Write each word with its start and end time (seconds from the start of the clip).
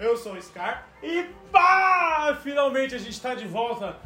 Eu 0.00 0.16
sou 0.16 0.32
o 0.32 0.42
Scar. 0.42 0.86
e 1.02 1.26
pá! 1.52 2.38
Finalmente 2.42 2.94
a 2.94 2.98
gente 2.98 3.20
tá 3.20 3.34
de 3.34 3.46
volta 3.46 3.96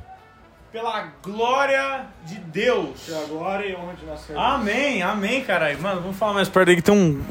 pela 0.72 1.12
glória 1.22 2.06
de 2.26 2.34
Deus. 2.34 3.00
Pela 3.06 3.24
glória 3.26 3.66
e 3.66 3.76
honra 3.76 3.94
de 3.94 4.04
nosso 4.04 4.26
Senhor. 4.26 4.40
Amém, 4.40 5.02
amém, 5.02 5.44
caralho. 5.44 5.80
Mano, 5.80 6.00
vamos 6.00 6.16
falar 6.16 6.32
mais 6.32 6.48
perto 6.48 6.70
aí 6.70 6.76
que 6.76 6.82
tem 6.82 6.92
um. 6.92 7.22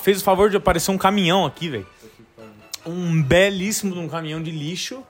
Fez 0.00 0.20
o 0.20 0.24
favor 0.24 0.50
de 0.50 0.56
aparecer 0.56 0.90
um 0.90 0.98
caminhão 0.98 1.46
aqui, 1.46 1.68
velho. 1.68 1.86
Um 2.84 3.22
belíssimo 3.22 3.94
de 3.94 4.00
um 4.00 4.08
caminhão 4.08 4.42
de 4.42 4.50
lixo. 4.50 5.06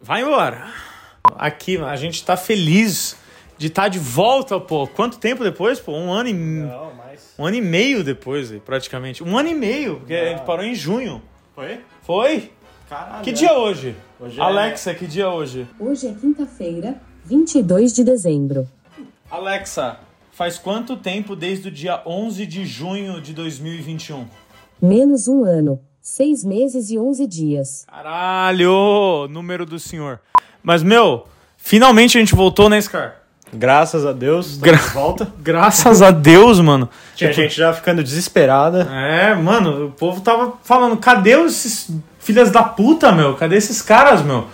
Vai 0.00 0.22
embora. 0.22 0.68
Aqui, 1.36 1.78
a 1.78 1.94
gente 1.94 2.24
tá 2.24 2.36
feliz 2.36 3.16
de 3.56 3.68
estar 3.68 3.86
de 3.86 4.00
volta, 4.00 4.58
pô. 4.58 4.88
Quanto 4.88 5.16
tempo 5.18 5.44
depois, 5.44 5.78
pô? 5.78 5.92
Um 5.92 6.12
ano 6.12 6.28
e. 6.28 6.32
Não, 6.32 6.92
mas. 6.94 7.34
Um 7.38 7.46
ano 7.46 7.56
e 7.56 7.60
meio 7.60 8.02
depois, 8.02 8.50
praticamente. 8.64 9.22
Um 9.22 9.38
ano 9.38 9.48
e 9.48 9.54
meio, 9.54 10.00
porque 10.00 10.14
a 10.14 10.30
gente 10.30 10.44
parou 10.44 10.64
em 10.64 10.74
junho. 10.74 11.22
Foi? 11.56 11.80
Foi? 12.02 12.52
Caralho. 12.86 13.24
Que 13.24 13.30
é. 13.30 13.32
dia 13.32 13.54
hoje? 13.58 13.96
Hoje 14.20 14.38
é- 14.38 14.42
Alexa, 14.42 14.92
que 14.92 15.06
dia 15.06 15.24
é 15.24 15.26
hoje? 15.26 15.66
Hoje 15.80 16.06
é 16.06 16.12
quinta-feira, 16.12 17.00
22 17.24 17.94
de 17.94 18.04
dezembro. 18.04 18.68
Alexa, 19.30 19.98
faz 20.30 20.58
quanto 20.58 20.98
tempo 20.98 21.34
desde 21.34 21.68
o 21.68 21.70
dia 21.70 22.02
11 22.04 22.44
de 22.44 22.66
junho 22.66 23.22
de 23.22 23.32
2021? 23.32 24.26
Menos 24.82 25.28
um 25.28 25.44
ano, 25.44 25.80
seis 25.98 26.44
meses 26.44 26.90
e 26.90 26.98
11 26.98 27.26
dias. 27.26 27.86
Caralho! 27.86 29.26
Número 29.30 29.64
do 29.64 29.78
senhor. 29.78 30.20
Mas, 30.62 30.82
meu, 30.82 31.24
finalmente 31.56 32.18
a 32.18 32.20
gente 32.20 32.34
voltou, 32.34 32.68
né, 32.68 32.78
Scar? 32.82 33.22
Graças 33.52 34.04
a 34.04 34.12
Deus, 34.12 34.56
Gra- 34.58 34.76
de 34.76 34.82
volta. 34.90 35.32
Graças 35.40 36.02
a 36.02 36.10
Deus, 36.10 36.60
mano. 36.60 36.88
Tinha 37.14 37.32
gente 37.32 37.56
já 37.56 37.72
ficando 37.72 38.02
desesperada. 38.02 38.82
É, 38.92 39.34
mano, 39.34 39.86
o 39.86 39.90
povo 39.92 40.20
tava 40.20 40.54
falando, 40.64 40.96
cadê 40.96 41.30
esses 41.44 41.90
filhas 42.18 42.50
da 42.50 42.62
puta, 42.62 43.12
meu? 43.12 43.34
Cadê 43.34 43.56
esses 43.56 43.80
caras, 43.80 44.22
meu? 44.22 44.46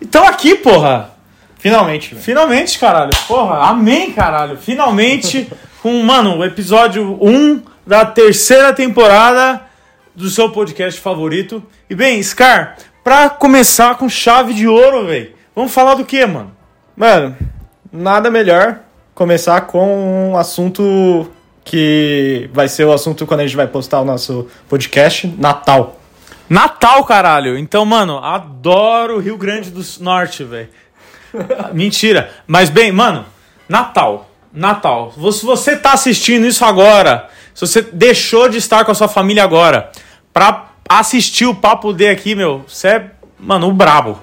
Então 0.00 0.26
aqui, 0.26 0.54
porra. 0.54 1.10
Finalmente. 1.58 2.14
Finalmente, 2.14 2.78
caralho. 2.78 3.10
Porra, 3.26 3.68
amém, 3.68 4.12
caralho. 4.12 4.56
Finalmente, 4.56 5.50
com, 5.82 6.02
mano, 6.02 6.38
o 6.38 6.44
episódio 6.44 7.18
1 7.20 7.62
da 7.86 8.04
terceira 8.06 8.72
temporada 8.72 9.60
do 10.14 10.30
seu 10.30 10.50
podcast 10.50 11.00
favorito. 11.00 11.62
E 11.90 11.94
bem, 11.94 12.22
Scar, 12.22 12.76
pra 13.04 13.28
começar 13.28 13.96
com 13.96 14.08
chave 14.08 14.54
de 14.54 14.66
ouro, 14.68 15.06
velho, 15.06 15.32
vamos 15.54 15.72
falar 15.72 15.94
do 15.94 16.04
que, 16.04 16.24
mano? 16.26 16.52
Mano, 16.96 17.36
nada 17.92 18.30
melhor 18.30 18.80
começar 19.14 19.62
com 19.62 20.30
um 20.32 20.36
assunto 20.36 21.30
que 21.64 22.48
vai 22.52 22.68
ser 22.68 22.84
o 22.84 22.92
assunto 22.92 23.26
quando 23.26 23.40
a 23.40 23.46
gente 23.46 23.56
vai 23.56 23.66
postar 23.66 24.00
o 24.00 24.04
nosso 24.04 24.46
podcast, 24.68 25.26
Natal. 25.38 26.00
Natal, 26.48 27.04
caralho. 27.04 27.58
Então, 27.58 27.84
mano, 27.84 28.18
adoro 28.18 29.16
o 29.16 29.20
Rio 29.20 29.36
Grande 29.36 29.70
do 29.70 29.82
Norte, 30.00 30.44
velho. 30.44 30.68
Mentira. 31.74 32.30
Mas 32.46 32.70
bem, 32.70 32.90
mano, 32.90 33.26
Natal. 33.68 34.30
Natal. 34.52 35.12
Se 35.32 35.44
você 35.44 35.76
tá 35.76 35.92
assistindo 35.92 36.46
isso 36.46 36.64
agora, 36.64 37.28
se 37.54 37.66
você 37.66 37.82
deixou 37.82 38.48
de 38.48 38.56
estar 38.56 38.84
com 38.84 38.92
a 38.92 38.94
sua 38.94 39.08
família 39.08 39.44
agora 39.44 39.92
pra 40.32 40.70
assistir 40.88 41.44
o 41.44 41.54
Papo 41.54 41.92
D 41.92 42.08
aqui, 42.08 42.34
meu, 42.34 42.64
você 42.66 42.88
é, 42.88 43.10
mano, 43.38 43.68
o 43.68 43.72
brabo. 43.72 44.18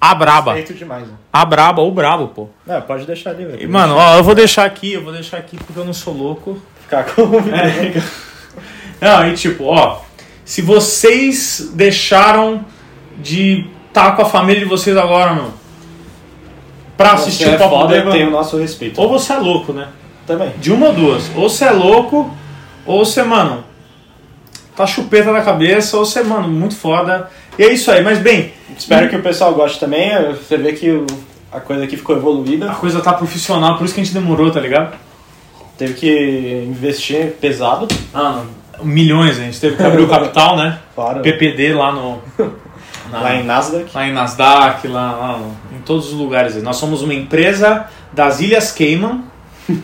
A 0.00 0.14
braba. 0.14 0.54
Feito 0.54 0.72
demais, 0.74 1.06
né? 1.06 1.14
A 1.32 1.44
braba, 1.44 1.82
o 1.82 1.90
brabo, 1.90 2.28
pô. 2.28 2.48
Não, 2.66 2.80
pode 2.82 3.04
deixar 3.06 3.30
ali, 3.30 3.42
E, 3.42 3.46
velho. 3.46 3.70
mano, 3.70 3.94
ó, 3.96 4.16
eu 4.16 4.24
vou 4.24 4.34
deixar 4.34 4.64
aqui, 4.64 4.94
eu 4.94 5.04
vou 5.04 5.12
deixar 5.12 5.36
aqui 5.36 5.56
porque 5.58 5.78
eu 5.78 5.84
não 5.84 5.92
sou 5.92 6.14
louco. 6.14 6.60
Ficar 6.82 7.04
com 7.04 7.22
É. 7.54 8.02
Não, 9.00 9.28
e 9.28 9.34
tipo, 9.34 9.64
ó, 9.64 10.00
se 10.44 10.60
vocês 10.60 11.70
deixaram 11.74 12.64
de 13.18 13.66
estar 13.88 14.12
com 14.16 14.22
a 14.22 14.26
família 14.26 14.60
de 14.60 14.66
vocês 14.68 14.94
agora, 14.96 15.32
mano, 15.32 15.54
pra 16.98 17.12
assistir 17.12 17.44
Você 17.44 17.50
é 17.50 17.54
o 17.54 17.58
Papo 17.58 17.70
foda, 17.76 17.94
Deva, 17.94 18.10
tem 18.12 18.26
o 18.26 18.30
nosso 18.30 18.58
respeito. 18.58 19.00
ou 19.00 19.08
você 19.08 19.32
é 19.32 19.36
louco, 19.38 19.72
né? 19.72 19.88
Também. 20.26 20.50
De 20.58 20.70
uma 20.72 20.88
ou 20.88 20.92
duas. 20.92 21.30
Ou 21.34 21.48
você 21.48 21.64
é 21.64 21.70
louco, 21.70 22.30
ou 22.84 23.04
você, 23.04 23.22
mano, 23.22 23.64
tá 24.76 24.86
chupeta 24.86 25.32
na 25.32 25.40
cabeça, 25.42 25.96
ou 25.96 26.04
você, 26.04 26.22
mano, 26.22 26.48
muito 26.48 26.76
foda. 26.76 27.30
E 27.58 27.62
é 27.62 27.72
isso 27.72 27.90
aí, 27.90 28.02
mas 28.02 28.18
bem, 28.18 28.52
Espero 28.78 29.08
que 29.10 29.16
o 29.16 29.22
pessoal 29.22 29.52
goste 29.54 29.78
também. 29.78 30.10
Você 30.32 30.56
vê 30.56 30.72
que 30.72 31.04
a 31.52 31.60
coisa 31.60 31.84
aqui 31.84 31.96
ficou 31.96 32.16
evoluída. 32.16 32.70
a 32.70 32.74
coisa 32.74 33.00
tá 33.00 33.12
profissional, 33.12 33.76
por 33.76 33.84
isso 33.84 33.94
que 33.94 34.00
a 34.00 34.04
gente 34.04 34.14
demorou, 34.14 34.50
tá 34.50 34.60
ligado? 34.60 34.96
Teve 35.76 35.94
que 35.94 36.64
investir 36.66 37.32
pesado. 37.40 37.86
Ah, 38.14 38.42
milhões, 38.82 39.38
a 39.38 39.42
gente 39.42 39.60
teve 39.60 39.76
que 39.76 39.82
abrir 39.82 40.02
o 40.02 40.08
capital, 40.08 40.56
né? 40.56 40.78
Claro. 40.94 41.20
PPD 41.20 41.72
lá 41.74 41.92
no. 41.92 42.18
na- 43.10 43.20
Lá 43.22 43.34
em 43.34 43.42
Nasdaq. 43.44 43.90
lá 43.94 44.06
em 44.06 44.12
Nasdaq, 44.12 44.86
lá, 44.88 45.12
lá 45.12 45.38
no- 45.38 45.56
em 45.76 45.80
todos 45.80 46.08
os 46.08 46.12
lugares. 46.14 46.62
Nós 46.62 46.76
somos 46.76 47.02
uma 47.02 47.12
empresa 47.14 47.86
das 48.12 48.40
Ilhas 48.40 48.70
Cayman. 48.72 49.24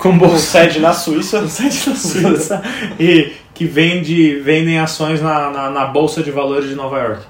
com 0.00 0.18
Com 0.18 0.38
sede 0.38 0.80
na 0.80 0.92
Suíça. 0.92 1.46
sede 1.46 1.90
na 1.90 1.94
Suíça 1.96 2.62
e 2.98 3.32
que 3.54 3.66
vende, 3.66 4.36
vendem 4.40 4.78
ações 4.78 5.20
na, 5.20 5.50
na, 5.50 5.70
na 5.70 5.84
Bolsa 5.84 6.22
de 6.22 6.30
Valores 6.30 6.68
de 6.68 6.74
Nova 6.74 6.98
York. 6.98 7.22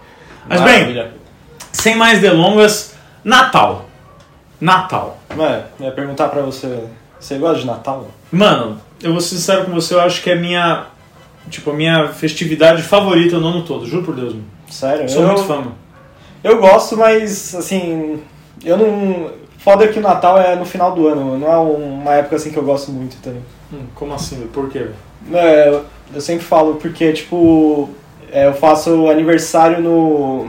Mas 0.49 0.61
bem, 0.61 0.73
Maravilha. 0.79 1.13
sem 1.73 1.97
mais 1.97 2.21
delongas, 2.21 2.95
Natal. 3.25 3.87
Natal. 4.61 5.19
Eu 5.31 5.87
ia 5.87 5.93
perguntar 5.93 6.29
pra 6.29 6.43
você. 6.43 6.85
Você 7.19 7.37
gosta 7.37 7.61
de 7.61 7.67
Natal? 7.67 8.09
Mano, 8.31 8.81
eu 9.03 9.13
vou 9.13 9.21
ser 9.21 9.37
sincero 9.37 9.65
com 9.65 9.73
você, 9.73 9.95
eu 9.95 10.01
acho 10.01 10.23
que 10.23 10.31
é 10.31 10.35
a 10.35 10.37
minha. 10.37 10.87
Tipo, 11.49 11.71
a 11.71 11.75
minha 11.75 12.09
festividade 12.09 12.83
favorita 12.83 13.39
no 13.39 13.49
ano 13.49 13.63
todo, 13.63 13.87
juro 13.87 14.05
por 14.05 14.15
Deus, 14.15 14.35
mano. 14.35 14.45
Sério? 14.71 15.09
Sou 15.09 15.23
eu, 15.23 15.29
muito 15.29 15.43
fã, 15.45 15.65
eu 16.45 16.59
gosto, 16.61 16.97
mas 16.97 17.55
assim. 17.55 18.23
Eu 18.65 18.77
não. 18.79 19.31
Foda 19.63 19.87
que 19.89 19.99
o 19.99 20.03
Natal 20.03 20.39
é 20.39 20.57
no 20.57 20.65
final 20.65 20.93
do 20.95 21.07
ano, 21.07 21.39
não 21.39 21.53
é 21.53 21.57
uma 21.59 22.15
época 22.15 22.37
assim 22.37 22.51
que 22.51 22.57
eu 22.57 22.65
gosto 22.65 22.91
muito, 22.91 23.17
entendeu? 23.17 23.43
Hum, 23.73 23.85
como 23.95 24.15
assim? 24.15 24.49
Por 24.53 24.69
quê? 24.71 24.87
É, 25.33 25.69
eu- 26.15 26.21
sempre 26.21 26.45
falo 26.45 26.75
porque, 26.77 27.13
tipo, 27.13 27.91
é, 28.33 28.47
eu 28.47 28.55
faço 28.55 29.09
aniversário 29.11 29.81
no. 29.83 30.49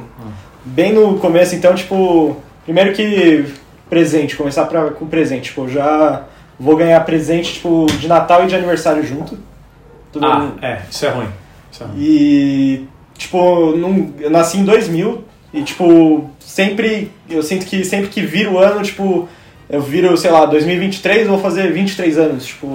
Bem 0.64 0.94
no 0.94 1.18
começo, 1.20 1.54
então, 1.56 1.76
tipo. 1.76 2.38
Primeiro 2.64 2.94
que 2.94 3.46
presente, 3.90 4.36
começar 4.38 4.66
pra, 4.66 4.92
com 4.92 5.06
presente. 5.08 5.46
Tipo, 5.50 5.64
eu 5.64 5.70
já 5.70 6.24
vou 6.60 6.78
ganhar 6.78 7.00
presente, 7.02 7.54
tipo, 7.56 7.86
de 8.00 8.08
Natal 8.08 8.44
e 8.44 8.48
de 8.48 8.56
aniversário 8.56 9.04
junto. 9.04 9.38
Tudo- 10.14 10.26
Ah, 10.26 10.52
é, 10.62 10.82
isso 10.90 11.06
é 11.06 11.10
ruim. 11.10 11.28
Isso 11.72 11.84
é 11.84 11.86
ruim. 11.88 11.96
E, 11.98 12.88
tipo, 13.18 13.72
num- 13.76 14.14
eu 14.20 14.30
nasci 14.30 14.58
em 14.60 14.64
2000 14.64 15.24
e, 15.54 15.62
tipo, 15.64 16.30
sempre, 16.40 17.12
eu 17.30 17.44
sinto 17.44 17.66
que 17.66 17.84
sempre 17.84 18.08
que 18.10 18.22
vira 18.22 18.50
o 18.50 18.58
ano, 18.58 18.82
tipo, 18.82 19.28
eu 19.70 19.82
viro, 19.82 20.16
sei 20.18 20.32
lá, 20.32 20.46
2023 20.46 21.24
eu 21.24 21.30
vou 21.34 21.40
fazer 21.40 21.72
23 21.72 22.18
anos. 22.18 22.46
Tipo, 22.46 22.68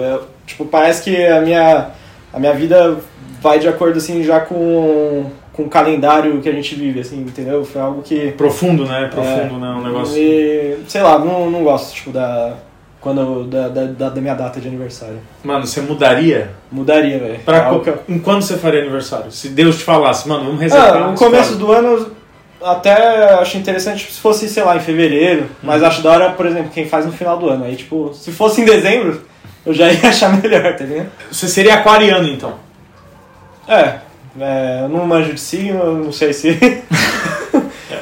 eu- 0.00 0.22
tipo 0.46 0.64
parece 0.64 1.02
que 1.02 1.26
a 1.26 1.40
minha, 1.40 1.88
a 2.32 2.38
minha 2.40 2.52
vida 2.54 2.98
vai 3.40 3.58
de 3.58 3.68
acordo, 3.68 3.98
assim, 3.98 4.22
já 4.24 4.40
com, 4.40 5.26
com 5.52 5.64
o 5.64 5.68
calendário 5.68 6.40
que 6.40 6.48
a 6.48 6.52
gente 6.52 6.74
vive, 6.74 7.00
assim, 7.00 7.20
entendeu? 7.20 7.64
Foi 7.64 7.80
algo 7.80 8.02
que... 8.02 8.32
Profundo, 8.32 8.84
né? 8.86 9.08
Profundo, 9.12 9.58
né? 9.58 9.68
Um 9.68 9.82
negócio. 9.82 10.16
E, 10.16 10.78
sei 10.88 11.02
lá, 11.02 11.18
não, 11.18 11.50
não 11.50 11.62
gosto, 11.62 11.94
tipo, 11.94 12.10
da... 12.10 12.54
Quando, 13.00 13.44
da, 13.44 13.68
da, 13.68 14.08
da 14.08 14.20
minha 14.20 14.32
data 14.32 14.58
de 14.58 14.66
aniversário. 14.66 15.18
Mano, 15.42 15.66
você 15.66 15.82
mudaria? 15.82 16.52
Mudaria, 16.72 17.18
velho. 17.18 17.38
Pra 17.44 17.58
É 17.58 17.64
algo 17.64 17.84
em 18.08 18.18
quando 18.18 18.40
você 18.40 18.56
faria 18.56 18.80
aniversário? 18.80 19.30
Se 19.30 19.50
Deus 19.50 19.76
te 19.76 19.84
falasse, 19.84 20.26
mano, 20.26 20.44
vamos 20.46 20.58
resetar. 20.58 20.96
Ah, 20.96 21.08
no 21.10 21.14
começo 21.14 21.56
do 21.56 21.70
ano 21.70 22.10
até 22.64 23.34
acho 23.34 23.56
interessante 23.58 24.10
se 24.12 24.20
fosse, 24.20 24.48
sei 24.48 24.62
lá, 24.62 24.76
em 24.76 24.80
fevereiro, 24.80 25.48
mas 25.62 25.82
acho 25.82 26.02
da 26.02 26.10
hora, 26.10 26.30
por 26.30 26.46
exemplo, 26.46 26.70
quem 26.72 26.88
faz 26.88 27.04
no 27.06 27.12
final 27.12 27.38
do 27.38 27.48
ano. 27.50 27.64
Aí, 27.64 27.76
tipo, 27.76 28.12
se 28.14 28.32
fosse 28.32 28.60
em 28.60 28.64
dezembro, 28.64 29.22
eu 29.64 29.72
já 29.74 29.90
ia 29.92 30.08
achar 30.08 30.40
melhor, 30.40 30.74
tá 30.76 30.84
ligado? 30.84 31.08
Você 31.30 31.48
seria 31.48 31.74
aquariano, 31.74 32.26
então. 32.28 32.54
É, 33.66 33.96
é, 34.40 34.80
eu 34.82 34.88
não 34.88 35.06
manjo 35.06 35.32
de 35.32 35.40
signo, 35.40 35.78
eu 35.82 35.94
não 35.96 36.12
sei 36.12 36.32
se. 36.32 36.50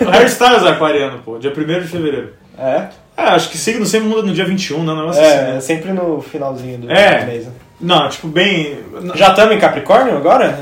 O 0.00 0.04
Harry 0.10 0.26
Styles 0.26 0.62
é 0.64 0.68
aquariano, 0.70 1.20
pô, 1.24 1.38
dia 1.38 1.52
1 1.52 1.80
de 1.80 1.88
fevereiro. 1.88 2.32
é, 2.58 2.88
É, 3.16 3.22
acho 3.24 3.50
que 3.50 3.58
signo 3.58 3.84
sempre 3.86 4.08
muda 4.08 4.22
no 4.22 4.32
dia 4.34 4.44
21, 4.44 4.82
né? 4.84 4.92
Um 4.92 4.96
negócio 4.96 5.22
assim, 5.22 5.30
é, 5.32 5.42
né? 5.42 5.56
é 5.56 5.60
sempre 5.60 5.92
no 5.92 6.20
finalzinho 6.20 6.78
do 6.78 6.90
É. 6.90 7.24
mês. 7.24 7.44
né? 7.46 7.52
Não, 7.80 8.08
tipo, 8.08 8.26
bem. 8.28 8.78
Já 9.14 9.30
estamos 9.30 9.54
em 9.54 9.58
Capricórnio 9.58 10.16
agora? 10.16 10.56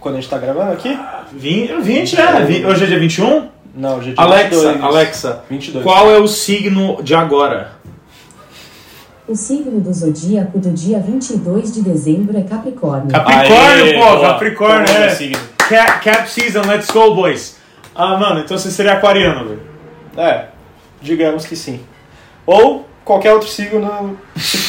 Quando 0.00 0.16
a 0.16 0.20
gente 0.20 0.30
tá 0.30 0.38
gravando 0.38 0.72
aqui? 0.72 0.98
20, 1.34 1.80
20 1.82 2.20
é. 2.20 2.44
vi- 2.44 2.64
Hoje 2.66 2.84
é 2.84 2.86
dia 2.86 2.98
21? 2.98 3.48
Não, 3.74 3.98
hoje 3.98 4.10
é 4.10 4.12
dia 4.14 4.22
Alexa, 4.24 4.56
22. 4.72 4.82
Alexa, 4.84 5.44
22. 5.48 5.84
qual 5.84 6.10
é 6.10 6.18
o 6.18 6.26
signo 6.28 7.02
de 7.02 7.14
agora? 7.14 7.72
O 9.26 9.34
signo 9.34 9.80
do 9.80 9.92
zodíaco 9.92 10.58
do 10.58 10.70
dia 10.70 10.98
22 10.98 11.72
de 11.72 11.80
dezembro 11.82 12.36
é 12.36 12.42
Capricórnio. 12.42 13.08
Capricórnio, 13.08 13.84
Aê, 13.84 13.94
pô, 13.94 14.00
boa. 14.16 14.20
Capricórnio, 14.20 14.88
é. 14.94 15.16
Cap, 15.68 16.04
cap 16.04 16.28
season, 16.30 16.62
let's 16.68 16.90
go, 16.90 17.14
boys. 17.14 17.56
Ah, 17.94 18.16
mano, 18.18 18.40
então 18.40 18.58
você 18.58 18.70
seria 18.70 18.92
aquariano, 18.94 19.48
velho. 19.48 19.60
É, 20.16 20.46
digamos 21.00 21.46
que 21.46 21.56
sim. 21.56 21.80
Ou 22.44 22.86
qualquer 23.04 23.32
outro 23.32 23.48
signo. 23.48 24.18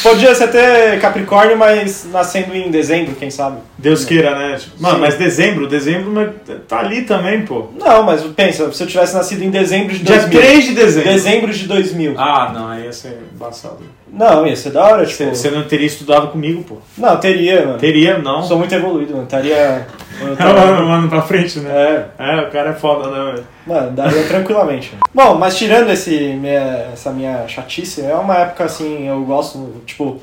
Podia 0.01 0.33
ser 0.35 0.45
até 0.45 0.97
Capricórnio, 0.97 1.57
mas 1.57 2.05
nascendo 2.11 2.55
em 2.55 2.69
dezembro, 2.69 3.15
quem 3.15 3.29
sabe? 3.29 3.57
Deus 3.77 4.05
queira, 4.05 4.37
né? 4.37 4.59
Mano, 4.79 4.95
Sim. 4.95 5.01
mas 5.01 5.15
dezembro, 5.15 5.67
dezembro 5.67 6.33
tá 6.67 6.79
ali 6.79 7.03
também, 7.03 7.45
pô. 7.45 7.67
Não, 7.77 8.03
mas 8.03 8.21
pensa, 8.23 8.71
se 8.71 8.83
eu 8.83 8.87
tivesse 8.87 9.13
nascido 9.13 9.43
em 9.43 9.49
dezembro 9.49 9.93
de 9.93 10.03
Dia 10.03 10.17
2000. 10.19 10.41
3 10.41 10.65
de 10.65 10.73
dezembro. 10.73 11.09
Dezembro 11.11 11.53
de 11.53 11.67
2000. 11.67 12.15
Ah, 12.17 12.51
não, 12.53 12.67
aí 12.69 12.83
ia 12.83 12.93
ser 12.93 13.19
embaçado. 13.33 13.79
Não, 14.11 14.45
ia 14.45 14.55
ser 14.55 14.69
da 14.69 14.83
hora, 14.83 15.05
tipo. 15.05 15.23
Você, 15.23 15.49
você 15.49 15.49
não 15.49 15.63
teria 15.63 15.87
estudado 15.87 16.27
comigo, 16.27 16.63
pô. 16.63 16.77
Não, 16.97 17.17
teria, 17.17 17.65
mano. 17.65 17.79
Teria, 17.79 18.19
não. 18.19 18.43
Sou 18.43 18.57
muito 18.59 18.73
evoluído, 18.73 19.13
mano. 19.13 19.23
Estaria. 19.23 19.87
Eu 20.21 20.33
É, 20.33 20.35
tava- 20.35 20.53
mano, 20.65 20.87
mano, 20.87 21.09
pra 21.09 21.21
frente, 21.21 21.59
né? 21.59 21.71
É, 22.19 22.35
É, 22.37 22.41
o 22.41 22.51
cara 22.51 22.69
é 22.69 22.73
foda, 22.73 23.09
né, 23.09 23.31
velho? 23.31 23.47
mano, 23.65 23.91
daria 23.91 24.23
tranquilamente. 24.27 24.93
Bom, 25.13 25.35
mas 25.35 25.57
tirando 25.57 25.89
esse, 25.91 26.15
minha- 26.39 26.87
essa 26.93 27.11
minha 27.11 27.47
chatice, 27.47 28.01
é 28.01 28.13
uma 28.15 28.35
época 28.37 28.65
assim, 28.65 29.07
eu 29.07 29.21
gosto, 29.23 29.81
tipo. 29.85 30.21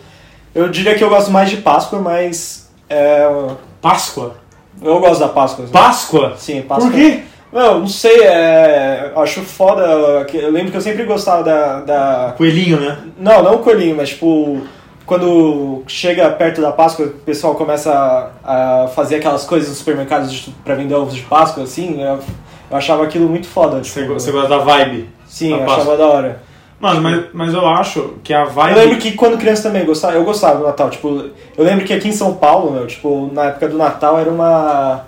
Eu 0.54 0.68
diria 0.68 0.94
que 0.94 1.04
eu 1.04 1.08
gosto 1.08 1.30
mais 1.30 1.48
de 1.50 1.58
Páscoa, 1.58 2.00
mas. 2.00 2.68
É, 2.88 3.28
Páscoa? 3.80 4.34
eu 4.82 4.98
gosto 5.00 5.20
da 5.20 5.28
Páscoa. 5.28 5.66
Páscoa? 5.70 6.34
Sim, 6.36 6.62
Páscoa. 6.62 6.90
Por 6.90 6.96
quê? 6.98 7.20
Não, 7.52 7.80
não 7.80 7.86
sei, 7.88 8.20
é, 8.22 9.12
acho 9.16 9.40
foda. 9.42 9.82
Eu 10.32 10.50
lembro 10.52 10.70
que 10.70 10.76
eu 10.76 10.80
sempre 10.80 11.04
gostava 11.04 11.42
da, 11.42 11.80
da. 11.80 12.34
Coelhinho, 12.36 12.78
né? 12.80 12.98
Não, 13.18 13.42
não 13.42 13.56
o 13.56 13.58
coelhinho, 13.58 13.96
mas 13.96 14.10
tipo. 14.10 14.60
Quando 15.14 15.82
chega 15.88 16.30
perto 16.30 16.60
da 16.62 16.70
Páscoa, 16.70 17.06
o 17.06 17.08
pessoal 17.10 17.56
começa 17.56 18.30
a, 18.44 18.84
a 18.84 18.88
fazer 18.88 19.16
aquelas 19.16 19.42
coisas 19.42 19.68
nos 19.68 19.78
supermercados 19.78 20.30
de- 20.32 20.52
pra 20.64 20.76
vender 20.76 20.94
ovos 20.94 21.16
de 21.16 21.22
Páscoa, 21.22 21.64
assim, 21.64 22.00
eu, 22.00 22.20
eu 22.70 22.76
achava 22.76 23.02
aquilo 23.02 23.28
muito 23.28 23.48
foda. 23.48 23.82
Você, 23.82 24.02
Tipo, 24.02 24.14
você 24.14 24.30
gosta 24.30 24.48
da 24.48 24.58
vibe? 24.58 25.08
sim, 25.26 25.50
da 25.50 25.56
eu 25.56 25.60
Páscoa. 25.64 25.82
achava 25.82 25.96
da 25.96 26.06
hora. 26.06 26.42
Mano, 26.78 27.02
mas, 27.02 27.24
mas 27.34 27.52
eu 27.54 27.66
acho 27.66 28.14
que 28.22 28.32
a 28.32 28.44
vibe. 28.44 28.76
Eu 28.76 28.84
lembro 28.84 28.98
que 28.98 29.12
quando 29.14 29.36
criança 29.36 29.64
também 29.64 29.84
gostava, 29.84 30.14
eu 30.14 30.22
gostava 30.24 30.58
do 30.60 30.64
Natal, 30.66 30.88
tipo, 30.90 31.08
eu 31.58 31.64
lembro 31.64 31.84
que 31.84 31.92
aqui 31.92 32.06
em 32.06 32.12
São 32.12 32.34
Paulo, 32.34 32.70
meu, 32.70 32.86
tipo, 32.86 33.28
na 33.32 33.46
época 33.46 33.66
do 33.68 33.76
Natal 33.76 34.16
era 34.16 34.30
uma 34.30 35.06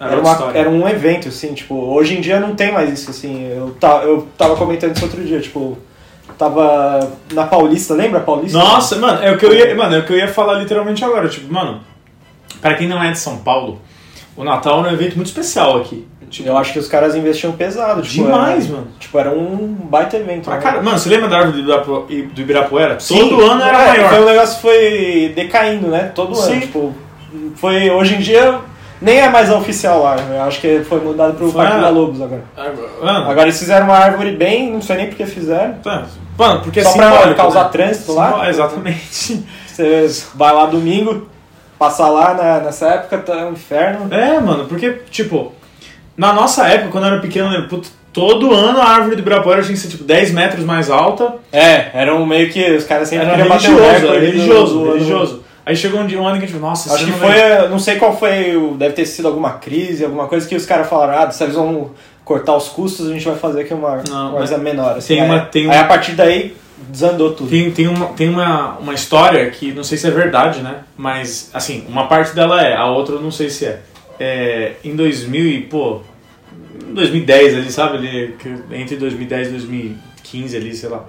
Era 0.00 0.10
era, 0.14 0.20
uma, 0.20 0.50
era 0.52 0.68
um 0.68 0.88
evento, 0.88 1.28
assim, 1.28 1.54
tipo, 1.54 1.76
hoje 1.76 2.18
em 2.18 2.20
dia 2.20 2.40
não 2.40 2.56
tem 2.56 2.72
mais 2.72 2.92
isso, 2.92 3.08
assim, 3.08 3.46
eu, 3.56 3.70
ta, 3.78 4.02
eu 4.02 4.26
tava 4.36 4.56
comentando 4.56 4.96
isso 4.96 5.04
outro 5.04 5.22
dia, 5.24 5.40
tipo, 5.40 5.78
tava 6.38 7.12
na 7.32 7.44
Paulista, 7.46 7.94
lembra 7.94 8.20
a 8.20 8.22
Paulista? 8.22 8.58
Nossa, 8.58 8.96
mano, 8.96 9.22
é 9.22 9.30
o 9.32 9.38
que 9.38 9.46
eu 9.46 9.54
ia, 9.54 9.74
mano, 9.74 9.94
é 9.94 9.98
o 9.98 10.04
que 10.04 10.12
eu 10.12 10.16
ia 10.16 10.28
falar 10.28 10.54
literalmente 10.54 11.04
agora. 11.04 11.28
Tipo, 11.28 11.52
mano, 11.52 11.80
pra 12.60 12.74
quem 12.74 12.88
não 12.88 13.02
é 13.02 13.10
de 13.12 13.18
São 13.18 13.38
Paulo, 13.38 13.80
o 14.36 14.42
Natal 14.44 14.84
é 14.84 14.90
um 14.90 14.92
evento 14.92 15.14
muito 15.16 15.26
especial 15.28 15.76
aqui. 15.78 16.06
Tipo, 16.30 16.48
Eu 16.48 16.56
acho 16.58 16.72
que 16.72 16.78
os 16.80 16.88
caras 16.88 17.14
investiam 17.14 17.52
pesado, 17.52 18.02
tipo, 18.02 18.24
Demais, 18.24 18.64
era, 18.64 18.74
mano. 18.74 18.88
Tipo, 18.98 19.18
era 19.18 19.30
um 19.30 19.68
baita 19.68 20.16
evento. 20.16 20.50
né? 20.50 20.56
cara, 20.58 20.82
mano, 20.82 20.98
você 20.98 21.08
lembra 21.08 21.28
da 21.28 21.36
árvore 21.38 21.58
do 21.58 21.62
Ibirapu- 21.62 22.06
do 22.34 22.40
Ibirapuera? 22.40 22.98
Sim, 22.98 23.18
Todo 23.28 23.44
ano 23.44 23.62
era 23.62 23.78
é, 23.82 23.88
maior. 23.88 24.10
Foi, 24.10 24.20
o 24.20 24.24
negócio 24.24 24.60
foi 24.60 25.32
decaindo, 25.36 25.88
né? 25.88 26.10
Todo 26.14 26.34
Sim. 26.34 26.52
ano, 26.54 26.60
tipo, 26.62 26.94
foi, 27.54 27.88
hoje 27.90 28.16
em 28.16 28.18
dia 28.18 28.58
nem 29.00 29.18
é 29.20 29.28
mais 29.28 29.50
a 29.50 29.56
oficial 29.56 30.02
lá, 30.02 30.16
eu 30.16 30.42
acho 30.42 30.60
que 30.60 30.80
foi 30.88 31.00
mudado 31.00 31.34
pro 31.34 31.50
Foi 31.50 31.62
Parque 31.62 31.78
a- 31.78 31.82
da 31.82 31.88
Lobos 31.90 32.20
agora. 32.22 32.42
Mano, 33.02 33.30
Agora 33.30 33.42
eles 33.42 33.58
fizeram 33.58 33.86
uma 33.86 33.96
árvore 33.96 34.32
bem, 34.32 34.70
não 34.72 34.80
sei 34.82 34.96
nem 34.96 35.06
porque 35.08 35.26
fizeram. 35.26 35.74
tá. 35.82 36.04
Mano, 36.36 36.60
porque 36.62 36.82
Só 36.82 36.92
pra 36.94 37.10
simbólico, 37.12 37.36
causar 37.36 37.64
né? 37.64 37.70
trânsito 37.70 38.12
lá? 38.12 38.48
Exatamente. 38.48 39.44
Você 39.66 40.08
vai 40.34 40.52
lá 40.52 40.66
domingo, 40.66 41.28
passa 41.78 42.06
lá 42.08 42.34
na- 42.34 42.60
nessa 42.60 42.86
época, 42.88 43.18
tá 43.18 43.34
um 43.46 43.52
inferno. 43.52 44.12
É, 44.12 44.38
mano, 44.40 44.64
porque, 44.66 45.02
tipo, 45.10 45.52
na 46.16 46.32
nossa 46.32 46.66
época, 46.68 46.90
quando 46.90 47.04
eu 47.04 47.12
era 47.12 47.20
pequeno, 47.20 47.46
eu 47.48 47.52
lembro, 47.52 47.68
puto, 47.68 47.88
todo 48.12 48.52
ano 48.54 48.80
a 48.80 48.84
árvore 48.88 49.16
do 49.16 49.20
Ibirapuera 49.22 49.62
tinha 49.62 49.74
que 49.74 49.80
ser, 49.80 49.88
tipo, 49.88 50.04
10 50.04 50.32
metros 50.32 50.64
mais 50.64 50.88
alta. 50.90 51.34
É, 51.52 51.90
era 51.92 52.14
um 52.14 52.24
meio 52.26 52.50
que 52.52 52.64
os 52.76 52.84
caras 52.84 53.08
sempre 53.08 53.26
Era 53.26 53.36
queriam 53.36 53.48
bater 53.48 53.70
o 53.70 53.76
religioso, 53.76 53.92
recorde 53.92 54.06
era 54.06 54.20
do- 54.20 54.26
religioso, 54.32 54.74
do 54.74 54.80
ano. 54.84 54.92
religioso. 54.94 55.43
Aí 55.66 55.74
chegou 55.74 56.00
um, 56.00 56.06
dia, 56.06 56.20
um 56.20 56.26
ano 56.26 56.38
que 56.38 56.44
a 56.44 56.46
gente 56.46 56.54
falou, 56.56 56.68
nossa, 56.70 56.94
Acho 56.94 57.06
que 57.06 57.12
foi, 57.12 57.28
vai- 57.28 57.68
não 57.68 57.78
sei 57.78 57.96
qual 57.96 58.16
foi, 58.16 58.54
deve 58.76 58.94
ter 58.94 59.06
sido 59.06 59.28
alguma 59.28 59.52
crise, 59.54 60.04
alguma 60.04 60.26
coisa 60.26 60.46
que 60.46 60.54
os 60.54 60.66
caras 60.66 60.88
falaram, 60.88 61.18
ah, 61.26 61.30
se 61.30 61.42
eles 61.42 61.54
vão 61.54 61.90
cortar 62.24 62.54
os 62.56 62.68
custos, 62.68 63.08
a 63.08 63.12
gente 63.12 63.24
vai 63.24 63.36
fazer 63.36 63.62
aqui 63.62 63.72
uma 63.72 64.02
Não, 64.08 64.32
coisa 64.32 64.58
menor. 64.58 64.96
Assim, 64.98 65.14
tem 65.14 65.22
aí, 65.22 65.28
uma- 65.30 65.40
tem 65.40 65.70
aí 65.70 65.78
um- 65.78 65.80
a 65.80 65.84
partir 65.84 66.12
daí 66.12 66.54
desandou 66.90 67.32
tudo. 67.32 67.48
Tem, 67.48 67.70
tem, 67.70 67.88
uma, 67.88 68.06
tem 68.08 68.28
uma, 68.28 68.76
uma 68.78 68.92
história 68.92 69.48
que 69.50 69.72
não 69.72 69.82
sei 69.84 69.96
se 69.96 70.06
é 70.06 70.10
verdade, 70.10 70.60
né? 70.60 70.80
Mas, 70.98 71.50
assim, 71.54 71.84
uma 71.88 72.06
parte 72.08 72.34
dela 72.34 72.60
é, 72.62 72.74
a 72.76 72.86
outra 72.86 73.14
eu 73.14 73.20
não 73.22 73.30
sei 73.30 73.48
se 73.48 73.64
é. 73.64 73.80
é 74.20 74.72
em 74.84 74.94
2000 74.94 75.46
e, 75.46 75.60
pô, 75.62 76.00
em 76.88 76.92
2010 76.92 77.54
ali, 77.56 77.72
sabe? 77.72 77.96
Ali, 77.96 78.34
que 78.38 78.54
entre 78.74 78.96
2010 78.96 79.48
e 79.48 79.50
2015 79.52 80.56
ali, 80.56 80.74
sei 80.74 80.88
lá. 80.90 81.04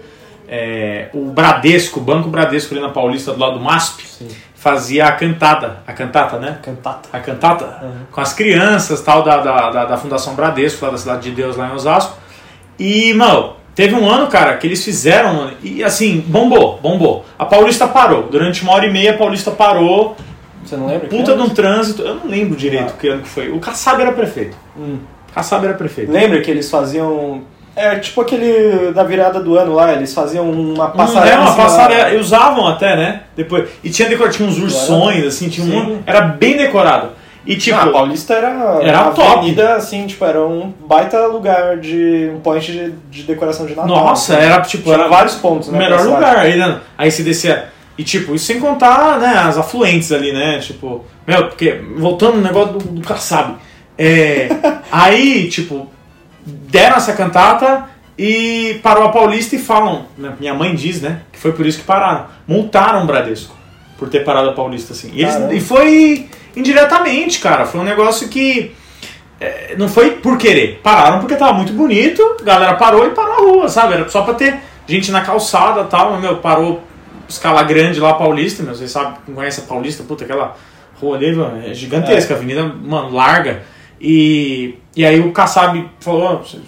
É, 0.47 1.09
o 1.13 1.25
Bradesco, 1.31 1.99
o 1.99 2.03
Banco 2.03 2.29
Bradesco 2.29 2.73
ali 2.73 2.81
na 2.81 2.89
Paulista, 2.89 3.33
do 3.33 3.39
lado 3.39 3.57
do 3.57 3.63
MASP, 3.63 4.05
Sim. 4.07 4.27
fazia 4.53 5.05
a 5.07 5.11
cantada, 5.11 5.77
a 5.87 5.93
cantata, 5.93 6.37
né? 6.37 6.59
Cantata. 6.61 7.09
a 7.11 7.19
cantata 7.19 7.79
Uhum. 7.83 7.91
com 8.11 8.21
as 8.21 8.33
crianças 8.33 9.01
tal 9.01 9.23
da, 9.23 9.37
da, 9.37 9.69
da, 9.71 9.85
da 9.85 9.97
Fundação 9.97 10.35
Bradesco, 10.35 10.85
lá 10.85 10.91
da 10.91 10.97
Cidade 10.97 11.29
de 11.29 11.35
Deus, 11.35 11.55
lá 11.57 11.67
em 11.69 11.73
Osasco. 11.73 12.17
E, 12.77 13.13
mano, 13.13 13.53
teve 13.73 13.95
um 13.95 14.07
ano, 14.09 14.27
cara, 14.27 14.55
que 14.57 14.67
eles 14.67 14.83
fizeram, 14.83 15.33
mano, 15.33 15.53
e 15.63 15.83
assim, 15.83 16.19
bombou, 16.27 16.77
bombou. 16.81 17.25
A 17.39 17.45
Paulista 17.45 17.87
parou. 17.87 18.23
Durante 18.23 18.63
uma 18.63 18.73
hora 18.73 18.85
e 18.85 18.91
meia 18.91 19.13
a 19.13 19.17
Paulista 19.17 19.49
parou. 19.51 20.15
Você 20.63 20.75
não 20.75 20.87
lembra? 20.87 21.07
Puta 21.07 21.35
de 21.35 21.41
um 21.41 21.49
trânsito. 21.49 22.01
Eu 22.01 22.15
não 22.15 22.25
lembro 22.27 22.55
direito 22.55 22.93
Ah. 22.95 22.99
que 22.99 23.07
ano 23.07 23.21
que 23.21 23.29
foi. 23.29 23.49
O 23.51 23.59
Kassab 23.59 24.01
era 24.01 24.11
prefeito. 24.11 24.57
Hum. 24.77 24.97
Kassab 25.33 25.63
era 25.65 25.75
prefeito. 25.75 26.11
Lembra 26.11 26.41
que 26.41 26.49
eles 26.49 26.69
faziam... 26.69 27.43
É 27.75 27.95
tipo 27.99 28.21
aquele 28.21 28.91
da 28.93 29.03
virada 29.03 29.39
do 29.39 29.57
ano 29.57 29.73
lá, 29.73 29.91
eles 29.93 30.13
faziam 30.13 30.49
uma 30.49 30.87
Passarela, 30.89 30.95
passarela. 30.95 31.33
é, 31.33 31.39
uma 31.39 31.55
passarela, 31.55 32.09
e 32.11 32.17
usavam 32.17 32.67
até, 32.67 32.95
né? 32.95 33.21
Depois. 33.35 33.69
E 33.83 33.89
tinha 33.89 34.07
decor, 34.07 34.29
tinha 34.29 34.47
uns 34.47 34.57
ursões, 34.57 35.25
assim, 35.25 35.49
tinha 35.49 35.65
um. 35.75 36.01
Era 36.05 36.21
bem 36.21 36.55
decorado. 36.55 37.09
E 37.45 37.55
tipo. 37.57 37.77
Ah, 37.77 37.83
a 37.83 37.87
Paulista 37.91 38.33
era, 38.33 38.79
Era 38.81 39.01
uma 39.03 39.11
top. 39.11 39.27
avenida, 39.39 39.75
assim, 39.75 40.07
tipo, 40.07 40.23
era 40.25 40.41
um 40.41 40.73
baita 40.87 41.27
lugar 41.27 41.77
de 41.77 42.31
um 42.33 42.39
point 42.39 42.71
de, 42.71 42.91
de 43.11 43.23
decoração 43.23 43.65
de 43.65 43.75
Natal. 43.75 43.87
Nossa, 43.87 44.33
assim. 44.35 44.43
era 44.45 44.61
tipo. 44.61 44.83
Tinha 44.85 44.95
Era 44.95 45.07
vários 45.07 45.35
pontos, 45.35 45.67
o 45.67 45.71
né? 45.71 45.77
melhor 45.79 46.01
lugar. 46.05 46.37
Aí, 46.39 46.57
né, 46.57 46.79
aí 46.97 47.11
você 47.11 47.23
descia. 47.23 47.69
E 47.97 48.03
tipo, 48.03 48.33
isso 48.35 48.45
sem 48.45 48.59
contar, 48.59 49.19
né, 49.19 49.37
as 49.37 49.57
afluentes 49.57 50.11
ali, 50.11 50.33
né? 50.33 50.59
Tipo, 50.59 51.05
meu, 51.27 51.47
porque, 51.47 51.79
voltando 51.97 52.37
no 52.37 52.41
negócio 52.41 52.73
do, 52.73 52.79
do 52.79 53.01
Kassab. 53.07 53.55
É, 53.97 54.49
aí, 54.91 55.47
tipo, 55.49 55.87
deram 56.45 56.97
essa 56.97 57.13
cantata 57.13 57.89
e 58.17 58.79
parou 58.81 59.03
a 59.03 59.09
Paulista 59.09 59.55
e 59.55 59.59
falam, 59.59 60.05
né, 60.17 60.33
minha 60.39 60.53
mãe 60.53 60.73
diz, 60.75 61.01
né, 61.01 61.21
que 61.31 61.39
foi 61.39 61.51
por 61.51 61.65
isso 61.65 61.79
que 61.79 61.85
pararam. 61.85 62.27
Multaram 62.47 63.03
o 63.03 63.05
Bradesco 63.05 63.55
por 63.97 64.09
ter 64.09 64.23
parado 64.23 64.49
a 64.49 64.53
Paulista 64.53 64.93
assim. 64.93 65.11
E, 65.13 65.23
eles, 65.23 65.35
e 65.51 65.59
foi 65.59 66.29
indiretamente, 66.55 67.39
cara. 67.39 67.65
Foi 67.65 67.79
um 67.79 67.83
negócio 67.83 68.27
que 68.27 68.73
é, 69.39 69.75
não 69.77 69.87
foi 69.87 70.11
por 70.11 70.37
querer. 70.37 70.79
Pararam 70.81 71.19
porque 71.19 71.35
tava 71.35 71.53
muito 71.53 71.73
bonito, 71.73 72.37
a 72.39 72.43
galera 72.43 72.73
parou 72.75 73.05
e 73.05 73.11
parou 73.11 73.33
a 73.33 73.37
rua, 73.37 73.69
sabe? 73.69 73.93
Era 73.95 74.09
só 74.09 74.21
pra 74.21 74.33
ter 74.33 74.59
gente 74.87 75.11
na 75.11 75.21
calçada 75.21 75.81
e 75.81 75.85
tal, 75.85 76.11
mas, 76.11 76.21
meu, 76.21 76.37
parou 76.37 76.83
escala 77.27 77.63
grande 77.63 77.99
lá, 77.99 78.13
Paulista, 78.13 78.61
meu, 78.61 78.75
vocês 78.75 78.91
sabem, 78.91 79.13
conhece 79.33 79.61
a 79.61 79.63
Paulista, 79.63 80.03
puta, 80.03 80.23
aquela 80.23 80.55
rua 81.01 81.17
ali, 81.17 81.35
mano, 81.35 81.63
é 81.65 81.73
gigantesca, 81.73 82.33
a 82.33 82.37
avenida, 82.37 82.63
mano, 82.63 83.11
larga. 83.11 83.63
E, 83.99 84.75
e 84.95 85.05
aí 85.05 85.19
o 85.19 85.31
Kassab 85.31 85.89
falou, 85.99 86.23
ó, 86.23 86.35
vocês 86.37 86.61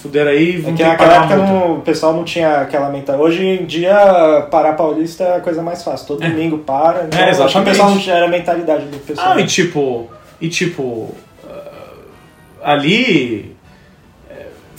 fuderam 0.00 0.30
aí, 0.30 0.56
É 0.56 0.58
vamos 0.60 0.76
ter 0.78 0.84
que 0.84 0.88
naquela 0.90 1.14
época 1.14 1.36
não- 1.36 1.74
o 1.74 1.80
pessoal 1.80 2.12
não 2.12 2.24
tinha 2.24 2.56
aquela 2.60 2.88
mentalidade. 2.90 3.22
Hoje 3.22 3.44
em 3.46 3.64
dia, 3.64 4.46
parar 4.50 4.72
Paulista 4.74 5.24
é 5.24 5.36
a 5.36 5.40
coisa 5.40 5.62
mais 5.62 5.82
fácil. 5.84 6.06
Todo 6.06 6.24
É. 6.24 6.28
domingo 6.30 6.58
para. 6.58 7.04
Então, 7.04 7.18
É, 7.20 7.24
que 7.24 7.28
o 7.28 7.32
exatamente. 7.32 7.68
pessoal 7.70 7.90
não 7.90 7.98
tinha 7.98 8.16
era 8.16 8.24
a 8.26 8.28
mentalidade 8.28 8.84
do 8.86 8.98
pessoal. 8.98 9.32
Ah, 9.32 9.40
e 9.40 9.46
tipo, 9.46 10.10
e 10.40 10.48
tipo, 10.48 11.14
ah, 11.48 12.72
ali 12.72 13.54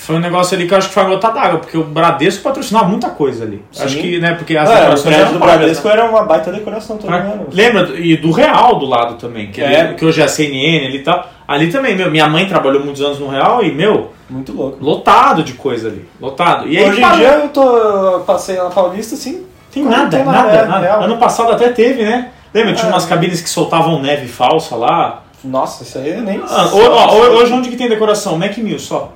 foi 0.05 0.15
um 0.15 0.19
negócio 0.19 0.55
ali 0.55 0.67
que 0.67 0.74
eu 0.74 0.77
acho 0.77 0.88
que 0.89 0.93
foi 0.93 1.03
a 1.03 1.05
gota 1.07 1.29
d'água, 1.29 1.60
porque 1.60 1.77
o 1.77 1.83
Bradesco 1.83 2.43
patrocinava 2.43 2.86
muita 2.86 3.10
coisa 3.10 3.43
ali. 3.45 3.63
Sim. 3.72 3.83
Acho 3.86 3.98
que, 3.98 4.19
né, 4.19 4.33
porque 4.36 4.55
as 4.57 4.69
É, 4.69 4.74
o 4.74 4.75
decorações 4.79 5.15
eram 5.15 5.33
do 5.33 5.39
pagas, 5.39 5.55
Bradesco 5.57 5.88
né? 5.88 5.93
era 5.93 6.10
uma 6.10 6.24
baita 6.24 6.51
decoração 6.51 6.98
todo 6.98 7.07
Pra- 7.07 7.17
ano. 7.17 7.48
Lembra? 7.51 7.89
E 8.00 8.17
do 8.17 8.31
Real 8.31 8.77
do 8.79 8.86
lado 8.86 9.15
também, 9.15 9.51
que, 9.51 9.62
É. 9.62 9.81
ali- 9.81 9.95
que 9.95 10.05
hoje 10.05 10.22
é 10.22 10.25
a 10.25 10.27
CNN 10.27 10.86
ali 10.88 10.98
e 10.98 11.03
tal. 11.03 11.27
Ali 11.48 11.72
também, 11.72 11.95
meu, 11.95 12.10
minha 12.12 12.27
mãe 12.27 12.45
trabalhou 12.48 12.83
muitos 12.83 13.01
anos 13.01 13.19
no 13.19 13.27
Real 13.27 13.63
e, 13.63 13.72
meu, 13.74 14.12
Muito 14.29 14.51
louco. 14.53 14.77
lotado 14.83 15.43
de 15.43 15.53
coisa 15.53 15.88
ali. 15.89 16.05
Lotado. 16.19 16.67
E 16.67 16.77
aí 16.77 16.89
Hoje 16.89 16.98
em 17.00 17.01
parou. 17.01 17.17
dia 17.17 17.27
eu 17.29 17.50
tô, 17.50 18.19
passei 18.25 18.55
na 18.55 18.69
Paulista 18.69 19.15
assim. 19.15 19.45
Tem 19.72 19.83
nada, 19.83 20.17
tem 20.17 20.25
nada, 20.25 20.65
nada. 20.65 20.93
Ano 21.03 21.17
passado 21.17 21.51
até 21.51 21.69
teve, 21.69 22.03
né? 22.03 22.29
Lembra? 22.53 22.74
Tinha 22.74 22.89
É. 22.89 22.93
umas 22.93 23.05
cabines 23.05 23.41
que 23.41 23.50
soltavam 23.50 24.00
neve 24.01 24.27
falsa 24.27 24.75
lá. 24.75 25.24
Nossa, 25.43 25.83
isso 25.83 25.98
aí 25.98 26.12
eu 26.12 26.22
nem. 26.22 26.41
Ah, 26.50 26.65
hoje 26.74 27.51
onde 27.51 27.69
que 27.69 27.75
tem 27.75 27.89
decoração? 27.89 28.38
Mac 28.38 28.55
Mill 28.60 28.77
só. 28.79 29.12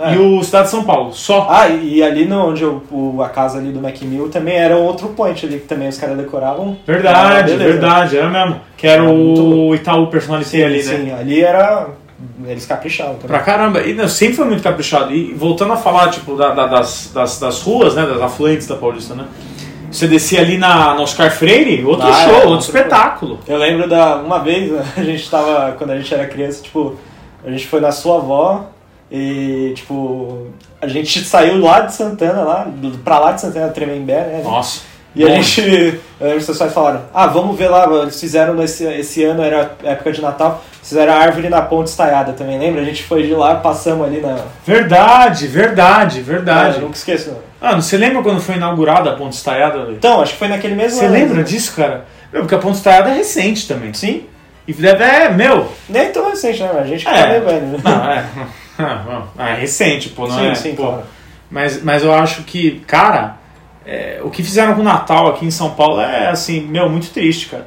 É. 0.00 0.14
E 0.14 0.18
o 0.18 0.40
Estado 0.40 0.64
de 0.64 0.70
São 0.70 0.84
Paulo, 0.84 1.12
só. 1.12 1.46
Ah, 1.50 1.68
e 1.68 2.02
ali 2.02 2.24
no, 2.24 2.48
onde 2.50 2.62
eu, 2.62 2.82
o, 2.90 3.20
a 3.22 3.28
casa 3.28 3.58
ali 3.58 3.72
do 3.72 3.80
Macmill 3.80 4.28
também 4.28 4.54
era 4.56 4.76
outro 4.76 5.08
point 5.08 5.44
ali 5.44 5.58
que 5.58 5.66
também 5.66 5.88
os 5.88 5.98
caras 5.98 6.16
decoravam. 6.16 6.76
Verdade, 6.86 7.18
Ah, 7.18 7.42
beleza. 7.42 7.64
verdade, 7.72 8.16
era 8.18 8.28
mesmo. 8.28 8.60
Que 8.76 8.86
era 8.86 9.02
muito 9.02 9.42
o 9.42 9.74
Itaú 9.74 10.06
Personalité 10.06 10.58
Sim, 10.58 10.62
ali, 10.64 10.76
né? 10.76 10.82
sim, 10.82 11.10
ali 11.12 11.40
era. 11.42 11.88
Eles 12.46 12.66
caprichavam 12.66 13.14
também. 13.14 13.28
Pra 13.28 13.40
caramba, 13.40 13.80
e 13.82 13.94
não, 13.94 14.08
sempre 14.08 14.36
foi 14.36 14.44
muito 14.46 14.62
caprichado. 14.62 15.12
E 15.14 15.32
voltando 15.34 15.72
a 15.72 15.76
falar, 15.76 16.10
tipo, 16.10 16.34
da- 16.36 16.50
da- 16.52 16.66
das, 16.66 17.10
das, 17.14 17.38
das 17.38 17.62
ruas, 17.62 17.94
né, 17.94 18.04
das 18.06 18.20
afluentes 18.20 18.66
da 18.66 18.74
Paulista, 18.76 19.14
né? 19.14 19.24
Você 19.90 20.06
descia 20.06 20.40
ali 20.40 20.58
na, 20.58 20.94
no 20.94 21.02
Oscar 21.02 21.30
Freire, 21.30 21.84
outro 21.84 22.06
Ah, 22.06 22.12
show, 22.12 22.30
é, 22.32 22.34
outro 22.36 22.50
outro 22.50 22.66
espetáculo. 22.66 23.38
Eu 23.48 23.56
lembro 23.56 23.88
da. 23.88 24.16
Uma 24.16 24.38
vez, 24.40 24.70
a 24.96 25.02
gente 25.02 25.30
tava. 25.30 25.72
Quando 25.78 25.90
a 25.92 25.96
gente 25.96 26.12
era 26.12 26.26
criança, 26.26 26.62
tipo, 26.62 26.94
a 27.44 27.50
gente 27.50 27.66
foi 27.66 27.80
na 27.80 27.90
sua 27.92 28.16
avó 28.18 28.66
e, 29.10 29.72
tipo, 29.74 30.48
a 30.80 30.86
gente 30.86 31.24
saiu 31.24 31.60
lá 31.60 31.80
de 31.80 31.94
Santana, 31.94 32.42
lá, 32.42 32.66
pra 33.04 33.18
lá 33.18 33.32
de 33.32 33.40
Santana, 33.40 33.68
Tremembé, 33.68 34.20
né? 34.20 34.40
Nossa. 34.44 34.80
E 35.16 35.24
a 35.24 35.28
gente. 35.30 35.98
Os 36.36 36.44
seus 36.44 36.58
pais 36.58 36.72
falaram: 36.72 37.00
Ah, 37.14 37.26
vamos 37.26 37.56
ver 37.58 37.68
lá. 37.68 37.86
Eles 38.02 38.20
fizeram 38.20 38.54
nesse 38.54 38.84
esse 38.84 39.24
ano, 39.24 39.42
era 39.42 39.72
época 39.82 40.12
de 40.12 40.20
Natal, 40.20 40.62
fizeram 40.82 41.12
a 41.14 41.16
árvore 41.16 41.48
na 41.48 41.62
ponte 41.62 41.86
estaiada 41.88 42.34
também, 42.34 42.58
lembra? 42.58 42.82
A 42.82 42.84
gente 42.84 43.02
foi 43.02 43.22
de 43.22 43.34
lá, 43.34 43.54
passamos 43.56 44.06
ali 44.06 44.20
na. 44.20 44.36
Verdade, 44.66 45.46
verdade, 45.46 46.20
Ah, 46.20 46.22
verdade. 46.22 46.76
eu 46.76 46.82
nunca 46.82 46.96
esqueço. 46.96 47.30
não. 47.30 47.38
Ah, 47.60 47.74
você 47.74 47.96
lembra 47.96 48.22
quando 48.22 48.40
foi 48.40 48.54
inaugurada 48.56 49.10
a 49.10 49.14
Ponte 49.16 49.32
Estaiada? 49.34 49.78
velho? 49.80 49.92
Então, 49.96 50.20
acho 50.20 50.34
que 50.34 50.38
foi 50.38 50.46
naquele 50.46 50.76
mesmo 50.76 50.98
Você 50.98 51.06
ano. 51.06 51.14
lembra 51.14 51.42
disso, 51.42 51.72
cara? 51.74 52.04
Meu, 52.32 52.42
porque 52.42 52.54
a 52.54 52.58
Ponte 52.58 52.76
Estaiada 52.76 53.10
é 53.10 53.14
recente 53.14 53.66
também. 53.66 53.92
Sim. 53.94 54.24
E 54.68 54.72
deve, 54.72 55.02
é, 55.02 55.28
meu. 55.30 55.66
Nem 55.88 56.12
tão 56.12 56.28
recente, 56.30 56.62
né? 56.62 56.70
A 56.78 56.84
gente 56.84 57.08
É. 57.08 57.10
tá 57.10 57.26
velho, 57.44 57.66
né? 57.66 57.78
Não, 57.82 58.10
é. 58.12 58.24
É 59.38 59.54
recente, 59.54 60.10
pô, 60.10 60.26
não 60.28 60.38
sim, 60.38 60.46
é? 60.46 60.54
sim, 60.54 60.74
pô. 60.74 60.84
claro. 60.84 61.02
Mas, 61.50 61.82
mas 61.82 62.04
eu 62.04 62.12
acho 62.12 62.42
que, 62.42 62.80
cara, 62.86 63.36
é, 63.86 64.20
o 64.22 64.30
que 64.30 64.42
fizeram 64.42 64.74
com 64.74 64.82
o 64.82 64.84
Natal 64.84 65.28
aqui 65.28 65.46
em 65.46 65.50
São 65.50 65.70
Paulo 65.70 66.00
é, 66.00 66.28
assim, 66.28 66.60
meu, 66.60 66.88
muito 66.90 67.10
triste, 67.10 67.46
cara. 67.48 67.66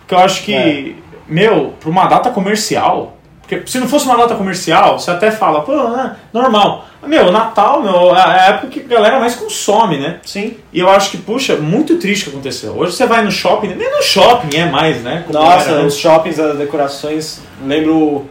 Porque 0.00 0.14
eu 0.14 0.18
acho 0.18 0.42
que, 0.42 0.54
É. 0.54 0.92
meu, 1.26 1.74
pra 1.80 1.88
uma 1.90 2.06
data 2.06 2.30
comercial. 2.30 3.14
Porque 3.40 3.62
se 3.66 3.78
não 3.78 3.88
fosse 3.88 4.04
uma 4.06 4.16
data 4.16 4.34
comercial, 4.34 4.98
você 4.98 5.10
até 5.10 5.30
fala, 5.30 5.62
pô, 5.62 5.72
é 5.72 6.16
normal. 6.32 6.84
Meu, 7.06 7.30
Natal, 7.30 7.80
meu, 7.80 8.14
é 8.14 8.20
a 8.20 8.46
época 8.48 8.66
que 8.66 8.80
a 8.80 8.82
galera 8.82 9.20
mais 9.20 9.36
consome, 9.36 9.98
né? 9.98 10.18
Sim. 10.24 10.56
E 10.72 10.80
eu 10.80 10.90
acho 10.90 11.12
que, 11.12 11.16
puxa, 11.16 11.54
muito 11.54 11.96
triste 11.96 12.24
que 12.24 12.30
aconteceu. 12.30 12.76
Hoje 12.76 12.92
você 12.96 13.06
vai 13.06 13.22
no 13.24 13.30
shopping, 13.30 13.68
nem 13.68 13.88
no 13.88 14.02
shopping 14.02 14.56
é 14.56 14.66
mais, 14.66 15.00
né? 15.02 15.22
Como 15.24 15.38
Nossa, 15.38 15.70
era 15.70 15.86
os 15.86 15.96
shoppings, 15.96 16.40
as 16.40 16.58
decorações. 16.58 17.40
Lembro 17.64 18.28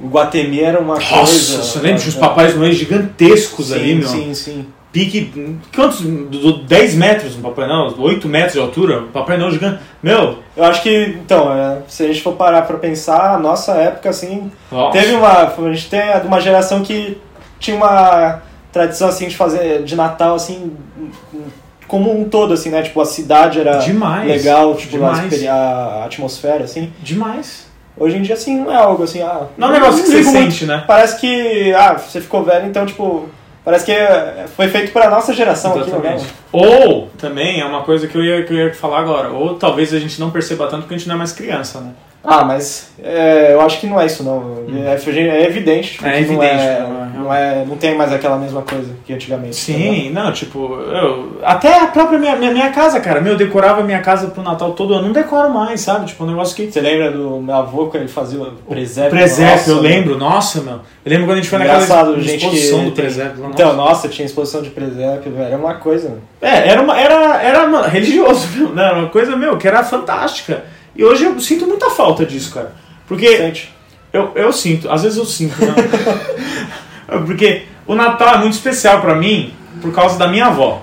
o 0.00 0.08
Guatemi 0.08 0.60
era 0.60 0.78
uma 0.80 0.94
Nossa, 0.94 1.14
coisa. 1.14 1.62
você 1.62 1.78
lembra? 1.80 1.98
Tinha 1.98 2.08
uns 2.08 2.14
papais 2.16 2.54
noéis 2.56 2.76
gigantescos 2.76 3.68
sim, 3.68 3.74
ali, 3.74 3.94
meu. 3.96 4.08
Sim, 4.08 4.34
sim. 4.34 4.66
Pique. 4.92 5.30
Quantos? 5.74 6.00
Do- 6.00 6.24
do 6.38 6.52
10 6.64 6.94
metros 6.94 7.36
um 7.36 7.42
Papai 7.42 7.66
Noel? 7.68 7.94
8 7.98 8.26
metros 8.28 8.54
de 8.54 8.60
altura? 8.60 9.00
Um 9.00 9.08
Papai 9.08 9.36
Noel 9.36 9.50
gigante. 9.50 9.80
Meu, 10.02 10.38
Eu 10.56 10.64
acho 10.64 10.82
que, 10.82 11.16
então, 11.22 11.52
é, 11.52 11.78
se 11.86 12.02
a 12.02 12.06
gente 12.06 12.22
for 12.22 12.32
parar 12.32 12.62
pra 12.62 12.78
pensar, 12.78 13.34
a 13.34 13.38
nossa 13.38 13.72
época, 13.72 14.08
assim, 14.08 14.50
nossa. 14.72 14.98
teve 14.98 15.12
uma. 15.14 15.28
A 15.42 15.72
gente 15.74 15.90
tem 15.90 16.00
uma 16.24 16.40
geração 16.40 16.82
que 16.82 17.18
tinha 17.58 17.76
uma 17.76 18.40
tradição, 18.72 19.08
assim, 19.08 19.28
de 19.28 19.36
fazer 19.36 19.82
de 19.82 19.94
Natal, 19.94 20.34
assim, 20.34 20.72
como 21.86 22.18
um 22.18 22.26
todo, 22.28 22.54
assim, 22.54 22.70
né? 22.70 22.80
Tipo, 22.82 23.00
a 23.00 23.06
cidade 23.06 23.60
era 23.60 23.78
Demais. 23.78 24.26
legal, 24.28 24.74
tipo, 24.76 24.92
Demais. 24.92 25.46
a 25.46 26.04
atmosfera, 26.06 26.64
assim. 26.64 26.90
Demais. 27.02 27.65
Hoje 27.98 28.18
em 28.18 28.22
dia, 28.22 28.34
assim, 28.34 28.60
não 28.60 28.70
é 28.70 28.76
algo 28.76 29.02
assim, 29.02 29.22
ah. 29.22 29.46
Não 29.56 29.68
é 29.68 29.70
um 29.70 29.74
negócio 29.74 30.02
que 30.02 30.10
você 30.10 30.22
muito. 30.22 30.30
sente, 30.32 30.66
né? 30.66 30.84
Parece 30.86 31.18
que, 31.18 31.72
ah, 31.72 31.94
você 31.94 32.20
ficou 32.20 32.42
velho, 32.42 32.66
então, 32.66 32.84
tipo, 32.84 33.28
parece 33.64 33.86
que 33.86 33.92
foi 34.54 34.68
feito 34.68 34.92
pra 34.92 35.08
nossa 35.08 35.32
geração 35.32 35.72
aqui, 35.72 35.90
né? 35.90 35.96
Exatamente. 35.96 36.26
Ou, 36.52 37.08
também, 37.18 37.60
é 37.60 37.64
uma 37.64 37.82
coisa 37.82 38.06
que 38.06 38.16
eu, 38.16 38.22
ia, 38.22 38.44
que 38.44 38.52
eu 38.52 38.66
ia 38.66 38.74
falar 38.74 39.00
agora, 39.00 39.30
ou 39.30 39.54
talvez 39.54 39.94
a 39.94 39.98
gente 39.98 40.20
não 40.20 40.30
perceba 40.30 40.66
tanto 40.66 40.82
porque 40.82 40.94
a 40.94 40.98
gente 40.98 41.08
não 41.08 41.14
é 41.14 41.18
mais 41.18 41.32
criança, 41.32 41.80
né? 41.80 41.92
Ah, 42.28 42.44
mas 42.44 42.88
é, 43.02 43.52
eu 43.52 43.60
acho 43.60 43.78
que 43.78 43.86
não 43.86 44.00
é 44.00 44.06
isso, 44.06 44.24
não. 44.24 44.64
É, 44.84 44.94
é 44.94 45.44
evidente. 45.46 45.92
tipo, 45.92 46.06
É 46.06 46.10
que 46.10 46.26
não 46.26 46.42
evidente, 46.42 46.62
é, 46.64 46.80
não 46.80 47.02
é- 47.02 47.06
não, 47.26 47.34
é, 47.34 47.64
não 47.66 47.76
tem 47.76 47.94
mais 47.96 48.12
aquela 48.12 48.36
mesma 48.36 48.62
coisa 48.62 48.94
que 49.04 49.12
antigamente. 49.12 49.50
tá 49.56 49.62
Sim, 49.78 50.10
não, 50.10 50.32
tipo, 50.32 50.74
eu. 50.74 51.38
Até 51.42 51.78
a 51.80 51.86
própria 51.86 52.18
minha, 52.18 52.34
minha, 52.36 52.50
minha 52.52 52.70
casa, 52.70 52.98
cara. 53.00 53.20
Meu, 53.20 53.32
eu 53.34 53.38
decorava 53.38 53.82
minha 53.82 54.00
casa 54.00 54.26
pro 54.28 54.42
Natal 54.42 54.72
todo 54.72 54.92
ano. 54.94 55.04
Não 55.04 55.12
decoro 55.12 55.48
mais, 55.50 55.80
sabe? 55.80 56.06
Tipo, 56.06 56.24
um 56.24 56.28
negócio 56.28 56.54
que. 56.56 56.70
Você 56.70 56.80
lembra 56.80 57.10
do 57.12 57.40
meu 57.40 57.54
avô 57.54 57.86
quando 57.86 58.02
ele 58.02 58.08
fazia 58.08 58.40
o 58.40 58.46
presépio? 58.68 59.10
Presépio, 59.10 59.56
Nossa, 59.56 59.70
eu 59.70 59.80
lembro, 59.80 60.18
nossa, 60.18 60.60
meu. 60.60 60.74
Eu 60.74 60.80
lembro 61.12 61.26
quando 61.26 61.38
a 61.38 61.40
gente 61.40 61.48
foi 61.50 61.60
Engraçado, 61.60 62.14
ex- 62.16 62.24
gente 62.24 62.36
exposição 62.44 62.78
que 62.80 62.84
do 62.86 62.90
tem- 62.92 63.04
presépio. 63.04 63.46
Então, 63.50 63.74
nossa. 63.76 63.90
nossa, 63.90 64.08
tinha 64.08 64.26
exposição 64.26 64.62
de 64.62 64.70
presépio, 64.70 65.30
velho, 65.32 65.46
era 65.46 65.56
uma 65.56 65.74
coisa. 65.74 66.08
né? 66.10 66.16
É, 66.42 66.68
era, 66.70 66.82
uma, 66.82 66.98
era, 67.00 67.40
era 67.42 67.66
mano, 67.68 67.88
religioso, 67.88 68.48
meu, 68.56 68.68
né? 68.74 68.84
Era 68.84 68.98
uma 68.98 69.08
coisa, 69.08 69.36
meu, 69.36 69.56
que 69.56 69.66
era 69.68 69.82
fantástica. 69.84 70.64
E 70.96 71.04
hoje 71.04 71.24
eu 71.24 71.38
sinto 71.40 71.66
muita 71.66 71.90
falta 71.90 72.24
disso, 72.24 72.52
cara. 72.52 72.72
Porque 73.06 73.36
Sente. 73.36 73.74
eu, 74.12 74.32
eu 74.34 74.52
sinto, 74.52 74.90
às 74.90 75.02
vezes 75.02 75.18
eu 75.18 75.24
sinto, 75.24 75.54
né? 75.64 75.74
Porque 77.26 77.64
o 77.86 77.94
Natal 77.94 78.34
é 78.34 78.38
muito 78.38 78.54
especial 78.54 79.00
pra 79.00 79.14
mim 79.14 79.54
por 79.80 79.92
causa 79.92 80.18
da 80.18 80.26
minha 80.26 80.46
avó, 80.46 80.82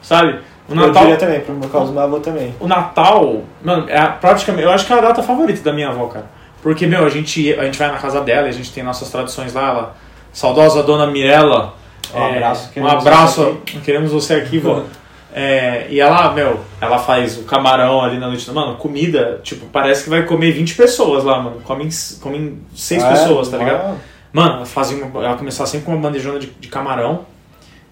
sabe? 0.00 0.38
O 0.68 0.72
Eu 0.72 0.76
Natal, 0.76 1.02
diria 1.02 1.16
também, 1.16 1.40
por 1.40 1.70
causa 1.70 1.88
do 1.88 1.92
meu 1.92 2.02
avô 2.02 2.20
também. 2.20 2.54
o 2.60 2.66
Natal, 2.66 3.42
mano, 3.62 3.86
é 3.88 4.00
praticamente, 4.06 4.64
eu 4.64 4.70
acho 4.70 4.86
que 4.86 4.92
é 4.92 4.98
a 4.98 5.00
data 5.00 5.22
favorita 5.22 5.62
da 5.62 5.72
minha 5.72 5.88
avó, 5.88 6.06
cara. 6.06 6.26
Porque, 6.62 6.86
meu, 6.86 7.04
a 7.04 7.08
gente, 7.08 7.52
a 7.54 7.64
gente 7.64 7.78
vai 7.78 7.90
na 7.90 7.98
casa 7.98 8.20
dela, 8.20 8.46
e 8.46 8.50
a 8.50 8.52
gente 8.52 8.72
tem 8.72 8.82
nossas 8.84 9.10
tradições 9.10 9.52
lá, 9.52 9.68
ela, 9.68 9.96
saudosa 10.32 10.82
dona 10.82 11.06
Mirella. 11.06 11.74
Um 12.14 12.24
abraço, 12.24 12.68
um 12.68 12.72
queremos 12.72 12.92
abraço, 12.92 13.42
você 13.42 13.78
queremos 13.84 14.12
você 14.12 14.34
aqui, 14.34 14.58
vó. 14.58 14.82
É, 15.32 15.86
e 15.88 16.00
ela, 16.00 16.32
meu, 16.32 16.60
ela 16.80 16.98
faz 16.98 17.38
o 17.38 17.42
camarão 17.44 18.02
ali 18.02 18.18
na 18.18 18.26
noite. 18.26 18.50
Mano, 18.50 18.76
comida, 18.76 19.40
tipo, 19.42 19.66
parece 19.66 20.04
que 20.04 20.10
vai 20.10 20.24
comer 20.24 20.50
20 20.52 20.74
pessoas 20.74 21.22
lá, 21.24 21.40
mano. 21.40 21.60
Comem, 21.62 21.88
comem 22.20 22.58
6 22.74 23.02
Ah, 23.02 23.06
é? 23.06 23.10
pessoas, 23.12 23.48
tá 23.48 23.56
ligado? 23.58 23.96
Mano, 24.32 24.56
ela 24.56 24.66
fazia 24.66 24.98
ela 25.02 25.36
começava 25.36 25.68
sempre 25.68 25.86
com 25.86 25.92
uma 25.92 26.00
bandejona 26.00 26.38
de, 26.38 26.46
de 26.48 26.68
camarão. 26.68 27.20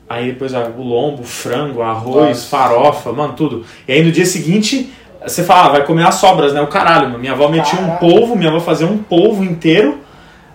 Aí 0.09 0.33
depois 0.33 0.55
ah, 0.55 0.71
o 0.77 0.83
lombo, 0.83 1.23
frango, 1.23 1.83
arroz, 1.83 2.29
Nossa. 2.29 2.47
farofa, 2.49 3.13
mano, 3.13 3.35
tudo. 3.35 3.65
E 3.87 3.93
aí 3.93 4.03
no 4.03 4.11
dia 4.11 4.25
seguinte, 4.27 4.93
você 5.25 5.45
fala, 5.45 5.67
ah, 5.67 5.69
vai 5.71 5.85
comer 5.85 6.07
as 6.07 6.15
sobras, 6.17 6.53
né? 6.53 6.61
O 6.61 6.67
caralho, 6.67 7.07
mano. 7.09 7.19
Minha 7.19 7.33
avó 7.33 7.49
metia 7.49 7.79
um 7.79 7.83
Caralho. 7.83 7.99
polvo, 8.01 8.35
minha 8.37 8.51
avó 8.51 8.59
fazia 8.61 8.87
um 8.87 8.99
polvo 8.99 9.45
inteiro, 9.45 9.99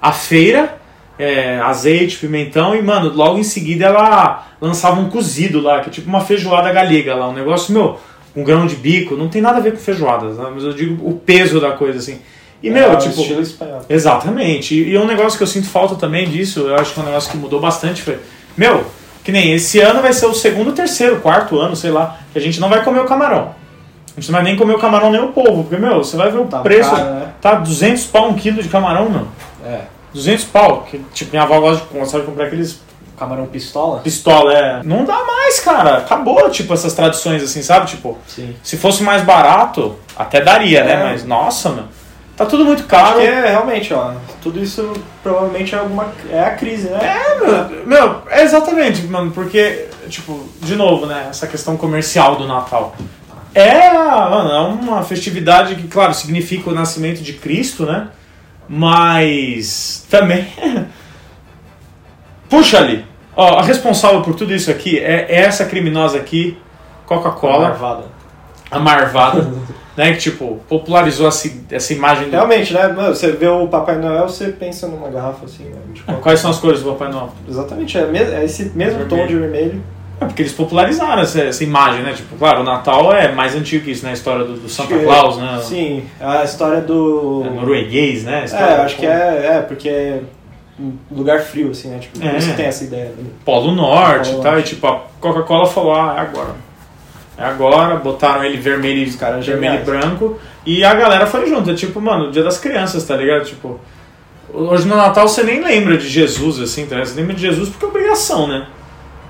a 0.02 0.12
feira, 0.12 0.78
é, 1.18 1.60
azeite, 1.60 2.18
pimentão, 2.18 2.76
e, 2.76 2.82
mano, 2.82 3.12
logo 3.14 3.38
em 3.38 3.44
seguida 3.44 3.86
ela 3.86 4.48
lançava 4.60 5.00
um 5.00 5.10
cozido 5.10 5.62
lá, 5.62 5.80
que 5.82 5.90
é 5.90 5.92
tipo 5.92 6.08
uma 6.10 6.22
feijoada 6.22 6.72
galega 6.72 7.16
lá, 7.16 7.30
um 7.30 7.34
negócio, 7.34 7.74
meu, 7.74 8.00
com 8.34 8.44
grão 8.44 8.66
de 8.66 8.76
bico, 8.76 9.16
não 9.16 9.30
tem 9.30 9.42
nada 9.42 9.58
a 9.58 9.62
ver 9.62 9.74
com 9.74 9.78
feijoadas, 9.78 10.38
né? 10.38 10.48
mas 10.54 10.64
eu 10.64 10.74
digo 10.74 11.08
o 11.08 11.14
peso 11.14 11.60
da 11.60 11.72
coisa, 11.72 12.00
assim. 12.00 12.20
E, 12.62 12.70
meu, 12.70 12.94
é, 12.94 12.96
tipo. 12.96 13.20
estilo 13.20 13.42
espanhol. 13.42 13.82
Exatamente. 13.90 14.74
E, 14.74 14.92
e 14.92 14.98
um 14.98 15.06
negócio 15.06 15.38
que 15.38 15.44
eu 15.44 15.48
sinto 15.48 15.68
falta 15.68 15.96
também 15.96 16.30
disso, 16.30 16.62
eu 16.62 16.76
acho 16.76 16.94
que 16.94 17.00
é 17.00 17.04
um 17.04 17.06
negócio 17.06 17.30
que 17.30 17.38
mudou 17.38 17.60
bastante 17.60 18.02
foi. 18.02 18.18
Meu, 18.56 18.86
que 19.24 19.32
nem 19.34 19.54
esse 19.54 19.80
ano 19.80 20.02
vai 20.02 20.14
ser 20.14 20.28
o 20.28 20.34
segundo, 20.34 20.72
terceiro, 20.72 21.18
quarto 21.20 21.60
ano, 21.60 21.76
sei 21.76 21.92
lá, 21.92 22.20
que 22.32 22.40
a 22.40 22.42
gente 22.42 22.62
não 22.62 22.70
vai 22.70 22.82
comer 22.82 23.02
o 23.02 23.06
camarão. 23.06 23.54
A 24.16 24.20
gente 24.20 24.32
não 24.32 24.40
vai 24.40 24.44
nem 24.44 24.56
comer 24.56 24.76
o 24.76 24.80
camarão 24.80 25.12
nem 25.12 25.22
o 25.22 25.30
polvo, 25.30 25.64
porque, 25.64 25.76
meu, 25.76 26.04
você 26.04 26.16
vai 26.16 26.32
ver 26.32 26.40
o 26.40 26.46
Tá 26.46 26.60
preço. 26.60 26.90
caro, 26.90 27.04
né? 27.04 27.34
Tá 27.42 27.56
200 27.56 28.06
pau 28.06 28.30
um 28.30 28.34
quilo 28.36 28.62
de 28.64 28.70
camarão, 28.70 29.10
mano. 29.10 29.28
É. 29.66 29.82
200 30.14 30.46
pau. 30.46 30.88
Que, 30.90 31.00
tipo, 31.14 31.32
minha 31.32 31.44
avó 31.44 31.60
gosta 31.60 32.20
de, 32.20 32.26
comprar 32.26 32.46
aqueles 32.46 32.80
Camarão 33.18 33.46
pistola? 33.46 34.00
pistola, 34.00 34.54
é. 34.54 34.84
Não 34.84 35.06
dá 35.06 35.24
mais, 35.24 35.60
cara. 35.60 35.98
Acabou, 35.98 36.50
tipo, 36.50 36.74
essas 36.74 36.94
tradições 36.94 37.44
assim, 37.44 37.62
sabe? 37.62 37.88
Tipo, 37.88 38.18
Sim. 38.28 38.56
se 38.64 38.76
fosse 38.78 39.04
mais 39.04 39.24
barato, 39.24 39.96
até 40.18 40.42
daria, 40.42 40.84
né? 40.84 40.94
É. 40.94 41.04
Mas, 41.04 41.26
nossa, 41.26 41.70
meu. 41.70 41.84
Tá 42.36 42.48
tudo 42.48 42.66
muito 42.66 42.86
caro. 42.86 43.20
que 43.20 43.28
é 43.28 43.50
realmente, 43.52 43.94
ó. 43.94 44.14
Tudo 44.42 44.60
isso 44.60 44.92
provavelmente 45.22 45.76
é 45.76 45.78
alguma. 45.78 46.12
É 46.32 46.40
a 46.40 46.52
crise, 46.52 46.90
né? 46.90 47.00
Meu, 47.40 47.86
meu, 47.86 48.22
é 48.30 48.42
exatamente, 48.42 49.04
mano, 49.04 49.32
porque, 49.32 49.88
tipo, 50.10 50.50
de 50.60 50.76
novo, 50.76 51.06
né, 51.06 51.28
essa 51.30 51.46
questão 51.46 51.78
comercial 51.78 52.36
do 52.36 52.48
Natal. 52.48 52.96
É, 53.54 53.94
mano, 53.94 54.52
é 54.52 54.60
uma 54.60 55.04
festividade 55.04 55.76
que, 55.76 55.88
claro, 55.88 56.12
significa 56.14 56.72
o 56.72 56.74
nascimento 56.74 57.22
de 57.22 57.34
Cristo, 57.34 57.86
né? 57.86 58.08
Mas 58.68 60.06
também. 60.10 60.48
Puxa 62.50 62.78
ali. 62.78 63.06
Ó, 63.36 63.58
a 63.58 63.64
responsável 63.64 64.22
por 64.22 64.36
tudo 64.36 64.54
isso 64.54 64.70
aqui 64.70 65.00
é 65.00 65.42
essa 65.42 65.66
criminosa 65.66 66.18
aqui, 66.18 66.58
Coca-Cola, 67.06 67.70
Marvada. 67.70 68.04
a 68.70 68.80
Marvada, 68.80 69.52
né? 69.98 70.14
Que, 70.14 70.20
tipo, 70.20 70.60
popularizou 70.70 71.28
essa, 71.28 71.50
essa 71.72 71.94
imagem 71.94 72.26
do. 72.26 72.32
Realmente, 72.32 72.72
né? 72.74 72.88
Mano, 72.90 73.16
Você 73.16 73.32
vê 73.32 73.48
o 73.48 73.68
Papai 73.68 73.98
Noel, 73.98 74.30
você 74.30 74.50
pensa 74.50 74.88
numa 74.88 75.10
garrafa 75.10 75.46
assim, 75.46 75.64
né? 75.64 75.80
Coca. 76.06 76.20
Quais 76.20 76.40
são 76.40 76.52
as 76.52 76.60
cores 76.60 76.84
do 76.84 76.92
Papai 76.92 77.12
Noel? 77.12 77.34
Exatamente, 77.50 77.98
é, 77.98 78.04
é 78.04 78.46
esse 78.46 78.72
mesmo 78.76 79.06
tom 79.06 79.26
de 79.26 79.36
vermelho. 79.36 79.82
É 80.22 80.26
porque 80.26 80.42
eles 80.44 80.54
popularizaram 80.54 81.22
essa, 81.22 81.42
essa 81.42 81.64
imagem, 81.64 82.02
né? 82.04 82.14
Tipo, 82.14 82.36
claro, 82.38 82.62
o 82.62 82.64
Natal 82.64 83.12
é 83.14 83.32
mais 83.32 83.56
antigo 83.56 83.84
que 83.84 83.92
isso, 83.92 84.04
né? 84.06 84.12
A 84.12 84.14
história 84.14 84.46
do, 84.46 84.54
do 84.54 84.70
Santa 84.70 84.98
que- 84.98 85.04
Claus, 85.04 85.38
né? 85.38 85.60
Sim, 85.62 86.06
a 86.20 86.44
história 86.44 86.82
do. 86.82 87.44
É 87.46 87.50
norueguês, 87.50 88.24
né? 88.24 88.46
É, 88.52 88.64
acho 88.82 88.96
que 88.98 89.06
é, 89.06 89.58
é, 89.58 89.62
porque 89.62 89.90
é 89.90 90.22
um 90.80 90.94
lugar 91.12 91.42
frio, 91.42 91.72
assim, 91.72 91.90
né? 91.90 92.00
Tipo, 92.00 92.24
É. 92.26 92.38
que 92.38 92.54
tem 92.54 92.66
essa 92.68 92.84
ideia. 92.84 93.06
né? 93.18 93.26
Polo 93.44 93.72
Norte 93.74 94.30
Polo 94.30 94.40
e 94.40 94.44
tal. 94.44 94.60
E 94.60 94.64
tipo, 94.64 94.88
a 94.88 95.02
Coca-Cola 95.20 95.66
falou, 95.66 95.94
ah, 95.96 96.16
é 96.18 96.22
agora. 96.22 96.56
É 97.38 97.44
agora, 97.44 97.96
botaram 97.96 98.44
ele 98.44 98.58
vermelho, 98.58 99.04
e- 99.08 99.14
caras 99.14 99.46
vermelho 99.46 99.76
e 99.82 99.84
branco. 99.84 100.40
E 100.66 100.86
a 100.86 100.94
galera 100.94 101.26
foi 101.26 101.48
junto. 101.50 101.70
É 101.72 101.74
tipo, 101.74 102.00
mano, 102.00 102.26
o 102.30 102.32
dia 102.32 102.44
das 102.44 102.58
crianças, 102.60 103.04
tá 103.06 103.16
ligado? 103.16 103.44
Tipo, 103.46 103.80
hoje 104.54 104.88
no 104.88 104.96
Natal 104.96 105.28
você 105.28 105.44
nem 105.44 105.62
lembra 105.64 105.98
de 105.98 106.08
Jesus, 106.08 106.60
assim, 106.62 106.86
tá 106.86 106.96
ligado? 106.96 107.08
Você 107.10 107.20
lembra 107.20 107.34
de 107.36 107.42
Jesus 107.42 107.70
porque 107.70 107.86
é 107.86 107.90
obrigação, 107.90 108.48
né? 108.48 108.68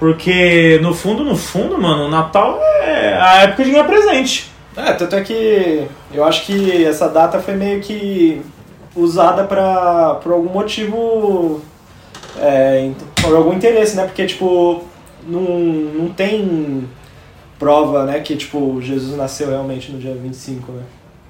Porque 0.04 0.80
no 0.82 0.94
fundo, 0.94 1.24
no 1.24 1.34
fundo, 1.34 1.82
mano, 1.82 2.08
o 2.08 2.10
Natal 2.10 2.60
é 2.62 3.18
a 3.18 3.44
época 3.44 3.64
de 3.64 3.72
ganhar 3.72 3.86
presente. 3.86 4.52
É, 4.76 4.92
tanto 4.92 5.16
é 5.16 5.22
que 5.22 5.88
eu 6.14 6.26
acho 6.26 6.46
que 6.46 6.84
essa 6.84 7.08
data 7.08 7.40
foi 7.40 7.54
meio 7.56 7.80
que 7.80 8.42
usada 8.94 9.46
pra, 9.46 10.16
por 10.16 10.34
algum 10.34 10.50
motivo, 10.50 11.62
é, 12.38 12.92
por 13.22 13.34
algum 13.34 13.54
interesse, 13.54 13.96
né? 13.96 14.04
Porque, 14.04 14.26
tipo, 14.26 14.84
não, 15.26 15.40
não 15.40 16.10
tem 16.10 16.86
prova, 17.58 18.04
né, 18.04 18.20
que, 18.20 18.36
tipo, 18.36 18.82
Jesus 18.82 19.16
nasceu 19.16 19.52
realmente 19.52 19.90
no 19.90 20.00
dia 20.00 20.14
25, 20.14 20.70
né? 20.74 20.84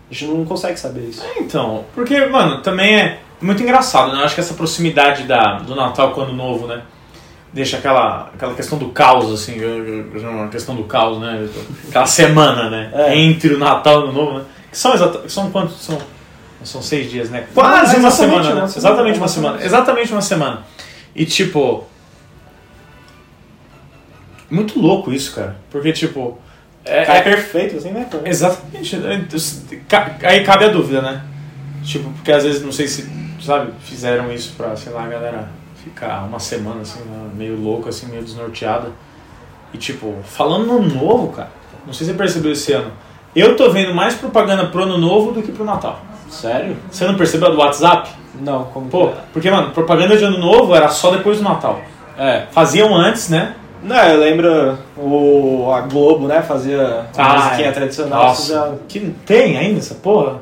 A 0.09 0.13
gente 0.15 0.31
não 0.31 0.43
consegue 0.45 0.79
saber 0.79 1.09
isso. 1.09 1.23
É, 1.23 1.41
então, 1.41 1.85
porque, 1.93 2.25
mano, 2.25 2.63
também 2.63 2.95
é 2.95 3.19
muito 3.39 3.61
engraçado, 3.61 4.11
né? 4.13 4.21
Eu 4.21 4.25
acho 4.25 4.33
que 4.33 4.41
essa 4.41 4.55
proximidade 4.55 5.25
da, 5.25 5.59
do 5.59 5.75
Natal 5.75 6.11
com 6.13 6.21
o 6.21 6.23
Ano 6.23 6.33
Novo, 6.33 6.65
né? 6.65 6.81
Deixa 7.53 7.77
aquela, 7.77 8.31
aquela 8.33 8.55
questão 8.55 8.79
do 8.79 8.89
caos, 8.89 9.31
assim, 9.31 9.55
eu- 9.59 9.85
eu- 9.87 10.17
eu- 10.17 10.43
a 10.43 10.47
questão 10.47 10.75
do 10.75 10.85
caos, 10.85 11.19
né? 11.19 11.47
Aquela 11.87 12.07
semana, 12.07 12.69
né? 12.69 12.89
É. 12.93 13.15
Entre 13.15 13.53
o 13.53 13.59
Natal 13.59 14.07
e 14.07 14.09
o 14.09 14.11
Novo, 14.11 14.39
né? 14.39 14.45
Que 14.71 14.77
são, 14.77 14.93
exata, 14.93 15.29
são 15.29 15.51
quantos? 15.51 15.79
São, 15.79 15.99
são 16.63 16.81
seis 16.81 17.11
dias, 17.11 17.29
né? 17.29 17.45
Quase 17.53 17.93
Não, 17.93 17.99
uma 17.99 18.07
exatamente 18.09 18.15
semana, 18.15 18.37
uma 18.55 18.61
né? 18.61 18.67
semana, 18.67 18.77
Exatamente 18.77 19.17
uma 19.17 19.21
uma 19.23 19.27
semana. 19.27 19.57
semana. 19.57 19.65
Exatamente 19.67 20.11
uma 20.13 20.21
semana. 20.21 20.63
E, 21.15 21.25
tipo... 21.25 21.83
Muito 24.49 24.79
louco 24.79 25.11
isso, 25.11 25.33
cara. 25.35 25.55
Porque, 25.69 25.91
tipo... 25.91 26.39
É, 26.85 27.05
Cara, 27.05 27.19
é- 27.19 27.21
perfeito, 27.21 27.77
assim, 27.77 27.91
né? 27.91 28.07
cara? 28.11 28.27
Exatamente. 28.27 28.95
Aí 30.23 30.43
cabe 30.43 30.65
a 30.65 30.69
dúvida, 30.69 31.01
né? 31.01 31.21
Tipo, 31.83 32.09
porque 32.11 32.31
às 32.31 32.43
vezes, 32.43 32.61
não 32.63 32.71
sei 32.71 32.87
se, 32.87 33.07
sabe, 33.41 33.71
fizeram 33.81 34.31
isso 34.33 34.53
pra, 34.57 34.75
sei 34.75 34.91
lá, 34.91 35.03
a 35.03 35.07
galera 35.07 35.49
ficar 35.83 36.23
uma 36.27 36.39
semana, 36.39 36.81
assim, 36.81 36.99
né, 37.01 37.29
meio 37.35 37.59
louco, 37.59 37.89
assim, 37.89 38.07
meio 38.07 38.23
desnorteada. 38.23 38.89
E, 39.73 39.77
tipo, 39.77 40.13
falando 40.23 40.65
no 40.65 40.77
Ano 40.77 40.95
novo, 40.95 41.27
cara, 41.33 41.49
não 41.85 41.93
sei 41.93 42.05
se 42.05 42.11
você 42.13 42.17
percebeu 42.17 42.51
esse 42.51 42.71
ano, 42.73 42.91
eu 43.35 43.55
tô 43.55 43.69
vendo 43.71 43.93
mais 43.93 44.13
propaganda 44.15 44.67
pro 44.67 44.83
ano 44.83 44.97
novo 44.97 45.31
do 45.31 45.41
que 45.41 45.51
pro 45.51 45.65
Natal. 45.65 45.99
Sério? 46.29 46.77
Você 46.89 47.05
não 47.05 47.15
percebeu 47.15 47.47
a 47.49 47.51
do 47.51 47.57
WhatsApp? 47.57 48.09
Não, 48.39 48.65
como 48.65 48.87
Pô, 48.87 49.07
que 49.09 49.15
porque, 49.33 49.51
mano, 49.51 49.71
propaganda 49.71 50.15
de 50.17 50.23
ano 50.23 50.37
novo 50.39 50.73
era 50.75 50.89
só 50.89 51.11
depois 51.11 51.37
do 51.37 51.43
Natal. 51.43 51.79
é? 52.17 52.45
Faziam 52.51 52.93
antes, 52.95 53.29
né? 53.29 53.55
Não, 53.83 53.95
eu 53.97 54.19
lembro 54.19 54.77
o, 54.97 55.69
a 55.73 55.81
Globo, 55.81 56.27
né? 56.27 56.41
Fazia 56.41 57.05
a 57.17 57.23
Ah, 57.33 57.35
musiquinha 57.43 57.67
é. 57.67 57.71
tradicional. 57.71 58.31
isso 58.31 58.53
Nossa, 58.53 58.69
já- 58.71 58.75
que 58.87 58.99
tem 59.25 59.57
ainda 59.57 59.79
essa 59.79 59.95
porra? 59.95 60.37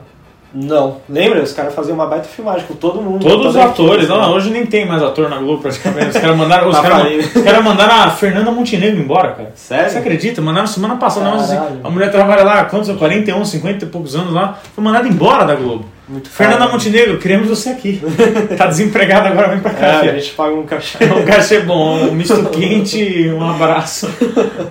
Não, 0.54 0.98
lembra? 1.08 1.42
Os 1.42 1.54
caras 1.54 1.74
faziam 1.74 1.96
uma 1.96 2.06
baita 2.08 2.28
filmagem 2.28 2.66
com 2.68 2.74
todo 2.74 3.02
mundo. 3.02 3.26
Todos 3.26 3.48
os 3.48 3.56
atores, 3.56 4.10
né? 4.10 4.16
não, 4.16 4.22
não, 4.22 4.34
hoje 4.34 4.50
nem 4.50 4.66
tem 4.66 4.86
mais 4.86 5.02
ator 5.02 5.30
na 5.30 5.38
Globo 5.38 5.62
praticamente. 5.62 6.10
Os 6.10 6.18
caras 6.18 6.36
mandaram, 6.36 6.68
os 6.68 6.76
Tá 6.76 6.84
falido. 6.84 7.24
os 7.24 7.44
caras 7.44 7.64
mandaram 7.64 7.96
a 7.96 8.10
Fernanda 8.10 8.52
Montenegro 8.52 9.00
embora, 9.00 9.32
cara. 9.32 9.52
Sério? 9.56 9.90
Você 9.90 9.98
acredita? 10.00 10.42
Mandaram 10.42 10.68
semana 10.68 10.98
passada, 10.98 11.30
assim, 11.36 11.58
a 11.82 11.90
mulher 11.90 12.12
trabalha 12.12 12.44
lá, 12.44 12.66
quantos? 12.66 12.94
41, 12.98 13.46
50 13.46 13.86
e 13.86 13.88
poucos 13.88 14.14
anos 14.16 14.34
lá, 14.34 14.60
foi 14.76 14.84
mandada 14.84 15.08
embora 15.08 15.46
da 15.46 15.56
Globo. 15.56 15.86
Muito 16.10 16.30
Fernanda 16.30 16.60
caro. 16.60 16.72
Montenegro, 16.74 17.18
queremos 17.18 17.48
você 17.48 17.70
aqui. 17.70 18.02
tá 18.58 18.66
desempregada 18.68 19.30
agora, 19.30 19.48
vem 19.48 19.60
pra 19.62 19.72
cá. 19.72 19.86
É, 20.06 20.10
a 20.10 20.14
gente 20.20 20.32
paga 20.32 20.54
um 20.54 20.66
cachê. 20.66 20.98
Um 21.06 21.24
cachê 21.24 21.60
bom, 21.62 21.96
um 21.96 22.12
misto 22.12 22.44
quente, 22.50 23.30
um 23.30 23.50
abraço. 23.50 24.10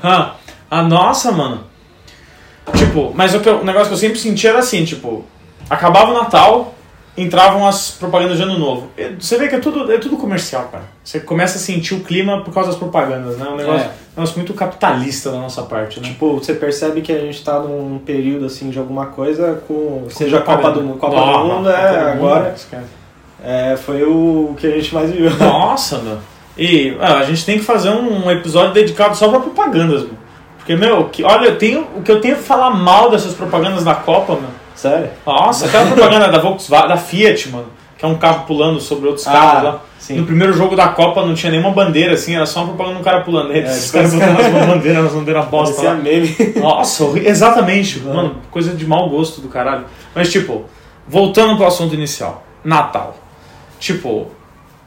Ah, 0.03 0.35
a 0.71 0.83
nossa, 0.83 1.33
mano. 1.33 1.65
Tipo, 2.77 3.13
mas 3.15 3.35
o, 3.35 3.41
que 3.41 3.49
o 3.49 3.65
negócio 3.65 3.89
que 3.89 3.95
eu 3.95 3.99
sempre 3.99 4.19
senti 4.19 4.47
era 4.47 4.59
assim, 4.59 4.85
tipo, 4.85 5.25
acabava 5.71 6.11
o 6.11 6.15
Natal, 6.15 6.75
entravam 7.17 7.67
as 7.67 7.93
propagandas 7.93 8.37
de 8.37 8.43
ano 8.43 8.59
novo. 8.59 8.89
E 8.99 9.15
Você 9.19 9.39
vê 9.39 9.49
que 9.49 9.55
é 9.55 9.59
tudo, 9.59 9.91
é 9.93 9.99
tudo 9.99 10.17
comercial, 10.17 10.69
cara. 10.71 10.85
Você 11.03 11.21
começa 11.21 11.57
a 11.57 11.61
sentir 11.61 11.95
o 11.95 12.01
clima 12.01 12.43
por 12.43 12.53
causa 12.53 12.71
das 12.71 12.79
propagandas, 12.79 13.37
né? 13.39 13.49
Um 13.49 13.57
negócio, 13.57 13.87
É. 13.87 13.91
um 14.17 14.21
negócio 14.21 14.37
muito 14.37 14.55
capitalista 14.55 15.31
da 15.31 15.39
nossa 15.39 15.63
parte, 15.63 16.01
né? 16.01 16.09
Tipo, 16.09 16.35
você 16.35 16.55
percebe 16.55 17.01
que 17.01 17.13
a 17.13 17.19
gente 17.19 17.43
tá 17.45 17.59
num 17.61 17.99
período 17.99 18.47
assim 18.47 18.71
de 18.71 18.79
alguma 18.79 19.07
coisa 19.07 19.63
com. 19.67 20.07
Seja 20.11 20.39
a 20.39 20.43
Copa 20.43 20.71
do, 20.73 20.83
Copa 20.95 21.17
Não, 21.17 21.33
do 21.33 21.55
Mundo, 21.55 21.65
Copa 21.65 21.79
é, 21.79 21.93
do 21.93 22.17
Mundo, 22.17 22.29
agora. 22.29 22.55
É, 23.43 23.77
foi 23.77 24.03
o 24.03 24.55
que 24.59 24.67
a 24.67 24.71
gente 24.71 24.95
mais 24.95 25.11
viu. 25.11 25.31
Nossa, 25.39 25.99
meu. 25.99 26.19
E 26.59 26.97
ah, 27.01 27.19
a 27.19 27.25
gente 27.25 27.45
tem 27.45 27.59
que 27.59 27.65
fazer 27.65 27.91
um 27.91 28.31
episódio 28.31 28.73
dedicado 28.73 29.17
só 29.17 29.29
pra 29.29 29.41
propagandas, 29.41 30.03
meu. 30.03 30.21
Porque, 30.59 30.77
meu, 30.77 31.09
que, 31.09 31.25
olha, 31.25 31.47
eu 31.47 31.59
tenho, 31.59 31.87
o 31.97 32.03
que 32.03 32.13
eu 32.13 32.21
tenho 32.21 32.37
que 32.37 32.43
falar 32.43 32.71
mal 32.71 33.11
dessas 33.11 33.33
propagandas 33.33 33.83
da 33.83 33.95
Copa, 33.95 34.35
meu. 34.35 34.60
Sério? 34.81 35.11
Nossa, 35.27 35.67
aquela 35.67 35.85
propaganda 35.87 36.29
da 36.29 36.39
Volkswagen, 36.39 36.89
da 36.89 36.97
Fiat, 36.97 37.51
mano. 37.51 37.67
Que 37.99 38.07
é 38.07 38.09
um 38.09 38.17
carro 38.17 38.47
pulando 38.47 38.81
sobre 38.81 39.09
outros 39.09 39.27
carros 39.27 39.63
lá. 39.63 39.71
Ah, 39.75 39.81
sim. 39.99 40.17
No 40.17 40.25
primeiro 40.25 40.55
jogo 40.55 40.75
da 40.75 40.89
Copa 40.89 41.21
não 41.27 41.35
tinha 41.35 41.53
nenhuma 41.53 41.71
bandeira, 41.71 42.15
assim, 42.15 42.35
era 42.35 42.47
só 42.47 42.61
uma 42.61 42.69
propaganda 42.69 42.95
de 42.95 43.01
um 43.03 43.05
cara 43.05 43.21
pulando. 43.21 43.53
Eles, 43.53 43.71
É, 43.71 43.75
os 43.79 43.91
caras 43.91 44.15
botando 44.15 44.39
umas 44.39 44.67
bandeiras, 44.67 45.01
umas 45.03 45.13
bandeiras 45.13 45.45
bosta 45.49 45.83
lá. 45.83 45.95
meme. 45.97 46.35
Nossa, 46.57 47.05
exatamente. 47.19 47.99
Uhum. 47.99 48.15
Mano, 48.15 48.37
coisa 48.51 48.73
de 48.75 48.87
mau 48.87 49.11
gosto 49.11 49.43
do 49.43 49.49
caralho. 49.49 49.85
Mas, 50.15 50.33
tipo, 50.33 50.65
voltando 51.07 51.57
pro 51.59 51.67
assunto 51.67 51.95
inicial. 51.95 52.43
Natal. 52.65 53.17
Tipo, 53.79 54.29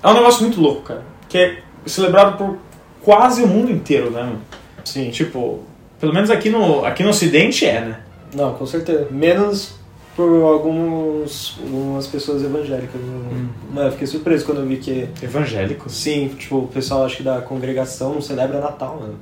é 0.01 0.07
um 0.07 0.13
negócio 0.15 0.41
muito 0.41 0.59
louco, 0.59 0.81
cara. 0.81 1.03
Que 1.29 1.37
é 1.37 1.57
celebrado 1.85 2.35
por 2.35 2.57
quase 3.03 3.43
o 3.43 3.47
mundo 3.47 3.71
inteiro, 3.71 4.09
né, 4.09 4.21
mano? 4.23 4.41
Sim. 4.83 5.11
Tipo, 5.11 5.59
pelo 5.99 6.13
menos 6.15 6.31
aqui 6.31 6.49
no, 6.49 6.83
aqui 6.83 7.03
no 7.03 7.09
Ocidente 7.09 7.63
é, 7.63 7.79
né? 7.79 7.95
Não, 8.33 8.53
com 8.55 8.65
certeza. 8.65 9.07
Menos 9.11 9.75
por 10.15 10.43
alguns, 10.43 11.57
algumas 11.61 12.07
pessoas 12.07 12.43
evangélicas. 12.43 13.01
Hum. 13.01 13.49
Mano, 13.73 13.87
eu 13.87 13.91
fiquei 13.91 14.07
surpreso 14.07 14.45
quando 14.45 14.61
eu 14.61 14.67
vi 14.67 14.77
que. 14.77 15.09
Evangélicos. 15.21 15.93
Sim, 15.93 16.29
tipo, 16.37 16.57
o 16.57 16.67
pessoal 16.67 17.05
acho 17.05 17.17
que 17.17 17.23
da 17.23 17.41
congregação 17.41 18.13
não 18.13 18.21
celebra 18.21 18.59
Natal, 18.59 18.97
mano. 18.99 19.15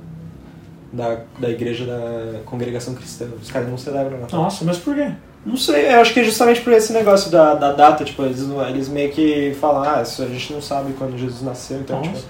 Da, 0.92 1.20
da 1.38 1.48
igreja 1.48 1.86
da 1.86 2.40
congregação 2.44 2.94
cristã. 2.94 3.26
Os 3.40 3.50
caras 3.50 3.68
não 3.68 3.78
celebram 3.78 4.20
Natal. 4.20 4.42
Nossa, 4.42 4.64
mas 4.64 4.78
por 4.78 4.94
quê? 4.94 5.10
Não 5.44 5.56
sei, 5.56 5.92
eu 5.92 6.00
acho 6.00 6.14
que 6.14 6.20
é 6.20 6.24
justamente 6.24 6.60
por 6.60 6.72
esse 6.72 6.92
negócio 6.92 7.28
da, 7.28 7.54
da 7.54 7.72
data, 7.72 8.04
tipo, 8.04 8.22
eles, 8.22 8.46
eles 8.68 8.88
meio 8.88 9.10
que 9.10 9.56
falam, 9.60 9.82
ah, 9.82 10.00
isso 10.00 10.22
a 10.22 10.26
gente 10.26 10.52
não 10.52 10.62
sabe 10.62 10.92
quando 10.92 11.18
Jesus 11.18 11.42
nasceu, 11.42 11.80
então, 11.80 11.98
Nossa. 11.98 12.10
tipo, 12.10 12.28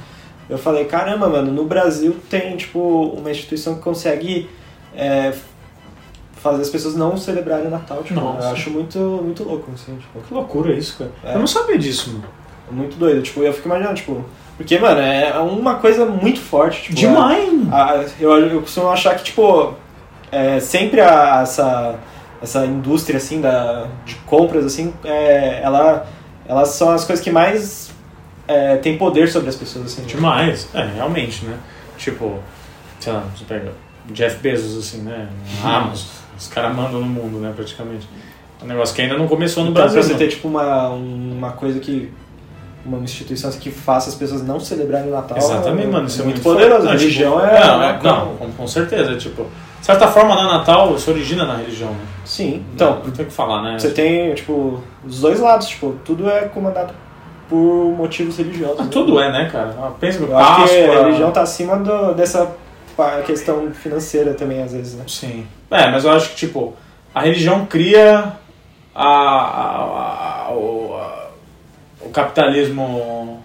eu 0.49 0.57
falei, 0.57 0.87
caramba, 0.87 1.29
mano, 1.29 1.53
no 1.53 1.65
Brasil 1.67 2.17
tem, 2.31 2.57
tipo, 2.57 2.79
uma 3.15 3.31
instituição 3.31 3.75
que 3.75 3.83
consegue 3.83 4.49
é, 4.95 5.35
fazer 6.43 6.63
as 6.63 6.69
pessoas 6.71 6.97
não 6.97 7.17
celebrarem 7.17 7.67
o 7.67 7.71
Natal, 7.71 8.03
tipo, 8.03 8.19
Nossa. 8.21 8.49
eu 8.49 8.53
acho 8.53 8.71
muito, 8.71 8.99
muito 8.99 9.45
louco, 9.45 9.71
assim, 9.75 9.97
tipo, 9.97 10.21
Que 10.27 10.35
loucura 10.35 10.73
isso, 10.75 10.97
cara. 10.99 11.11
É. 11.25 11.35
Eu 11.35 11.39
não 11.41 11.47
sabia 11.47 11.79
disso, 11.79 12.11
mano. 12.13 12.25
muito 12.71 12.97
doido, 12.97 13.23
tipo, 13.23 13.43
eu 13.43 13.53
fico 13.53 13.69
imaginando, 13.69 13.95
tipo, 13.95 14.25
porque, 14.57 14.79
mano, 14.79 15.01
é 15.01 15.33
uma 15.39 15.75
coisa 15.77 16.05
muito 16.07 16.41
forte, 16.41 16.83
tipo, 16.83 16.95
Demais, 16.95 17.53
mano. 17.53 17.75
a- 17.75 18.05
eu, 18.21 18.31
eu 18.49 18.61
costumo 18.63 18.89
achar 18.91 19.15
que, 19.17 19.25
tipo, 19.25 19.75
é, 20.31 20.59
sempre 20.61 21.01
a- 21.01 21.41
essa, 21.43 21.97
essa 22.43 22.65
indústria, 22.67 23.17
assim, 23.19 23.41
da, 23.41 23.87
de 24.05 24.15
compras, 24.27 24.65
assim, 24.65 24.93
é, 25.05 25.61
ela, 25.63 26.07
elas 26.49 26.69
são 26.71 26.91
as 26.91 27.05
coisas 27.05 27.23
que 27.25 27.31
mais 27.31 27.91
é, 28.49 28.77
tem 28.77 28.99
poder 28.99 29.29
sobre 29.29 29.49
as 29.49 29.57
pessoas, 29.57 29.87
assim. 29.87 30.03
tipo. 30.03 30.17
Demais. 30.17 30.69
É, 30.75 30.83
realmente, 30.97 31.45
né? 31.45 31.57
Tipo, 31.97 32.39
sei 32.99 33.13
lá, 33.13 33.23
você 33.37 33.45
pega 33.45 33.73
Jeff 34.11 34.37
Bezos, 34.39 34.77
assim, 34.87 35.03
né? 35.03 35.29
Amazon. 35.63 36.07
Os 36.39 36.49
caras 36.49 36.75
mandam 36.75 37.01
no 37.01 37.07
mundo, 37.07 37.39
né, 37.39 37.53
praticamente. 37.55 38.09
É 38.61 38.65
um 38.65 38.69
negócio 38.69 38.95
que 38.95 39.03
ainda 39.03 39.17
não 39.19 39.27
começou 39.29 39.65
no 39.65 39.71
Então, 39.71 39.83
Brasil. 39.83 40.01
pra 40.01 40.09
você 40.11 40.15
ter, 40.17 40.29
tipo, 40.29 40.49
uma, 40.49 40.89
uma 40.89 41.51
coisa 41.53 41.79
que... 41.81 42.11
Uma 42.85 42.99
instituição 42.99 43.49
que 43.53 43.71
faça 43.71 44.09
as 44.11 44.17
pessoas 44.17 44.43
não 44.45 44.59
celebrarem 44.59 45.07
o 45.09 45.13
Natal. 45.13 45.39
Exatamente, 45.39 45.87
mano. 45.87 46.09
Isso 46.09 46.21
é 46.21 46.25
muito 46.25 46.41
poderoso. 46.43 46.81
forte. 46.87 46.97
A 46.97 46.99
religião 46.99 47.35
tipo, 47.35 47.45
é... 47.47 47.61
Não, 47.67 47.83
é 47.85 47.91
é- 47.91 48.01
não, 48.03 48.35
com, 48.37 48.51
com 48.51 48.67
certeza. 48.67 49.15
Tipo, 49.17 49.47
de 49.79 49.87
certa 49.87 50.09
forma, 50.09 50.35
no 50.35 50.49
Natal 50.51 50.99
se 50.99 51.09
origina 51.09 51.45
na 51.45 51.59
religião, 51.59 51.91
né? 51.91 52.01
Sim. 52.25 52.65
Então, 52.75 53.01
não 53.05 53.13
tem 53.13 53.25
o 53.25 53.29
que 53.29 53.33
falar, 53.35 53.63
né? 53.63 53.79
Você 53.79 53.91
tem, 53.91 54.35
tipo, 54.35 54.83
os 55.07 55.21
dois 55.21 55.39
lados, 55.39 55.69
tipo, 55.69 55.95
tudo 56.05 56.29
é 56.29 56.41
comandado 56.49 56.93
por 57.49 57.95
motivos 57.97 58.37
religiosos. 58.39 58.81
Ah, 58.81 58.83
né? 58.83 58.89
tudo 58.91 59.21
é, 59.21 59.31
né, 59.31 59.49
cara? 59.49 59.77
Ah, 59.81 59.93
Pensa 60.01 60.19
que 60.19 60.25
Eu 60.25 60.37
acho 60.37 60.55
que 60.57 60.61
a 60.63 60.87
Páscoa- 60.89 61.05
religião 61.05 61.31
tá 61.31 61.43
acima 61.43 61.77
do- 61.77 62.15
dessa 62.15 62.51
pa- 62.97 63.23
questão 63.23 63.71
financeira 63.73 64.35
também, 64.35 64.63
às 64.63 64.73
vezes, 64.73 64.95
né? 64.95 65.05
Sim. 65.09 65.47
É, 65.71 65.91
mas 65.91 66.05
eu 66.05 66.13
acho 66.13 66.31
que, 66.31 66.37
tipo, 66.37 66.75
a 67.15 67.21
religião 67.23 67.67
cria 67.67 68.33
a, 68.95 69.05
a- 69.05 70.47
a- 70.49 70.53
o, 70.53 70.95
a- 70.97 71.31
o 72.03 72.11
capitalismo 72.11 73.43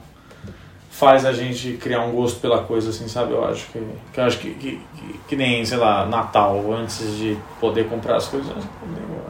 faz 0.91 1.25
a 1.25 1.31
gente 1.31 1.73
criar 1.73 2.01
um 2.01 2.11
gosto 2.11 2.39
pela 2.39 2.63
coisa, 2.63 2.89
assim, 2.89 3.07
sabe? 3.07 3.31
Eu 3.33 3.45
acho 3.45 3.67
que, 3.67 3.79
que 4.13 4.19
eu 4.19 4.23
acho 4.23 4.39
que, 4.39 4.49
que, 4.55 4.81
que, 4.95 5.19
que 5.29 5.35
nem, 5.35 5.63
sei 5.63 5.77
lá, 5.77 6.05
Natal, 6.07 6.59
antes 6.73 7.15
de 7.17 7.37
poder 7.59 7.87
comprar 7.87 8.15
as 8.15 8.25
coisas, 8.27 8.51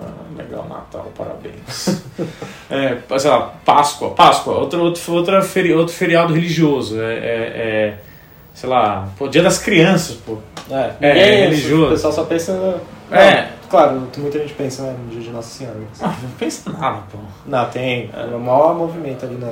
ah, 0.01 0.12
legal, 0.38 0.65
Natal, 0.69 1.12
parabéns. 1.17 2.01
é, 2.71 2.97
sei 3.19 3.30
lá, 3.30 3.53
Páscoa, 3.65 4.12
Páscoa, 4.12 4.53
outro, 4.56 4.82
outro, 4.82 5.13
outra 5.13 5.41
feri, 5.41 5.73
outro 5.73 5.93
feriado 5.93 6.34
religioso, 6.34 7.01
é, 7.01 7.13
é- 7.15 7.17
é, 7.19 7.99
sei 8.58 8.67
lá, 8.70 9.08
pô, 9.15 9.28
Dia 9.28 9.43
das 9.43 9.60
Crianças, 9.60 10.15
pô. 10.26 10.39
É, 10.70 10.93
É, 11.00 11.36
religioso. 11.46 11.86
O 11.86 11.89
pessoal 11.91 12.12
só 12.13 12.24
pensa. 12.24 12.54
no- 12.54 13.15
É, 13.15 13.50
Claro, 13.70 14.08
muita 14.17 14.39
gente 14.39 14.54
pensa 14.54 14.82
né, 14.84 14.96
no 14.98 15.12
dia 15.12 15.20
de 15.22 15.30
Nossa 15.30 15.50
Senhora. 15.50 15.76
mas- 15.78 16.02
Ah, 16.02 16.15
não 16.24 16.30
pensa 16.32 16.72
nada, 16.72 17.00
pô. 17.12 17.17
Não, 17.46 17.65
tem. 17.70 18.10
É 18.15 18.34
o 18.36 18.39
maior 18.39 18.74
movimento 18.76 19.26
ali 19.26 19.36
na. 19.36 19.48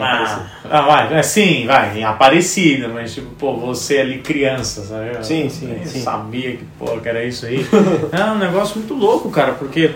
Ah, 0.00 0.46
ah, 0.70 0.80
vai, 0.82 1.14
é, 1.18 1.22
sim, 1.22 1.66
vai, 1.66 1.98
em 1.98 2.04
Aparecida, 2.04 2.88
mas 2.88 3.12
tipo, 3.14 3.28
pô, 3.36 3.56
você 3.56 3.98
ali 3.98 4.18
criança, 4.18 4.82
sabe? 4.82 5.10
Eu 5.16 5.22
Sim, 5.22 5.48
sim, 5.50 5.66
nem 5.66 5.84
sim. 5.84 6.00
sabia 6.00 6.56
que, 6.56 6.64
pô, 6.78 6.86
que 6.98 7.08
era 7.08 7.22
isso 7.24 7.44
aí. 7.46 7.64
é 8.12 8.24
um 8.24 8.38
negócio 8.38 8.78
muito 8.78 8.94
louco, 8.94 9.30
cara, 9.30 9.52
porque, 9.52 9.94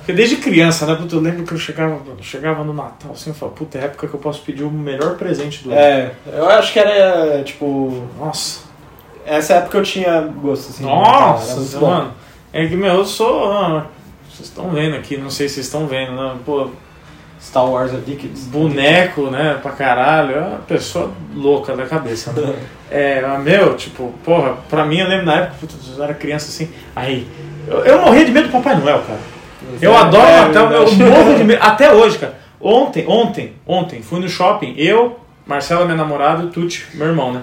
porque 0.00 0.14
desde 0.14 0.36
criança, 0.36 0.86
né, 0.86 0.94
puta, 0.94 1.14
eu 1.14 1.20
lembro 1.20 1.44
que 1.44 1.52
eu 1.52 1.58
chegava, 1.58 2.00
chegava 2.22 2.64
no 2.64 2.72
Natal, 2.72 3.12
assim, 3.12 3.30
eu 3.30 3.34
falava, 3.34 3.56
puta, 3.56 3.78
é 3.78 3.82
a 3.82 3.84
época 3.84 4.08
que 4.08 4.14
eu 4.14 4.20
posso 4.20 4.40
pedir 4.42 4.64
o 4.64 4.70
melhor 4.70 5.16
presente 5.16 5.62
do 5.62 5.70
ano. 5.70 5.78
É, 5.78 6.12
eu 6.32 6.48
acho 6.48 6.72
que 6.72 6.78
era, 6.78 7.42
tipo. 7.44 8.02
Nossa, 8.18 8.60
Essa 9.26 9.54
época 9.54 9.78
eu 9.78 9.82
tinha 9.82 10.20
gosto, 10.22 10.70
assim. 10.70 10.84
Natal, 10.84 11.32
nossa, 11.32 11.78
bom. 11.78 11.86
mano, 11.86 12.12
é 12.52 12.66
que, 12.66 12.76
meu, 12.76 12.94
eu 12.94 13.04
sou, 13.04 13.52
ah, 13.52 13.86
vocês 14.28 14.48
estão 14.48 14.70
vendo 14.70 14.96
aqui, 14.96 15.18
não 15.18 15.30
sei 15.30 15.48
se 15.48 15.56
vocês 15.56 15.66
estão 15.66 15.86
vendo, 15.86 16.12
né, 16.12 16.34
pô, 16.46 16.70
Star 17.40 17.70
Wars 17.70 17.92
Addicted. 17.92 18.32
boneco, 18.46 19.30
né, 19.30 19.58
pra 19.62 19.72
caralho, 19.72 20.34
é 20.34 20.40
uma 20.40 20.58
pessoa 20.58 21.12
louca 21.34 21.76
da 21.76 21.86
cabeça, 21.86 22.32
né? 22.32 22.54
É, 22.92 23.22
meu, 23.38 23.76
tipo, 23.76 24.12
porra, 24.24 24.56
pra 24.68 24.84
mim 24.84 24.98
eu 24.98 25.06
lembro 25.06 25.24
na 25.24 25.36
época, 25.36 25.68
eu 25.96 26.02
era 26.02 26.12
criança 26.12 26.48
assim, 26.48 26.72
aí, 26.96 27.24
eu, 27.68 27.84
eu 27.84 28.00
morria 28.00 28.24
de 28.24 28.32
medo 28.32 28.48
do 28.48 28.52
Papai 28.52 28.74
Noel, 28.74 29.00
cara. 29.06 29.20
Eu 29.80 29.96
adoro 29.96 30.26
É, 30.26 30.40
Natal, 30.46 30.72
eu 30.72 30.92
morro 30.94 31.34
de 31.36 31.44
medo, 31.44 31.62
até 31.62 31.92
hoje, 31.92 32.18
cara. 32.18 32.38
Ontem, 32.60 33.04
ontem, 33.08 33.52
ontem, 33.66 34.02
fui 34.02 34.20
no 34.20 34.28
shopping, 34.28 34.74
eu, 34.76 35.18
Marcela, 35.46 35.84
minha 35.84 35.96
namorada, 35.96 36.44
e 36.44 36.46
Tuti, 36.48 36.86
meu 36.94 37.06
irmão, 37.06 37.32
né? 37.32 37.42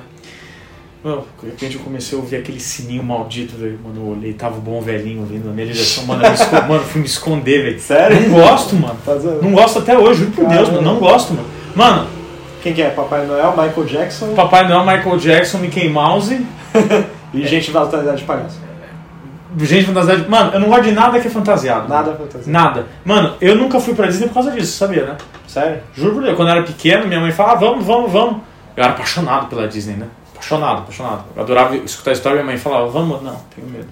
Mano, 1.03 1.23
de 1.41 1.49
repente 1.49 1.75
eu 1.75 1.81
comecei 1.81 2.17
a 2.17 2.21
ouvir 2.21 2.37
aquele 2.37 2.59
sininho 2.59 3.03
maldito, 3.03 3.55
velho. 3.55 3.79
Mano, 3.83 3.95
eu 4.01 4.17
olhei, 4.17 4.33
tava 4.33 4.57
o 4.57 4.61
bom 4.61 4.81
velhinho 4.81 5.23
vindo 5.25 5.45
na 5.47 5.53
minha 5.53 5.67
direção, 5.67 6.05
mano, 6.05 6.23
eu 6.25 6.33
esco- 6.33 6.55
mano, 6.67 6.83
fui 6.83 7.01
me 7.01 7.07
esconder, 7.07 7.63
velho. 7.63 7.79
Sério? 7.79 8.29
Não 8.29 8.39
gosto, 8.39 8.75
mano. 8.75 8.97
Tá. 9.05 9.13
Não 9.41 9.51
gosto 9.51 9.79
até 9.79 9.97
hoje, 9.97 10.19
juro 10.21 10.31
por 10.31 10.45
Deus, 10.45 10.67
Caramba. 10.67 10.81
mano. 10.81 10.93
Não 10.93 10.99
gosto, 10.99 11.33
mano. 11.33 11.47
Mano, 11.75 12.07
Quem 12.61 12.73
que 12.73 12.81
é? 12.81 12.89
Papai 12.89 13.25
Noel, 13.25 13.51
Michael 13.51 13.85
Jackson 13.85 14.33
Papai 14.33 14.67
Noel, 14.67 14.81
Michael 14.81 15.17
Jackson, 15.17 15.59
Mickey 15.59 15.87
Mouse, 15.87 16.41
e 17.33 17.47
gente 17.47 17.71
fantasiada 17.71 18.17
de 18.17 18.23
palhaço. 18.23 18.59
Gente 19.59 19.85
fantasiada. 19.85 20.25
Mano, 20.27 20.51
eu 20.53 20.59
não 20.59 20.67
gosto 20.67 20.83
de 20.83 20.91
nada 20.91 21.19
que 21.19 21.27
é 21.27 21.31
fantasiado. 21.31 21.87
Nada 21.87 22.13
fantasia. 22.15 22.51
Nada. 22.51 22.85
Mano, 23.05 23.35
eu 23.39 23.55
nunca 23.55 23.79
fui 23.79 23.93
pra 23.93 24.07
Disney 24.07 24.27
por 24.27 24.35
causa 24.35 24.51
disso, 24.51 24.77
sabia, 24.77 25.05
né? 25.05 25.17
Sério? 25.47 25.79
Juro 25.93 26.15
por 26.15 26.23
Deus, 26.23 26.35
quando 26.35 26.49
eu 26.49 26.55
era 26.55 26.63
pequeno, 26.63 27.07
minha 27.07 27.19
mãe 27.19 27.31
falava, 27.31 27.59
vamos, 27.59 27.85
vamos, 27.85 28.11
vamos. 28.11 28.37
Eu 28.75 28.83
era 28.83 28.93
apaixonado 28.93 29.47
pela 29.47 29.67
Disney, 29.67 29.95
né? 29.95 30.07
Apaixonado, 30.33 30.79
apaixonado. 30.79 31.23
Eu 31.35 31.41
adorava 31.41 31.75
escutar 31.77 32.11
a 32.11 32.13
história, 32.13 32.43
minha 32.43 32.53
mãe 32.53 32.57
falava, 32.57 32.87
vamos, 32.87 33.21
não, 33.23 33.39
tenho 33.55 33.67
medo. 33.67 33.87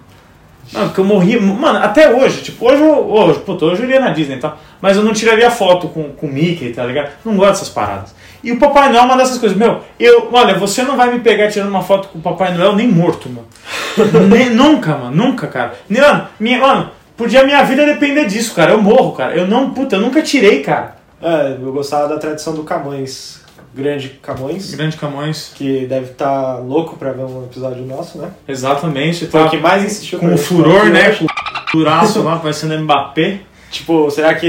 Não, 0.73 0.87
porque 0.87 0.99
eu 0.99 1.05
morria. 1.05 1.39
Mano, 1.39 1.79
até 1.79 2.13
hoje, 2.13 2.41
tipo, 2.41 2.65
hoje 2.65 2.81
eu. 2.81 3.09
Hoje, 3.09 3.39
puta, 3.39 3.65
hoje 3.65 3.81
eu 3.81 3.87
iria 3.87 3.99
na 3.99 4.09
Disney 4.09 4.37
e 4.37 4.39
tal. 4.39 4.57
Mas 4.81 4.97
eu 4.97 5.03
não 5.03 5.13
tiraria 5.13 5.49
foto 5.51 5.87
com 5.87 6.13
o 6.21 6.27
Mickey, 6.27 6.71
tá 6.73 6.85
ligado? 6.85 7.11
Não 7.23 7.35
gosto 7.35 7.51
dessas 7.51 7.69
paradas. 7.69 8.15
E 8.45 8.51
o 8.51 8.59
Papai 8.59 8.89
Noel 8.89 9.01
é 9.01 9.05
uma 9.05 9.17
dessas 9.17 9.39
coisas. 9.39 9.57
Meu, 9.57 9.79
eu. 9.99 10.29
Olha, 10.31 10.53
você 10.53 10.83
não 10.83 10.95
vai 10.95 11.11
me 11.11 11.19
pegar 11.19 11.49
tirando 11.49 11.69
uma 11.69 11.81
foto 11.81 12.09
com 12.09 12.19
o 12.19 12.21
Papai 12.21 12.53
Noel 12.55 12.75
nem 12.75 12.87
morto, 12.87 13.27
mano. 13.27 13.47
nem, 14.29 14.51
nunca, 14.51 14.95
mano, 14.95 15.15
nunca, 15.15 15.47
cara. 15.47 15.73
Mano, 15.89 16.27
minha, 16.39 16.59
mano, 16.59 16.91
podia 17.17 17.43
minha 17.43 17.63
vida 17.63 17.83
depender 17.87 18.25
disso, 18.25 18.53
cara. 18.53 18.71
Eu 18.73 18.81
morro, 18.81 19.13
cara. 19.13 19.35
Eu 19.35 19.47
não, 19.47 19.71
puta, 19.71 19.95
eu 19.95 19.99
nunca 19.99 20.21
tirei, 20.21 20.61
cara. 20.61 20.95
É, 21.19 21.57
eu 21.59 21.73
gostava 21.73 22.07
da 22.07 22.19
tradição 22.19 22.53
do 22.53 22.63
Camões. 22.63 23.43
Grande 23.73 24.09
Camões. 24.21 24.75
Grande 24.75 24.95
Camões. 24.95 25.51
Que 25.55 25.87
deve 25.87 26.11
estar 26.11 26.59
louco 26.59 26.97
pra 26.97 27.11
ver 27.11 27.23
um 27.23 27.45
episódio 27.45 27.83
nosso, 27.83 28.19
né? 28.19 28.29
Exatamente. 28.47 29.25
Foi 29.25 29.41
Tá 29.41 29.47
o 29.47 29.49
que 29.49 29.57
mais 29.57 29.83
insistiu 29.83 30.19
com 30.19 30.31
o 30.33 30.37
furor, 30.37 30.85
né? 30.85 31.11
Com 31.15 31.25
o 31.25 31.27
duraço 31.73 32.21
lá, 32.21 32.37
parecendo 32.37 32.79
Mbappé. 32.79 33.39
Tipo, 33.75 34.09
será 34.09 34.33
que. 34.35 34.47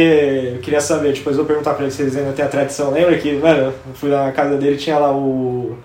Eu 0.54 0.60
queria 0.60 0.80
saber, 0.80 1.12
depois 1.12 1.36
eu 1.36 1.42
vou 1.42 1.48
perguntar 1.48 1.74
pra 1.74 1.82
eles 1.82 1.94
se 1.94 2.02
eles 2.02 2.16
ainda 2.16 2.30
têm 2.32 2.44
a 2.44 2.48
tradição. 2.48 2.92
Lembra 2.92 3.18
que, 3.18 3.32
mano, 3.32 3.72
eu 3.88 3.94
fui 3.94 4.08
na 4.08 4.30
casa 4.30 4.56
dele 4.56 4.76
e 4.76 4.78
tinha 4.78 4.98
lá 4.98 5.12
o. 5.12 5.76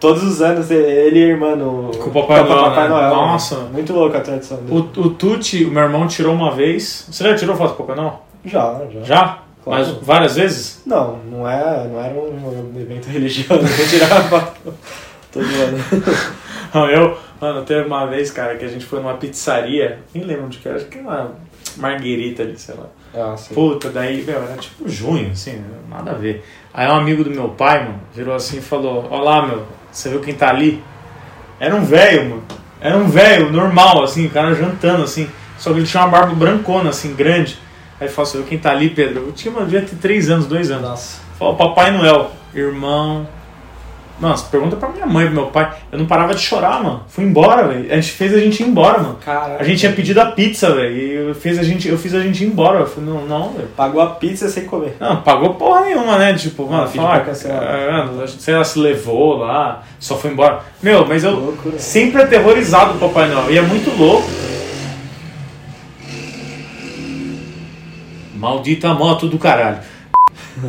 Todos 0.00 0.24
os 0.24 0.42
anos 0.42 0.68
ele 0.68 1.20
e 1.20 1.24
a 1.24 1.28
irmã 1.28 1.54
no. 1.54 1.92
Com 1.96 2.10
o 2.10 2.12
Papai 2.12 2.42
Noel, 2.42 2.70
né? 2.72 2.88
Noel. 2.88 3.10
Nossa. 3.14 3.54
Muito 3.72 3.92
louco 3.92 4.16
a 4.16 4.20
tradição 4.20 4.58
O, 4.68 4.80
dele. 4.82 4.92
o 4.96 5.10
Tuti, 5.10 5.64
o 5.64 5.70
meu 5.70 5.84
irmão, 5.84 6.08
tirou 6.08 6.34
uma 6.34 6.50
vez. 6.50 7.06
Você 7.08 7.22
já 7.22 7.36
tirou 7.36 7.54
foto 7.54 7.70
do 7.70 7.76
Papai 7.76 7.94
Noel? 7.94 8.20
Já, 8.44 8.80
já. 8.92 9.02
Já? 9.04 9.38
Claro. 9.62 9.84
Mas 9.84 9.88
várias 10.02 10.34
vezes? 10.34 10.82
Não, 10.84 11.18
não, 11.30 11.48
é, 11.48 11.86
não 11.86 12.00
era 12.00 12.14
um 12.14 12.72
evento 12.80 13.06
religioso. 13.10 13.62
Eu 13.64 13.88
tirava 13.88 14.22
foto 14.28 14.74
todo 15.30 15.44
ano. 15.44 15.78
Não, 16.74 16.90
eu, 16.90 17.16
mano, 17.40 17.62
teve 17.62 17.86
uma 17.86 18.06
vez, 18.06 18.32
cara, 18.32 18.56
que 18.56 18.64
a 18.64 18.68
gente 18.68 18.84
foi 18.84 18.98
numa 18.98 19.14
pizzaria. 19.14 20.00
Nem 20.12 20.24
lembro 20.24 20.46
onde 20.46 20.58
que 20.58 20.66
era, 20.66 20.78
acho 20.78 20.86
que 20.86 20.98
era 20.98 21.06
uma 21.06 21.30
Marguerita 21.76 22.42
ali, 22.42 22.58
sei 22.58 22.74
lá. 22.74 22.86
Ah. 23.14 23.36
Puta, 23.52 23.90
daí, 23.90 24.22
meu, 24.22 24.42
era 24.42 24.56
tipo 24.56 24.88
junho, 24.88 25.30
assim, 25.32 25.62
nada 25.88 26.12
a 26.12 26.14
ver. 26.14 26.44
Aí 26.72 26.88
um 26.88 26.94
amigo 26.94 27.22
do 27.22 27.30
meu 27.30 27.50
pai, 27.50 27.84
mano, 27.84 28.00
virou 28.14 28.34
assim 28.34 28.58
e 28.58 28.62
falou: 28.62 29.06
Ó 29.10 29.20
lá, 29.20 29.46
meu, 29.46 29.66
você 29.90 30.08
viu 30.08 30.20
quem 30.20 30.34
tá 30.34 30.48
ali? 30.48 30.82
Era 31.60 31.74
um 31.74 31.84
velho, 31.84 32.30
mano. 32.30 32.42
Era 32.80 32.96
um 32.96 33.08
velho, 33.08 33.52
normal, 33.52 34.02
assim, 34.02 34.26
o 34.26 34.30
cara 34.30 34.54
jantando, 34.54 35.02
assim. 35.04 35.28
Só 35.58 35.72
que 35.72 35.78
ele 35.78 35.86
tinha 35.86 36.02
uma 36.02 36.08
barba 36.08 36.34
brancona, 36.34 36.90
assim, 36.90 37.14
grande. 37.14 37.58
Aí 38.00 38.06
ele 38.06 38.12
falou: 38.12 38.26
Você 38.26 38.38
viu 38.38 38.46
quem 38.46 38.58
tá 38.58 38.70
ali, 38.70 38.90
Pedro? 38.90 39.26
Eu 39.26 39.32
tinha, 39.32 39.52
mano, 39.52 39.66
devia 39.66 39.86
ter 39.86 39.96
3 39.96 40.30
anos, 40.30 40.46
2 40.46 40.70
anos. 40.70 40.88
Nossa. 40.88 41.20
Falou: 41.38 41.54
Papai 41.54 41.90
Noel, 41.92 42.30
irmão. 42.54 43.28
Nossa, 44.22 44.46
pergunta 44.48 44.76
pra 44.76 44.88
minha 44.88 45.04
mãe, 45.04 45.26
pro 45.26 45.34
meu 45.34 45.46
pai. 45.46 45.68
Eu 45.90 45.98
não 45.98 46.06
parava 46.06 46.32
de 46.32 46.40
chorar, 46.40 46.80
mano. 46.80 47.02
Fui 47.08 47.24
embora, 47.24 47.66
velho. 47.66 47.90
A 47.92 47.96
gente 47.96 48.12
fez 48.12 48.32
a 48.32 48.38
gente 48.38 48.62
ir 48.62 48.66
embora, 48.68 48.98
mano. 49.00 49.18
Caraca. 49.22 49.56
A 49.60 49.64
gente 49.64 49.80
tinha 49.80 49.90
pedido 49.92 50.20
a 50.20 50.26
pizza, 50.26 50.72
velho. 50.72 50.96
E 50.96 51.12
eu 51.28 51.34
fiz 51.34 51.58
a 51.58 51.62
gente, 51.64 51.88
eu 51.88 51.98
fiz 51.98 52.14
a 52.14 52.20
gente 52.20 52.44
ir 52.44 52.46
embora. 52.46 52.78
Eu 52.78 52.86
falei, 52.86 53.10
não, 53.10 53.26
não, 53.26 53.52
velho. 53.52 53.66
Pagou 53.76 54.00
a 54.00 54.06
pizza 54.10 54.48
sem 54.48 54.64
comer. 54.64 54.96
Não, 55.00 55.22
pagou 55.22 55.54
porra 55.54 55.80
nenhuma, 55.86 56.16
né? 56.18 56.34
Tipo, 56.34 56.66
mano, 56.66 56.84
Ah, 56.84 56.86
pediu 56.86 57.02
fala, 57.02 57.20
cancelar. 57.20 57.62
ah, 57.64 58.26
sei 58.28 58.54
lá, 58.54 58.62
se 58.62 58.78
levou 58.78 59.38
lá, 59.38 59.82
só 59.98 60.16
foi 60.16 60.30
embora. 60.30 60.60
Meu, 60.80 61.04
mas 61.04 61.24
eu 61.24 61.32
Loucura. 61.32 61.76
sempre 61.80 62.22
aterrorizado 62.22 62.92
o 62.94 62.98
Papai 62.98 63.28
Noel. 63.28 63.50
E 63.52 63.58
é 63.58 63.62
muito 63.62 63.90
louco. 63.98 64.28
Maldita 68.36 68.92
moto 68.94 69.28
do 69.28 69.38
caralho. 69.38 69.78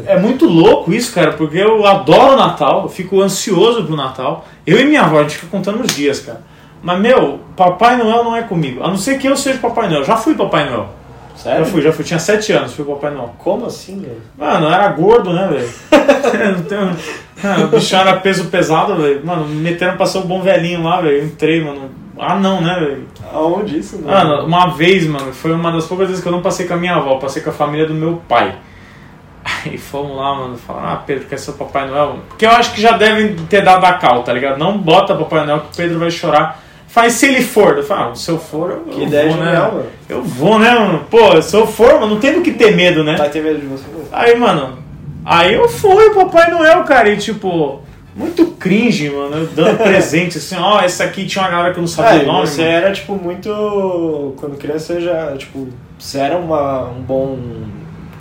É 0.05 0.17
muito 0.17 0.45
louco 0.45 0.93
isso, 0.93 1.13
cara, 1.13 1.33
porque 1.33 1.57
eu 1.57 1.85
adoro 1.85 2.33
o 2.33 2.37
Natal, 2.37 2.83
eu 2.83 2.89
fico 2.89 3.21
ansioso 3.21 3.83
pro 3.83 3.95
Natal. 3.95 4.45
Eu 4.65 4.79
e 4.79 4.85
minha 4.85 5.01
avó, 5.01 5.19
a 5.19 5.23
gente 5.23 5.35
fica 5.35 5.47
contando 5.47 5.81
os 5.81 5.93
dias, 5.93 6.19
cara. 6.19 6.41
Mas, 6.81 6.99
meu, 6.99 7.39
Papai 7.55 7.97
Noel 7.97 8.23
não 8.23 8.35
é 8.35 8.41
comigo. 8.43 8.83
A 8.83 8.87
não 8.87 8.97
ser 8.97 9.17
que 9.17 9.27
eu 9.27 9.35
seja 9.37 9.59
Papai 9.59 9.89
Noel. 9.89 10.03
Já 10.03 10.17
fui 10.17 10.35
Papai 10.35 10.69
Noel. 10.69 10.89
Sério? 11.35 11.65
Já 11.65 11.71
fui, 11.71 11.81
já 11.81 11.91
fui. 11.91 12.05
Tinha 12.05 12.19
sete 12.19 12.51
anos, 12.51 12.73
fui 12.73 12.85
Papai 12.85 13.11
Noel. 13.11 13.33
Como 13.37 13.65
assim, 13.65 13.99
velho? 13.99 14.21
Mano, 14.37 14.67
eu 14.67 14.73
era 14.73 14.87
gordo, 14.89 15.33
né, 15.33 15.47
velho? 15.47 15.69
O 17.63 17.67
bicho 17.67 17.95
era 17.95 18.17
peso 18.17 18.45
pesado, 18.45 18.95
velho. 18.95 19.25
Mano, 19.25 19.45
me 19.45 19.55
meteram 19.55 19.97
pra 19.97 20.05
ser 20.05 20.19
o 20.19 20.21
bom 20.21 20.41
velhinho 20.41 20.83
lá, 20.83 21.01
velho. 21.01 21.17
Eu 21.17 21.25
entrei, 21.25 21.63
mano. 21.63 21.89
Ah, 22.17 22.35
não, 22.35 22.61
né, 22.61 22.75
velho? 22.79 23.07
Aonde 23.33 23.79
isso, 23.79 23.99
mano? 23.99 24.07
Mano, 24.07 24.45
uma 24.45 24.67
vez, 24.67 25.05
mano, 25.07 25.33
foi 25.33 25.51
uma 25.51 25.71
das 25.71 25.85
poucas 25.85 26.07
vezes 26.07 26.21
que 26.21 26.27
eu 26.27 26.31
não 26.31 26.41
passei 26.41 26.67
com 26.67 26.73
a 26.73 26.77
minha 26.77 26.95
avó, 26.95 27.15
passei 27.15 27.41
com 27.41 27.49
a 27.49 27.53
família 27.53 27.85
do 27.87 27.93
meu 27.93 28.21
pai. 28.29 28.55
Aí 29.65 29.77
fomos 29.79 30.15
lá, 30.17 30.35
mano, 30.35 30.57
falaram, 30.57 30.89
ah, 30.89 31.03
Pedro, 31.05 31.25
quer 31.27 31.37
ser 31.39 31.51
o 31.51 31.53
Papai 31.53 31.87
Noel? 31.87 32.17
Porque 32.29 32.45
eu 32.45 32.51
acho 32.51 32.73
que 32.73 32.81
já 32.81 32.91
devem 32.97 33.35
ter 33.49 33.61
dado 33.63 33.85
a 33.85 33.93
cal, 33.93 34.23
tá 34.23 34.33
ligado? 34.33 34.57
Não 34.57 34.77
bota 34.77 35.15
Papai 35.15 35.45
Noel 35.45 35.61
que 35.61 35.67
o 35.73 35.77
Pedro 35.77 35.99
vai 35.99 36.11
chorar. 36.11 36.61
Faz 36.87 37.13
se 37.13 37.25
ele 37.25 37.41
for. 37.41 37.75
Eu 37.77 37.83
falo, 37.83 38.11
ah, 38.11 38.15
se 38.15 38.29
eu 38.29 38.37
for, 38.37 38.69
eu, 38.71 38.81
Que 38.93 39.01
eu 39.01 39.07
ideia 39.07 39.29
vou, 39.29 39.37
né? 39.43 39.57
mano. 39.57 39.85
Eu 40.07 40.23
vou, 40.23 40.59
né, 40.59 40.71
mano? 40.75 41.05
Pô, 41.09 41.41
se 41.41 41.55
eu 41.55 41.65
for, 41.65 41.93
mano, 41.95 42.07
não 42.13 42.19
tem 42.19 42.33
do 42.33 42.41
que 42.41 42.51
ter 42.51 42.75
medo, 42.75 43.03
né? 43.03 43.15
Vai 43.17 43.29
ter 43.29 43.41
medo 43.41 43.59
de 43.59 43.65
você 43.65 43.83
mesmo. 43.87 44.07
Aí, 44.11 44.35
mano, 44.35 44.77
aí 45.25 45.53
eu 45.55 45.67
fui, 45.67 46.11
Papai 46.13 46.51
Noel, 46.51 46.83
cara, 46.83 47.09
e 47.09 47.17
tipo, 47.17 47.81
muito 48.15 48.45
cringe, 48.59 49.09
mano, 49.09 49.37
eu 49.37 49.47
dando 49.47 49.77
presente, 49.81 50.37
assim, 50.37 50.55
ó, 50.59 50.83
esse 50.83 51.01
aqui 51.01 51.25
tinha 51.25 51.43
uma 51.43 51.49
galera 51.49 51.73
que 51.73 51.79
eu 51.79 51.81
não 51.81 51.87
sabia 51.87 52.19
É, 52.21 52.23
o 52.23 52.27
nome. 52.27 52.45
você 52.47 52.61
mano. 52.61 52.73
era, 52.75 52.91
tipo, 52.91 53.15
muito... 53.15 54.35
Quando 54.37 54.55
criança, 54.59 54.93
você 54.93 55.01
já, 55.01 55.35
tipo... 55.35 55.69
Você 55.97 56.19
era 56.19 56.37
uma, 56.37 56.89
um 56.89 57.01
bom 57.01 57.39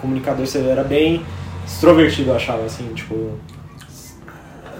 comunicador, 0.03 0.47
você 0.47 0.59
era 0.59 0.85
bem 0.85 1.25
extrovertido, 1.67 2.31
eu 2.31 2.37
achava, 2.37 2.65
assim, 2.67 2.87
tipo... 2.95 3.38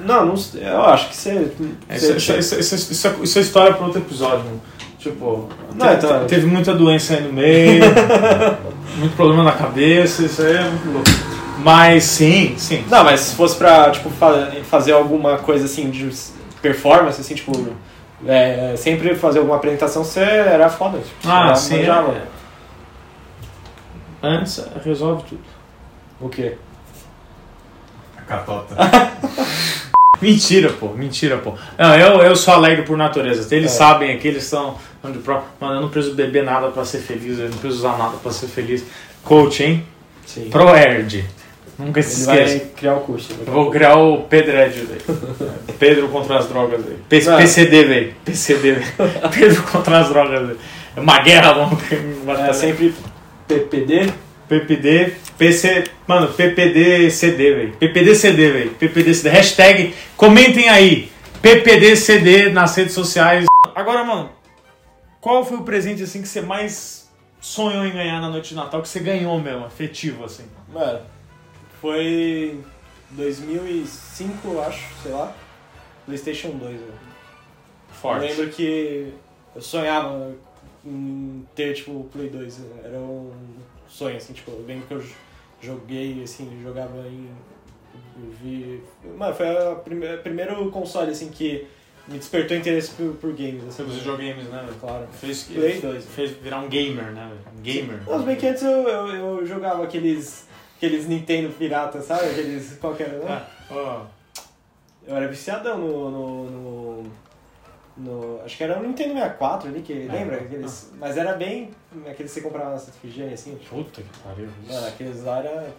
Não, 0.05 0.27
não 0.27 0.35
eu 0.57 0.83
acho 0.85 1.09
que 1.11 1.17
você... 1.17 1.53
Você 1.89 2.13
Isso, 2.17 3.07
é- 3.09 3.15
isso 3.23 3.39
é 3.39 3.43
história 3.43 3.73
para 3.75 3.87
outro 3.87 4.01
episódio, 4.01 4.45
mano. 4.45 4.61
Tipo, 4.99 5.49
Não, 5.75 5.87
te- 5.89 5.95
então- 5.95 6.21
te- 6.21 6.27
teve 6.27 6.47
muita 6.47 6.75
doença 6.75 7.15
aí 7.15 7.23
no 7.23 7.33
meio, 7.33 7.83
muito 8.99 9.17
problema 9.17 9.43
na 9.45 9.53
cabeça, 9.53 10.23
isso 10.25 10.43
aí 10.43 10.57
é 10.57 10.63
muito 10.65 10.91
louco. 10.93 11.09
Mas 11.59 12.05
sim, 12.05 12.55
sim. 12.57 12.85
Não, 12.91 13.05
mas 13.05 13.21
se 13.21 13.35
fosse 13.37 13.57
pra, 13.57 13.91
tipo, 13.91 14.11
fa- 14.11 14.51
fazer 14.65 14.93
alguma 14.93 15.39
coisa, 15.39 15.65
assim, 15.67 15.91
de 15.91 16.09
performance, 16.61 17.21
assim, 17.21 17.35
tipo... 17.35 17.53
é, 18.27 18.75
sempre 18.77 19.15
fazer 19.17 19.39
alguma 19.41 19.57
apresentação, 19.57 20.03
você 20.05 20.21
era 20.21 20.69
foda. 20.69 20.99
Tipo, 20.99 21.29
Ah, 21.29 21.55
sim. 21.55 21.79
manjava. 21.79 22.13
é. 22.13 22.23
Antes, 24.23 24.65
resolve 24.85 25.25
tudo. 25.29 25.41
O 26.21 26.29
quê? 26.29 26.55
A 28.17 28.23
catota. 28.23 28.77
Mentira, 30.21 30.69
pô, 30.71 30.91
mentira, 30.91 31.39
pô. 31.39 31.55
Não, 31.77 31.97
eu, 31.97 32.23
eu 32.23 32.37
sou 32.37 32.55
alegre 32.55 32.85
por 32.85 32.97
natureza. 32.97 33.53
Eles 33.53 33.73
É. 33.73 33.75
sabem 33.75 34.15
aqui, 34.15 34.29
eles 34.29 34.45
são. 34.45 34.77
Onde 35.03 35.19
o 35.19 35.21
próprio- 35.21 35.49
Mano, 35.61 35.75
eu 35.75 35.81
não 35.81 35.89
preciso 35.89 36.15
beber 36.15 36.45
nada 36.45 36.69
pra 36.69 36.85
ser 36.85 36.99
feliz, 36.99 37.41
eu 37.41 37.49
não 37.49 37.59
preciso 37.59 37.81
usar 37.81 37.99
nada 37.99 38.17
pra 38.23 38.31
ser 38.31 38.47
feliz. 38.47 38.85
Coach, 39.25 39.65
hein? 39.65 39.85
Sim. 40.25 40.49
ProErd. 40.49 41.25
Nunca 41.77 42.01
se 42.03 42.21
esqueça. 42.21 42.67
criar 42.77 42.95
o 42.95 43.01
curso. 43.01 43.33
Eu 43.45 43.53
vou 43.53 43.69
criar 43.69 43.97
o 43.97 44.19
Pedred, 44.23 44.73
velho. 44.85 45.01
Pedro 45.81 46.07
contra 46.09 46.39
as 46.39 46.47
drogas. 46.47 46.81
P-. 47.09 47.21
PCD, 47.21 47.85
velho. 47.85 48.15
PCD, 48.25 48.73
velho. 48.75 48.87
Pedro 49.37 49.63
contra 49.65 49.99
as 49.99 50.09
drogas, 50.09 50.47
velho. 50.47 50.59
É 50.95 51.01
uma 51.01 51.19
guerra, 51.19 51.53
vamos. 51.55 51.81
É 52.49 52.53
sempre 52.53 52.95
PPD. 53.53 54.13
PPD, 54.49 55.15
PC. 55.39 55.85
Mano, 56.07 56.33
PPD 56.33 57.11
CD, 57.11 57.55
velho. 57.55 57.73
PPD 57.77 58.15
CD, 58.15 58.51
velho. 58.51 58.71
PPD 58.75 59.15
CD. 59.15 59.31
Hashtag, 59.31 59.95
comentem 60.17 60.69
aí. 60.69 61.11
PPD 61.41 61.97
CD 61.97 62.51
nas 62.51 62.77
redes 62.77 62.95
sociais. 62.95 63.47
Agora, 63.75 64.05
mano, 64.05 64.31
qual 65.21 65.45
foi 65.45 65.57
o 65.57 65.63
presente 65.63 66.03
assim 66.03 66.23
que 66.23 66.29
você 66.29 66.41
mais 66.41 67.11
sonhou 67.41 67.85
em 67.85 67.93
ganhar 67.93 68.21
na 68.21 68.29
noite 68.29 68.51
de 68.51 68.55
Natal? 68.55 68.83
Que 68.83 68.89
você 68.89 69.01
ganhou 69.01 69.41
mesmo, 69.41 69.65
afetivo, 69.65 70.25
assim? 70.25 70.45
Mano, 70.73 71.01
foi 71.81 72.61
2005, 73.11 74.49
eu 74.49 74.63
acho, 74.63 74.85
sei 75.03 75.13
lá. 75.13 75.35
PlayStation 76.07 76.51
2, 76.51 76.61
velho. 76.61 76.93
Forte. 78.01 78.25
Eu 78.25 78.29
lembro 78.29 78.49
que 78.51 79.13
eu 79.55 79.63
sonhava 79.63 80.33
em 80.85 81.47
ter, 81.55 81.75
tipo, 81.75 81.93
o 81.93 82.05
Play 82.13 82.29
2. 82.29 82.59
né? 82.59 82.81
Era 82.85 82.99
um 82.99 83.31
sonho, 83.89 84.17
assim, 84.17 84.33
tipo, 84.33 84.51
eu 84.51 84.65
lembro 84.67 84.87
que 84.87 84.95
eu 84.95 85.05
joguei, 85.61 86.23
assim, 86.23 86.61
jogava 86.63 86.99
em... 87.07 87.31
Eu 88.17 88.31
vi... 88.43 88.83
Mano, 89.17 89.35
foi 89.35 89.49
a 89.49 89.75
prime- 89.77 90.15
o 90.15 90.19
primeiro 90.19 90.71
console, 90.71 91.11
assim, 91.11 91.31
que 91.31 91.67
me 92.09 92.19
despertou 92.19 92.57
interesse 92.57 92.91
por, 92.93 93.15
por 93.15 93.33
games, 93.33 93.63
assim. 93.63 93.71
Sobre 93.71 93.93
os 93.93 93.99
videogames, 93.99 94.47
né? 94.49 94.69
Claro. 94.81 95.07
Fez, 95.13 95.45
Play 95.45 95.81
2. 95.81 96.05
fez 96.05 96.31
virar 96.33 96.61
um 96.61 96.69
gamer, 96.69 97.13
né? 97.13 97.31
Um 97.57 97.63
gamer. 97.63 98.01
Mas 98.07 98.23
bem 98.25 98.37
que 98.37 98.47
antes 98.47 98.63
eu, 98.63 98.89
eu, 98.89 99.07
eu 99.39 99.47
jogava 99.47 99.85
aqueles... 99.85 100.47
Aqueles 100.77 101.07
Nintendo 101.07 101.49
pirata, 101.55 102.03
sabe? 102.03 102.27
Aqueles... 102.31 102.77
Qual 102.81 102.95
que 102.95 103.05
era? 103.05 103.19
né? 103.19 103.25
Ah, 103.29 103.47
ó. 103.71 104.07
Eu 105.07 105.17
era 105.17 105.29
viciadão 105.29 105.79
no, 105.79 106.11
no, 106.11 106.51
no, 106.51 107.13
no- 107.97 108.41
Acho 108.45 108.57
que 108.57 108.65
era 108.65 108.79
o 108.79 108.83
Nintendo 108.83 109.15
64 109.15 109.69
ali, 109.69 109.83
que 109.83 109.93
lembra? 109.95 110.37
Aqueles, 110.37 110.93
mas 110.99 111.17
era 111.17 111.35
bem. 111.35 111.71
Aqueles 112.09 112.33
que 112.33 112.41
você 112.41 112.41
comprava 112.41 112.71
na 112.71 112.79
Santa 112.79 112.97
Efigênia, 112.99 113.35
assim. 113.35 113.57
Puta 113.69 114.03
que 114.03 114.19
pariu. 114.21 114.49
mano, 114.69 114.87
aqueles 114.87 115.23
lá 115.25 115.39
era. 115.39 115.73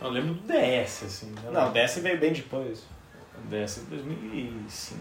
Eu 0.00 0.08
lembro 0.08 0.34
do 0.34 0.40
DS, 0.46 1.04
assim. 1.04 1.26
né? 1.26 1.50
Não, 1.52 1.68
o 1.68 1.72
DS 1.72 1.98
veio 2.00 2.18
bem 2.18 2.32
depois. 2.32 2.84
DS 3.48 3.80
de 3.80 3.96
2005. 3.96 5.00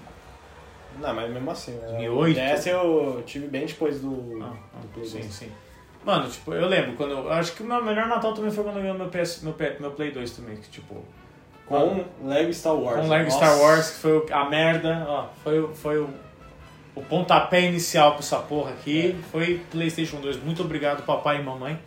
Não, 0.99 1.13
mas 1.13 1.31
mesmo 1.31 1.51
assim. 1.51 1.71
né? 1.73 1.87
2008? 2.07 2.37
O 2.37 2.41
DS 2.55 2.67
eu 2.67 3.23
tive 3.25 3.47
bem 3.47 3.65
depois 3.65 4.01
do, 4.01 4.43
Ah, 4.43 4.53
do 4.81 4.87
Play 4.93 5.05
sim, 5.05 5.19
2. 5.19 5.33
sim. 5.33 5.51
Mano, 6.03 6.29
tipo, 6.29 6.53
eu 6.53 6.67
lembro 6.67 6.93
quando 6.93 7.11
eu. 7.11 7.31
Acho 7.31 7.53
que 7.53 7.63
o 7.63 7.65
meu 7.65 7.83
melhor 7.83 8.07
Natal 8.07 8.33
também 8.33 8.49
foi 8.51 8.63
quando 8.63 8.77
eu 8.77 8.81
ganhei 8.83 8.97
meu, 8.97 9.09
PS, 9.09 9.41
meu, 9.43 9.55
meu 9.79 9.91
Play 9.91 10.11
2 10.11 10.31
também. 10.31 10.55
Que, 10.57 10.69
tipo, 10.69 11.03
Com 11.67 12.03
Lego 12.23 12.51
Star 12.53 12.73
Wars. 12.75 13.01
com 13.01 13.07
Lego 13.09 13.25
Nossa. 13.25 13.37
Star 13.37 13.59
Wars, 13.59 13.89
que 13.91 13.97
foi 13.97 14.17
o- 14.17 14.25
a 14.33 14.49
merda, 14.49 15.05
ó. 15.07 15.27
Foi, 15.43 15.59
o- 15.59 15.75
foi 15.75 15.99
o, 15.99 16.09
o 16.99 17.03
pontapé 17.03 17.61
inicial 17.61 18.11
pra 18.11 18.19
essa 18.19 18.37
porra 18.37 18.71
aqui. 18.71 19.15
Foi 19.31 19.61
PlayStation 19.71 20.17
2. 20.21 20.43
Muito 20.43 20.61
obrigado, 20.61 21.03
papai 21.03 21.39
e 21.39 21.43
mamãe. 21.43 21.79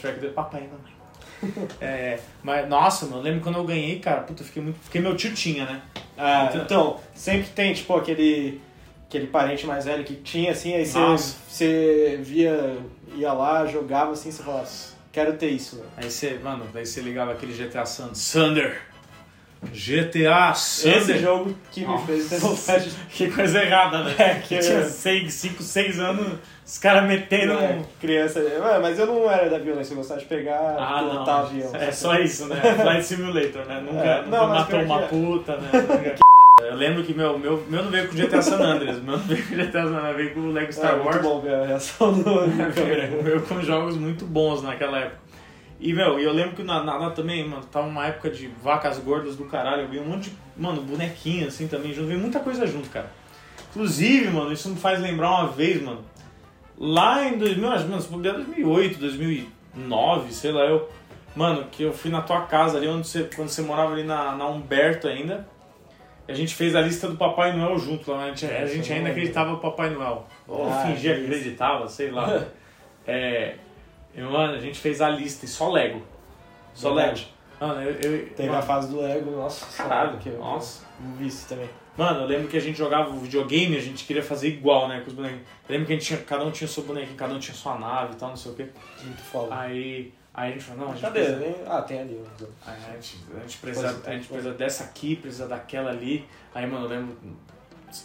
Shrek 0.00 0.20
2, 0.20 0.32
papai 0.32 0.62
e 0.62 0.64
mamãe. 0.64 0.96
É, 1.80 2.18
mas, 2.42 2.66
nossa, 2.68 3.04
mano, 3.04 3.18
eu 3.18 3.22
lembro 3.22 3.40
quando 3.42 3.56
eu 3.58 3.64
ganhei, 3.64 3.98
cara, 3.98 4.22
puta, 4.22 4.42
eu 4.42 4.46
fiquei 4.46 4.62
muito. 4.62 4.80
Porque 4.80 4.98
meu 4.98 5.14
tio 5.14 5.34
tinha, 5.34 5.66
né? 5.66 5.82
Ah, 6.16 6.46
Então- 6.48 6.62
então, 6.62 7.00
sempre 7.14 7.48
tem, 7.50 7.74
tipo, 7.74 7.94
aquele. 7.94 8.60
Aquele 9.08 9.26
parente 9.28 9.64
mais 9.66 9.84
velho 9.84 10.02
que 10.02 10.14
tinha, 10.16 10.50
assim, 10.50 10.74
aí 10.74 10.84
você, 10.84 11.34
você 11.48 12.18
via, 12.22 12.76
ia 13.14 13.32
lá, 13.32 13.64
jogava 13.64 14.10
assim, 14.12 14.32
você 14.32 14.42
falava, 14.42 14.66
quero 15.12 15.34
ter 15.34 15.50
isso, 15.50 15.76
velho. 15.76 15.88
Aí 15.96 16.10
você, 16.10 16.40
mano, 16.42 16.66
daí 16.74 16.84
você 16.84 17.00
ligava 17.02 17.30
aquele 17.30 17.52
GTA 17.52 17.84
Thunder. 17.84 18.12
Thunder! 18.32 18.82
GTA 19.72 20.52
Thunder! 20.52 20.96
Esse 20.96 21.18
jogo 21.18 21.54
que 21.70 21.80
me 21.80 21.86
Nossa. 21.86 22.06
fez 22.06 22.28
ter 22.28 22.38
vontade 22.38 22.90
de 22.90 22.96
Que 23.10 23.30
coisa 23.30 23.62
errada, 23.62 24.04
né? 24.04 24.14
É, 24.18 24.34
que- 24.36 24.54
Eu 24.54 24.60
tinha 24.60 24.84
5, 24.84 25.62
6 25.62 26.00
anos, 26.00 26.38
os 26.64 26.78
caras 26.78 27.04
metendo 27.04 27.52
É, 27.54 27.76
um. 27.78 27.82
criança. 28.00 28.40
Ué, 28.40 28.78
Mas 28.80 28.98
eu 28.98 29.06
não 29.06 29.30
era 29.30 29.48
da 29.50 29.58
violência, 29.58 29.92
eu 29.92 29.98
gostava 29.98 30.20
de 30.20 30.26
pegar, 30.26 30.76
Ah, 30.78 30.98
pilotar 30.98 31.26
não. 31.42 31.46
avião. 31.46 31.70
É 31.76 31.90
só 31.92 32.14
isso, 32.18 32.46
né? 32.46 32.56
Flight 32.80 33.04
Simulator, 33.04 33.64
né? 33.66 33.80
Nunca, 33.80 34.04
É, 34.04 34.22
nunca 34.22 34.36
não, 34.36 34.48
matou 34.48 34.80
uma 34.80 34.98
que 34.98 35.04
é. 35.04 35.08
puta, 35.08 35.56
né? 35.56 36.14
Eu 36.58 36.74
lembro 36.74 37.04
que 37.04 37.12
meu, 37.12 37.38
meu, 37.38 37.62
meu 37.68 37.82
não 37.84 37.90
veio 37.90 38.08
com 38.08 38.14
o 38.14 38.16
GTA 38.16 38.40
San 38.40 38.56
Andreas, 38.56 38.98
meu 39.02 39.18
não 39.18 39.24
veio 39.24 39.46
com 39.46 39.54
GTA 39.54 39.82
San 39.82 39.88
Andreas, 39.98 40.16
veio 40.16 40.32
com 40.34 40.40
o 40.40 40.52
Lego 40.52 40.72
Star 40.72 40.94
é, 40.94 40.96
Wars. 40.96 41.16
muito 41.16 41.22
bom 41.22 41.40
ver 41.42 41.54
a 41.54 41.66
reação 41.66 42.12
do. 42.14 42.46
Veio 43.22 43.42
com 43.42 43.60
jogos 43.60 43.96
muito 43.98 44.24
bons 44.24 44.62
naquela 44.62 45.00
época. 45.00 45.18
E, 45.78 45.92
meu, 45.92 46.18
eu 46.18 46.32
lembro 46.32 46.56
que 46.56 46.62
na, 46.62 47.10
também, 47.10 47.46
mano, 47.46 47.62
tava 47.64 47.86
uma 47.86 48.06
época 48.06 48.30
de 48.30 48.48
vacas 48.62 48.98
gordas 48.98 49.36
do 49.36 49.44
caralho. 49.44 49.82
Eu 49.82 49.88
vi 49.88 49.98
um 49.98 50.06
monte 50.06 50.30
de, 50.30 50.36
mano, 50.56 50.80
bonequinho 50.82 51.46
assim 51.46 51.68
também 51.68 51.92
junto. 51.92 52.08
Veio 52.08 52.20
muita 52.20 52.40
coisa 52.40 52.66
junto, 52.66 52.88
cara. 52.88 53.10
Inclusive, 53.70 54.30
mano, 54.30 54.52
isso 54.52 54.70
me 54.70 54.76
faz 54.76 55.00
lembrar 55.00 55.30
uma 55.30 55.48
vez, 55.48 55.82
mano. 55.82 56.02
Lá 56.78 57.26
em 57.26 57.36
2000, 57.36 57.72
acho, 57.72 57.88
mano, 57.88 58.00
se 58.00 58.08
bobear 58.08 58.36
2008, 58.36 58.98
2009, 58.98 60.32
sei 60.32 60.52
lá, 60.52 60.64
eu. 60.64 60.88
Mano, 61.34 61.66
que 61.70 61.82
eu 61.82 61.92
fui 61.92 62.10
na 62.10 62.22
tua 62.22 62.42
casa 62.42 62.78
ali, 62.78 62.88
onde 62.88 63.06
você, 63.06 63.28
quando 63.36 63.50
você 63.50 63.60
morava 63.60 63.92
ali 63.92 64.02
na, 64.02 64.34
na 64.34 64.46
Humberto 64.46 65.06
ainda. 65.06 65.46
E 66.26 66.32
a 66.32 66.34
gente 66.34 66.54
fez 66.54 66.74
a 66.74 66.80
lista 66.80 67.06
do 67.06 67.16
Papai 67.16 67.54
Noel 67.54 67.78
junto 67.78 68.10
lá. 68.10 68.24
A 68.24 68.28
gente, 68.28 68.46
a 68.46 68.66
gente 68.66 68.90
ainda 68.90 69.10
acreditava 69.10 69.50
no 69.50 69.58
Papai 69.58 69.90
Noel. 69.90 70.26
Ou 70.48 70.72
Ah, 70.72 70.86
fingia 70.86 71.14
que 71.14 71.20
que 71.20 71.26
acreditava, 71.26 71.86
sei 71.88 72.10
lá. 72.10 72.46
É. 73.08 73.54
E, 74.16 74.22
mano, 74.22 74.54
a 74.54 74.58
gente 74.58 74.78
fez 74.78 75.00
a 75.00 75.08
lista 75.10 75.44
e 75.44 75.48
só 75.48 75.70
Lego. 75.70 76.02
Só 76.74 76.88
Lego. 76.92 77.14
Verdade. 77.16 77.34
Mano, 77.60 77.82
eu. 77.82 77.92
eu 77.92 78.26
Teve 78.30 78.48
mano, 78.48 78.58
a 78.58 78.62
fase 78.62 78.88
do 78.88 79.00
Lego, 79.00 79.30
nossa. 79.30 79.82
Caralho, 79.82 80.18
que 80.18 80.30
eu, 80.30 80.38
nossa. 80.38 80.84
vi 81.18 81.26
isso 81.26 81.46
também. 81.48 81.68
Mano, 81.96 82.20
eu 82.20 82.26
lembro 82.26 82.48
que 82.48 82.56
a 82.56 82.60
gente 82.60 82.76
jogava 82.76 83.10
o 83.10 83.18
videogame, 83.18 83.76
a 83.76 83.80
gente 83.80 84.04
queria 84.04 84.22
fazer 84.22 84.48
igual, 84.48 84.86
né, 84.88 85.00
com 85.00 85.06
os 85.08 85.14
bonequinhos. 85.14 85.46
Eu 85.66 85.72
lembro 85.72 85.86
que 85.86 85.92
a 85.94 85.96
gente 85.96 86.06
tinha, 86.06 86.18
cada 86.20 86.44
um 86.44 86.50
tinha 86.50 86.68
seu 86.68 86.82
bonequinho, 86.82 87.16
cada 87.16 87.34
um 87.34 87.38
tinha 87.38 87.54
sua 87.54 87.78
nave 87.78 88.12
e 88.12 88.16
tal, 88.16 88.30
não 88.30 88.36
sei 88.36 88.52
o 88.52 88.54
quê. 88.54 88.68
Muito 89.02 89.22
foda. 89.22 89.54
Aí, 89.58 90.12
aí 90.34 90.50
a 90.50 90.52
gente 90.52 90.64
falou, 90.64 90.84
não, 90.84 90.92
a 90.92 90.94
gente 90.94 91.02
Cadê? 91.02 91.24
precisa, 91.24 91.56
Ah, 91.66 91.82
tem 91.82 92.00
ali. 92.00 92.22
aí 92.66 92.76
a 92.90 92.92
gente, 92.92 93.18
a 93.34 93.40
gente 93.40 93.56
precisa, 93.58 94.02
é, 94.04 94.10
a 94.10 94.12
gente 94.12 94.28
precisa 94.28 94.52
dessa 94.52 94.84
aqui, 94.84 95.16
precisa 95.16 95.48
daquela 95.48 95.90
ali. 95.90 96.26
Aí, 96.54 96.66
mano, 96.66 96.84
eu 96.84 96.90
lembro, 96.90 97.16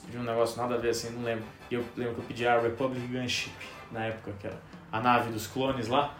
pediu 0.06 0.21
um 0.21 0.24
negócio 0.24 0.62
nada 0.62 0.76
a 0.76 0.78
ver 0.78 0.89
assim, 0.91 1.10
não 1.10 1.24
lembro. 1.24 1.43
E 1.69 1.76
eu 1.76 1.84
lembro 1.97 2.15
que 2.15 2.19
eu 2.21 2.26
pedi 2.26 2.47
a 2.47 2.60
Republic 2.60 3.06
Gunship, 3.08 3.52
na 3.91 4.06
época, 4.06 4.32
que 4.39 4.47
era 4.47 4.56
a 4.92 5.00
nave 5.00 5.32
dos 5.32 5.48
clones 5.48 5.88
lá, 5.88 6.14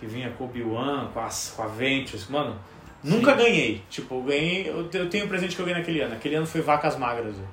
que 0.00 0.06
vinha 0.06 0.30
com 0.30 0.44
o 0.44 0.46
Obi-Wan, 0.48 1.08
com, 1.12 1.20
as- 1.20 1.52
com 1.56 1.62
a 1.62 1.66
Ventus, 1.66 2.28
mano... 2.28 2.58
Nunca 3.02 3.32
ganhei. 3.34 3.84
Tipo, 3.88 4.16
eu 4.16 4.22
ganhei. 4.24 4.68
Eu 4.68 4.88
te- 4.88 4.98
eu 4.98 5.08
tenho 5.08 5.26
um 5.26 5.28
presente 5.28 5.54
que 5.54 5.62
eu 5.62 5.66
ganhei 5.66 5.78
naquele 5.80 6.00
ano. 6.00 6.14
Aquele 6.16 6.34
ano 6.34 6.44
foi 6.46 6.60
vacas 6.60 6.96
magras. 6.96 7.36
velho. 7.36 7.48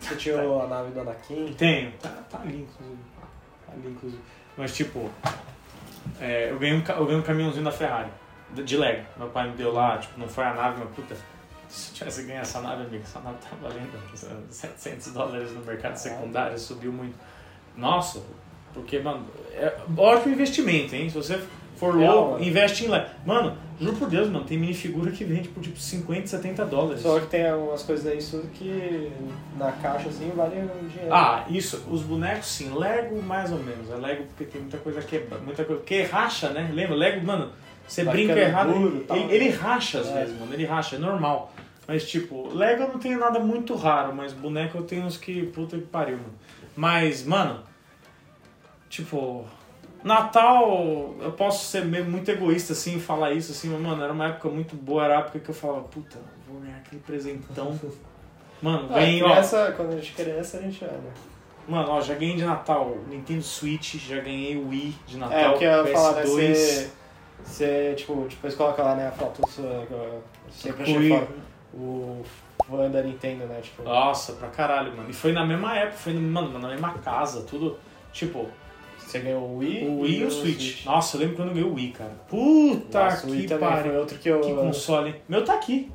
Você 0.00 0.16
tinha 0.16 0.40
a 0.40 0.66
nave 0.66 0.92
do 0.92 1.00
Anakin. 1.02 1.52
Tenho. 1.58 1.92
Tá, 2.00 2.08
tá 2.08 2.38
ali, 2.40 2.62
inclusive. 2.62 2.98
Tá 3.66 3.72
ali, 3.74 3.86
inclusive. 3.90 4.22
Mas, 4.56 4.74
tipo, 4.74 5.10
é, 6.18 6.50
eu, 6.50 6.58
ganhei 6.58 6.74
um, 6.74 6.82
eu 6.86 7.04
ganhei 7.04 7.20
um 7.20 7.22
caminhãozinho 7.22 7.64
da 7.64 7.70
Ferrari, 7.70 8.08
de 8.54 8.62
de 8.62 8.76
Lego. 8.78 9.04
Meu 9.18 9.28
pai 9.28 9.50
me 9.50 9.56
deu 9.56 9.72
lá, 9.74 9.98
tipo, 9.98 10.18
não 10.18 10.26
foi 10.26 10.44
a 10.44 10.54
nave, 10.54 10.80
mas 10.82 10.94
puta. 10.94 11.14
Se 11.68 11.90
eu 11.90 11.94
tivesse 11.96 12.22
ganho 12.22 12.40
essa 12.40 12.62
nave, 12.62 12.84
amigo, 12.84 13.02
essa 13.04 13.20
nave 13.20 13.36
tá 13.42 13.50
valendo 13.60 13.92
700 14.50 15.12
dólares 15.12 15.52
no 15.52 15.60
mercado 15.62 15.96
secundário, 15.96 16.58
subiu 16.58 16.90
muito. 16.90 17.14
Nossa, 17.76 18.22
porque, 18.78 18.98
mano, 18.98 19.24
é 19.54 19.72
ótimo 19.96 20.32
investimento, 20.34 20.94
hein? 20.94 21.08
Se 21.10 21.16
você 21.16 21.38
for 21.76 21.96
Real, 21.96 22.14
louco, 22.14 22.30
mano. 22.32 22.44
investe 22.44 22.84
em 22.84 22.88
Lego. 22.88 23.06
Mano, 23.24 23.56
juro 23.80 23.96
por 23.96 24.08
Deus, 24.08 24.28
mano, 24.28 24.44
tem 24.44 24.58
minifigura 24.58 25.10
que 25.12 25.22
vende 25.24 25.48
por 25.48 25.62
tipo 25.62 25.78
50, 25.78 26.26
70 26.26 26.64
dólares. 26.66 27.02
Só 27.02 27.20
que 27.20 27.26
tem 27.26 27.48
algumas 27.48 27.82
coisas 27.82 28.06
aí 28.06 28.18
tudo 28.18 28.48
que 28.52 29.12
na 29.56 29.70
caixa 29.72 30.08
assim 30.08 30.32
vale 30.34 30.56
um 30.56 30.88
dinheiro. 30.88 31.12
Ah, 31.14 31.44
isso. 31.48 31.84
Os 31.90 32.02
bonecos 32.02 32.46
sim. 32.48 32.72
Lego 32.76 33.22
mais 33.22 33.52
ou 33.52 33.58
menos. 33.58 33.90
É 33.90 33.94
Lego 33.94 34.24
porque 34.24 34.44
tem 34.44 34.60
muita 34.60 34.78
coisa 34.78 35.00
quebra, 35.02 35.38
muita 35.38 35.64
coisa 35.64 35.82
que 35.82 36.02
racha, 36.02 36.50
né? 36.50 36.68
Lembra? 36.72 36.96
Lego, 36.96 37.24
mano, 37.24 37.50
você 37.86 38.02
Vai 38.02 38.14
brinca 38.14 38.38
errado, 38.38 38.72
duro, 38.74 39.04
ele, 39.10 39.20
ele, 39.22 39.34
ele 39.34 39.48
racha 39.50 40.00
às 40.00 40.08
É. 40.08 40.20
vezes, 40.20 40.38
mano. 40.38 40.52
Ele 40.52 40.64
racha, 40.64 40.96
é 40.96 40.98
normal. 40.98 41.52
Mas 41.86 42.06
tipo, 42.08 42.48
Lego 42.54 42.82
eu 42.82 42.88
não 42.88 42.98
tenho 42.98 43.18
nada 43.18 43.38
muito 43.38 43.74
raro, 43.76 44.12
mas 44.14 44.32
boneco 44.32 44.76
eu 44.78 44.82
tenho 44.82 45.04
uns 45.04 45.16
que 45.16 45.46
puta 45.46 45.76
que 45.78 45.84
pariu, 45.86 46.16
mano. 46.18 46.34
Mas, 46.76 47.24
mano, 47.24 47.60
tipo, 48.88 49.44
Natal, 50.02 51.14
eu 51.20 51.32
posso 51.32 51.66
ser 51.66 51.84
meio 51.84 52.04
muito 52.04 52.30
egoísta 52.30 52.72
assim 52.72 52.96
e 52.96 53.00
falar 53.00 53.32
isso 53.32 53.52
assim, 53.52 53.68
mas 53.68 53.80
mano, 53.80 54.02
era 54.02 54.12
uma 54.12 54.26
época 54.28 54.48
muito 54.48 54.76
boa, 54.76 55.04
era 55.04 55.16
a 55.16 55.20
época 55.20 55.40
que 55.40 55.48
eu 55.48 55.54
falava, 55.54 55.82
puta, 55.82 56.18
vou 56.46 56.60
ganhar 56.60 56.76
aquele 56.78 57.00
presentão. 57.02 57.78
Mano, 58.60 58.88
Ah, 58.90 58.94
vem, 58.98 59.22
ó. 59.22 59.28
criança, 59.28 59.72
quando 59.76 59.92
a 59.92 59.96
gente 59.96 60.12
criança, 60.14 60.58
a 60.58 60.62
gente 60.62 60.82
era. 60.82 60.98
Mano, 61.68 61.90
ó, 61.90 62.00
já 62.00 62.14
ganhei 62.14 62.34
de 62.34 62.44
Natal 62.44 62.96
Nintendo 63.08 63.42
Switch, 63.42 63.94
já 63.96 64.16
ganhei 64.20 64.56
o 64.56 64.68
Wii 64.70 64.96
de 65.06 65.16
Natal, 65.16 65.38
É, 65.38 65.48
o 65.50 65.58
que 65.58 65.62
eu 65.64 65.86
ia 65.86 65.92
falar, 65.92 66.12
né? 66.14 66.22
PS2. 66.24 66.26
Você, 66.26 66.90
você, 67.44 67.94
tipo, 67.96 68.26
depois 68.28 68.54
coloca 68.56 68.82
lá, 68.82 68.96
né, 68.96 69.06
a 69.06 69.12
foto 69.12 69.48
sua, 69.48 69.84
que 69.86 69.92
eu 69.92 70.24
sempre 70.50 70.82
achei 70.82 71.08
foda. 71.08 71.28
O 71.72 72.22
fã 72.66 72.90
da 72.90 73.00
Nintendo, 73.02 73.44
né? 73.46 73.60
Tipo, 73.62 73.84
Nossa, 73.84 74.32
pra 74.32 74.48
caralho, 74.48 74.96
mano. 74.96 75.08
E 75.08 75.12
foi 75.12 75.30
na 75.32 75.46
mesma 75.46 75.76
época, 75.76 75.98
foi 75.98 76.14
mano, 76.14 76.58
na 76.58 76.68
mesma 76.68 76.94
casa, 76.94 77.42
tudo. 77.42 77.78
Tipo, 78.12 78.48
você 79.10 79.18
ganhou 79.20 79.42
o 79.42 79.58
Wii 79.58 79.84
o 79.86 80.00
Wii 80.00 80.20
e 80.20 80.24
o 80.24 80.30
Switch. 80.30 80.84
Nossa, 80.84 81.16
eu 81.16 81.20
lembro 81.20 81.36
quando 81.36 81.48
eu 81.48 81.54
ganhei 81.54 81.70
o 81.70 81.74
Wii, 81.74 81.92
cara. 81.92 82.10
Puta 82.28 83.04
Nossa, 83.04 83.26
Wii 83.26 83.42
que 83.42 83.48
foi 83.48 83.58
pariu. 83.58 83.94
outro 83.94 84.18
que 84.18 84.28
eu... 84.28 84.40
Que 84.40 84.54
console. 84.54 85.14
Meu 85.28 85.44
tá 85.44 85.54
aqui. 85.54 85.90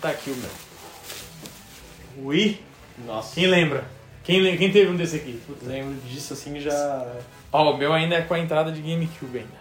Tá 0.00 0.10
aqui 0.10 0.30
o 0.30 0.36
meu. 0.36 2.26
Wii. 2.28 2.60
Nossa, 3.06 3.34
Quem 3.34 3.46
lembra? 3.46 3.84
Quem, 4.24 4.56
quem 4.56 4.70
teve 4.72 4.90
um 4.90 4.96
desse 4.96 5.16
aqui? 5.16 5.40
Puta. 5.46 5.66
lembro 5.66 5.94
disso 6.08 6.32
assim 6.32 6.58
já... 6.60 7.06
Ó, 7.52 7.72
o 7.74 7.76
meu 7.78 7.92
ainda 7.92 8.16
é 8.16 8.22
com 8.22 8.34
a 8.34 8.38
entrada 8.38 8.70
de 8.72 8.80
GameCube 8.80 9.38
ainda. 9.38 9.58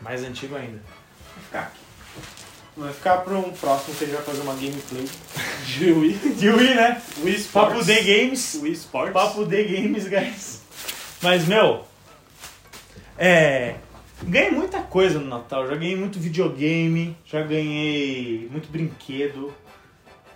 Mais 0.00 0.22
antigo 0.22 0.54
ainda. 0.56 0.80
Vou 1.34 1.44
ficar 1.44 1.60
aqui. 1.60 1.78
Vai 2.76 2.92
ficar 2.92 3.16
pra 3.18 3.34
um 3.34 3.50
próximo 3.50 3.96
que 3.96 4.04
a 4.04 4.06
gente 4.06 4.16
vai 4.16 4.24
fazer 4.24 4.42
uma 4.42 4.54
gameplay 4.54 5.04
de 5.66 5.90
Wii. 5.90 6.12
De 6.36 6.48
Wii, 6.50 6.74
né? 6.74 7.02
Wii 7.24 7.34
Sports. 7.34 7.72
Papo 7.74 7.84
The 7.84 8.02
Games. 8.02 8.58
Wii 8.62 8.72
Sports. 8.72 9.12
Papo 9.12 9.46
The 9.46 9.62
Games, 9.64 10.06
guys. 10.06 10.60
Mas, 11.22 11.46
meu, 11.46 11.84
é. 13.16 13.74
Ganhei 14.22 14.50
muita 14.50 14.80
coisa 14.80 15.18
no 15.18 15.26
Natal. 15.26 15.66
Já 15.66 15.76
ganhei 15.76 15.96
muito 15.96 16.18
videogame, 16.18 17.16
já 17.24 17.42
ganhei 17.42 18.48
muito 18.50 18.70
brinquedo. 18.70 19.54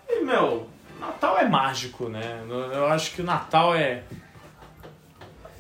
E, 0.09 0.21
meu, 0.25 0.68
Natal 1.01 1.38
é 1.38 1.49
mágico, 1.49 2.09
né? 2.09 2.45
Eu 2.49 2.87
acho 2.87 3.12
que 3.12 3.23
o 3.23 3.25
Natal 3.25 3.75
é. 3.75 4.03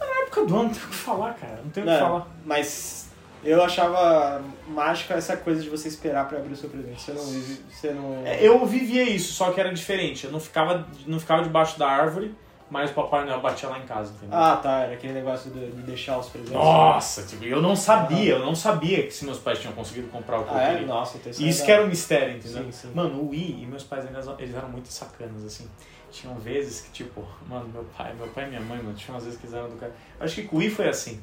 É 0.00 0.04
na 0.04 0.22
época 0.22 0.44
do 0.44 0.54
ano, 0.54 0.64
não 0.64 0.70
tem 0.70 0.82
o 0.82 0.86
que 0.88 0.94
falar, 0.94 1.34
cara. 1.34 1.60
Não 1.64 1.70
tem 1.70 1.82
o 1.82 1.86
que 1.86 1.98
falar. 1.98 2.26
mas 2.44 3.10
eu 3.44 3.62
achava 3.62 4.40
mágica 4.68 5.14
essa 5.14 5.36
coisa 5.36 5.60
de 5.60 5.68
você 5.68 5.88
esperar 5.88 6.28
pra 6.28 6.38
abrir 6.38 6.52
o 6.52 6.56
seu 6.56 6.70
presente. 6.70 7.00
Você 7.00 7.12
não 7.12 7.24
você 7.24 7.92
não... 7.92 8.22
É, 8.24 8.46
Eu 8.46 8.64
vivia 8.64 9.02
isso, 9.02 9.32
só 9.32 9.50
que 9.50 9.58
era 9.58 9.72
diferente. 9.72 10.26
Eu 10.26 10.32
não 10.32 10.38
ficava, 10.38 10.86
não 11.06 11.18
ficava 11.18 11.42
debaixo 11.42 11.76
da 11.76 11.88
árvore, 11.88 12.32
mas 12.72 12.90
o 12.90 12.94
Papai 12.94 13.26
Noel 13.26 13.42
batia 13.42 13.68
lá 13.68 13.78
em 13.78 13.84
casa, 13.84 14.14
entendeu? 14.14 14.38
Ah, 14.38 14.56
tá, 14.56 14.78
era 14.78 14.94
aquele 14.94 15.12
negócio 15.12 15.50
de, 15.50 15.72
de 15.72 15.82
deixar 15.82 16.16
os 16.16 16.30
presentes. 16.30 16.54
Nossa, 16.54 17.22
tipo, 17.22 17.44
eu 17.44 17.60
não 17.60 17.76
sabia, 17.76 18.32
eu 18.32 18.38
não 18.38 18.54
sabia 18.54 19.02
que 19.02 19.10
se 19.10 19.26
meus 19.26 19.38
pais 19.38 19.58
tinham 19.58 19.74
conseguido 19.74 20.08
comprar 20.08 20.40
o 20.40 20.44
que 20.44 20.54
Ah, 20.54 20.62
é? 20.72 20.80
Nossa, 20.80 21.18
então 21.18 21.30
E 21.38 21.50
isso 21.50 21.62
é 21.62 21.66
que 21.66 21.70
era 21.70 21.84
um 21.84 21.86
mistério, 21.88 22.34
entendeu? 22.34 22.64
Sim, 22.64 22.72
sim. 22.72 22.92
Mano, 22.94 23.20
o 23.20 23.28
Wii 23.28 23.62
e 23.62 23.66
meus 23.66 23.84
pais 23.84 24.06
eles, 24.06 24.54
eram 24.54 24.70
muito 24.70 24.88
sacanas, 24.88 25.44
assim. 25.44 25.68
Tinham 26.10 26.34
vezes 26.36 26.80
que, 26.80 26.90
tipo, 26.92 27.22
mano, 27.46 27.68
meu 27.68 27.84
pai, 27.94 28.14
meu 28.14 28.28
pai 28.28 28.46
e 28.46 28.48
minha 28.48 28.60
mãe, 28.62 28.78
mano, 28.78 28.94
tinha 28.94 29.14
umas 29.14 29.24
vezes 29.24 29.38
que 29.38 29.44
eles 29.44 29.54
eram 29.54 29.68
do 29.68 29.76
cara. 29.76 29.94
Acho 30.18 30.36
que 30.36 30.44
com 30.44 30.56
o 30.56 30.58
Wii 30.60 30.70
foi 30.70 30.88
assim. 30.88 31.22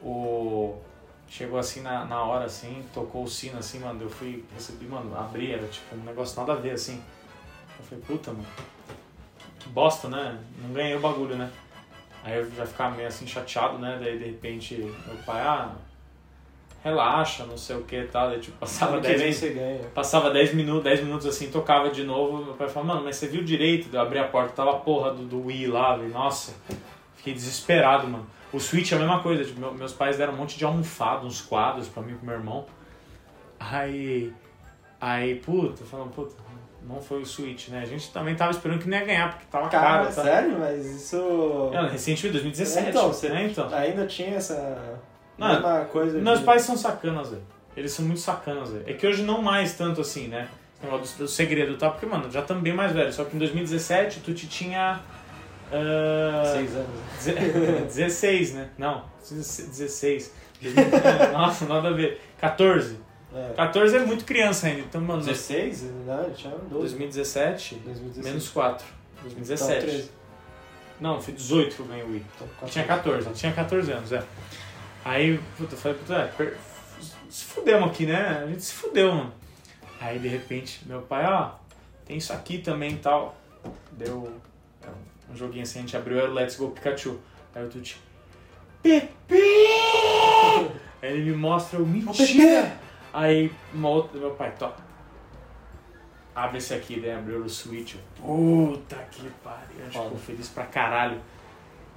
O. 0.00 0.78
Chegou 1.28 1.58
assim 1.58 1.80
na, 1.80 2.04
na 2.04 2.22
hora, 2.22 2.44
assim, 2.44 2.84
tocou 2.94 3.24
o 3.24 3.28
sino 3.28 3.58
assim, 3.58 3.80
mano. 3.80 4.00
Eu 4.00 4.08
fui, 4.08 4.44
recebi, 4.54 4.86
mano, 4.86 5.18
abri, 5.18 5.50
era 5.50 5.66
tipo 5.66 5.96
um 5.96 6.04
negócio 6.04 6.38
nada 6.38 6.52
a 6.52 6.56
ver, 6.56 6.70
assim. 6.70 7.02
Eu 7.76 7.84
falei, 7.84 8.04
puta, 8.06 8.30
mano. 8.30 8.46
Que 9.66 9.72
bosta, 9.72 10.08
né? 10.08 10.38
Não 10.62 10.72
ganhei 10.72 10.94
o 10.96 11.00
bagulho, 11.00 11.34
né? 11.36 11.50
Aí 12.24 12.38
eu 12.38 12.50
já 12.56 12.66
ficava 12.66 12.94
meio 12.96 13.08
assim 13.08 13.26
chateado, 13.26 13.78
né? 13.78 13.98
Daí 14.00 14.18
de 14.18 14.24
repente 14.24 14.74
meu 14.76 15.16
pai, 15.24 15.40
ah, 15.40 15.72
relaxa, 16.82 17.44
não 17.44 17.56
sei 17.58 17.76
o 17.76 17.82
que 17.82 17.96
e 17.96 18.06
tal. 18.06 18.28
Daí 18.30 18.40
tipo, 18.40 18.56
passava 18.58 18.92
Ano 18.92 19.02
que 19.02 19.08
10 19.08 19.18
vem 19.20 19.28
minutos. 19.30 19.48
você 19.48 19.54
ganha. 19.54 19.90
Passava 19.94 20.30
10 20.30 20.54
minutos, 20.54 20.84
10 20.84 21.00
minutos 21.04 21.26
assim, 21.26 21.50
tocava 21.50 21.90
de 21.90 22.04
novo. 22.04 22.44
Meu 22.44 22.54
pai 22.54 22.68
falava, 22.68 22.94
mano, 22.94 23.04
mas 23.04 23.16
você 23.16 23.28
viu 23.28 23.42
direito? 23.44 23.88
Eu 23.94 24.00
abri 24.00 24.18
a 24.18 24.26
porta, 24.28 24.52
tava 24.54 24.70
a 24.72 24.78
porra 24.78 25.12
do, 25.12 25.24
do 25.24 25.46
Wii 25.46 25.66
lá, 25.68 25.96
velho. 25.96 26.10
Nossa, 26.12 26.54
fiquei 27.16 27.32
desesperado, 27.34 28.06
mano. 28.08 28.26
O 28.52 28.60
Switch 28.60 28.92
é 28.92 28.96
a 28.96 28.98
mesma 28.98 29.20
coisa, 29.20 29.44
tipo, 29.44 29.58
meu- 29.60 29.74
meus 29.74 29.92
pais 29.92 30.16
deram 30.16 30.32
um 30.32 30.36
monte 30.36 30.56
de 30.56 30.64
almofada, 30.64 31.26
uns 31.26 31.40
quadros 31.42 31.88
pra 31.88 32.02
mim 32.02 32.12
e 32.12 32.16
pro 32.16 32.26
meu 32.26 32.34
irmão. 32.36 32.64
Aí. 33.58 34.32
Aí, 35.00 35.34
puta, 35.36 35.84
falando, 35.84 36.10
puta, 36.12 36.34
não 36.88 37.00
foi 37.00 37.20
o 37.22 37.26
Switch, 37.26 37.68
né? 37.68 37.80
A 37.82 37.86
gente 37.86 38.10
também 38.12 38.34
tava 38.34 38.50
esperando 38.52 38.78
que 38.80 38.88
não 38.88 38.96
ia 38.98 39.04
ganhar, 39.04 39.30
porque 39.30 39.46
tava 39.50 39.68
Cara, 39.68 40.04
caro. 40.04 40.14
tá? 40.14 40.22
sério? 40.22 40.56
Mas 40.58 40.84
isso... 40.86 41.70
É, 41.72 41.88
recentemente, 41.88 42.30
2017. 42.32 42.88
Então, 42.90 43.08
você 43.08 43.28
né? 43.28 43.48
Então. 43.50 43.68
ainda 43.74 44.06
tinha 44.06 44.36
essa 44.36 45.00
Não, 45.36 45.48
mesma 45.48 45.84
coisa 45.86 46.18
Meus 46.18 46.38
de- 46.40 46.44
pais 46.44 46.62
são 46.62 46.76
sacanas, 46.76 47.30
velho. 47.30 47.42
Eles 47.76 47.92
são 47.92 48.04
muito 48.04 48.20
sacanas, 48.20 48.70
velho. 48.70 48.84
É 48.86 48.92
que 48.94 49.06
hoje 49.06 49.22
não 49.22 49.42
mais 49.42 49.74
tanto 49.74 50.00
assim, 50.00 50.28
né? 50.28 50.48
Do 51.18 51.26
segredo 51.26 51.76
tal, 51.76 51.90
porque, 51.92 52.06
mano, 52.06 52.30
já 52.30 52.40
estamos 52.40 52.62
bem 52.62 52.72
mais 52.72 52.92
velhos. 52.92 53.14
Só 53.14 53.24
que 53.24 53.34
em 53.34 53.38
2017 53.38 54.20
tu 54.20 54.32
te 54.32 54.46
tinha. 54.46 55.00
ah, 55.72 56.42
Seis 56.52 56.74
anos. 56.74 56.88
deze- 57.24 57.80
16, 57.96 58.54
né? 58.54 58.68
Não, 58.78 59.04
16. 59.28 60.32
Nossa, 61.32 61.66
nada 61.66 61.88
a 61.88 61.92
ver. 61.92 62.20
14. 62.38 62.98
É. 63.36 63.52
14 63.54 63.96
é 63.96 64.00
muito 64.00 64.24
criança 64.24 64.66
ainda. 64.66 64.80
Então, 64.80 65.00
mano, 65.00 65.22
16? 65.22 65.82
Não, 66.06 66.24
ele 66.24 66.34
tinha 66.34 66.52
12. 66.54 66.70
2017, 66.70 67.74
2016. 67.76 68.24
menos 68.26 68.48
4. 68.48 68.86
2017. 69.22 69.72
Então, 69.76 69.88
13. 69.88 70.10
Não, 70.98 71.20
foi 71.20 71.34
18 71.34 71.74
que 71.76 71.80
eu 71.80 71.86
ganhei 71.86 72.04
o 72.04 72.08
Wii. 72.10 72.24
Então, 72.36 72.48
Eu 72.62 72.68
tinha 72.68 72.84
14, 72.84 73.26
eu 73.26 73.34
tinha 73.34 73.52
14 73.52 73.92
anos, 73.92 74.12
é. 74.12 74.22
Aí, 75.04 75.38
puta, 75.58 75.74
eu 75.74 75.78
falei, 75.78 75.98
puta, 75.98 76.14
é, 76.14 76.26
per- 76.28 76.56
se 77.28 77.44
fudemos 77.44 77.90
aqui, 77.90 78.06
né? 78.06 78.42
A 78.42 78.46
gente 78.46 78.62
se 78.62 78.72
fudeu, 78.72 79.12
mano. 79.14 79.32
Aí, 80.00 80.18
de 80.18 80.28
repente, 80.28 80.80
meu 80.86 81.02
pai, 81.02 81.26
ó, 81.26 81.50
tem 82.06 82.16
isso 82.16 82.32
aqui 82.32 82.58
também 82.58 82.92
e 82.92 82.96
tal. 82.98 83.36
Deu 83.92 84.32
é, 84.82 84.88
um 85.32 85.36
joguinho 85.36 85.62
assim, 85.64 85.80
a 85.80 85.82
gente 85.82 85.96
abriu, 85.96 86.18
era 86.18 86.30
o 86.30 86.34
Let's 86.34 86.56
Go 86.56 86.70
Pikachu. 86.70 87.18
Aí 87.54 87.64
o 87.64 87.68
Tuti, 87.68 88.00
Pepe! 88.82 89.34
Aí 91.02 91.12
ele 91.12 91.30
me 91.30 91.36
mostra 91.36 91.78
o 91.78 91.86
mentira. 91.86 92.78
Aí, 93.18 93.50
uma 93.72 93.88
outra, 93.88 94.18
meu 94.20 94.32
pai, 94.32 94.52
top. 94.58 94.74
Abre 96.34 96.58
esse 96.58 96.74
aqui, 96.74 97.00
daí 97.00 97.12
abriu 97.12 97.38
o 97.42 97.48
Switch. 97.48 97.94
Puta 98.20 98.96
que 99.10 99.26
pariu. 99.42 99.86
Ficou 99.90 100.18
feliz 100.18 100.48
pra 100.50 100.64
caralho. 100.66 101.18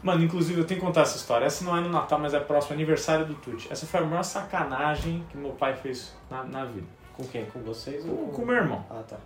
Mano, 0.01 0.23
inclusive 0.23 0.61
eu 0.61 0.65
tenho 0.65 0.79
que 0.79 0.85
contar 0.85 1.01
essa 1.01 1.17
história. 1.17 1.43
Essa 1.45 1.65
não 1.65 1.75
é 1.75 1.81
no 1.81 1.89
Natal, 1.89 2.17
mas 2.19 2.33
é 2.33 2.39
próximo 2.39 2.73
aniversário 2.75 3.25
do 3.25 3.33
Tuti. 3.35 3.67
Essa 3.69 3.85
foi 3.85 3.99
a 3.99 4.03
maior 4.03 4.23
sacanagem 4.23 5.25
que 5.29 5.37
meu 5.37 5.51
pai 5.51 5.75
fez 5.75 6.15
na, 6.31 6.41
na 6.45 6.63
vida. 6.63 6.87
Com 7.17 7.25
quem? 7.25 7.45
Com 7.47 7.59
vocês? 7.63 8.05
ou 8.07 8.15
Com, 8.15 8.31
com 8.31 8.45
meu 8.45 8.55
irmão. 8.55 8.85
Ah, 8.89 9.03
tá. 9.05 9.17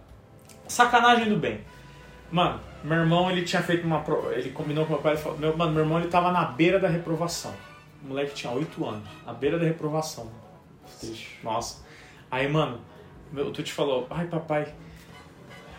Sacanagem 0.68 1.30
do 1.30 1.38
bem. 1.38 1.62
Mano, 2.32 2.60
meu 2.84 2.98
irmão 2.98 3.30
ele 3.30 3.44
tinha 3.44 3.62
feito 3.62 3.86
uma. 3.86 4.00
pro- 4.00 4.32
Ele 4.32 4.50
combinou 4.50 4.84
com 4.88 4.94
meu 4.94 5.02
pai. 5.04 5.12
Ele 5.14 5.22
falou, 5.22 5.38
meu, 5.38 5.56
mano, 5.56 5.74
meu 5.74 5.84
irmão 5.84 6.00
ele 6.00 6.08
tava 6.08 6.32
na 6.32 6.44
beira 6.46 6.80
da 6.80 6.88
reprovação. 6.88 7.54
O 8.04 8.08
moleque 8.08 8.34
tinha 8.34 8.52
8 8.52 8.84
anos. 8.84 9.08
Na 9.28 9.34
beira 9.34 9.60
da 9.60 9.66
reprovação. 9.66 10.28
Nossa. 11.44 11.83
Aí, 12.34 12.48
mano, 12.48 12.82
meu, 13.32 13.50
o 13.50 13.52
Tuti 13.52 13.72
falou, 13.72 14.08
ai 14.10 14.26
papai, 14.26 14.74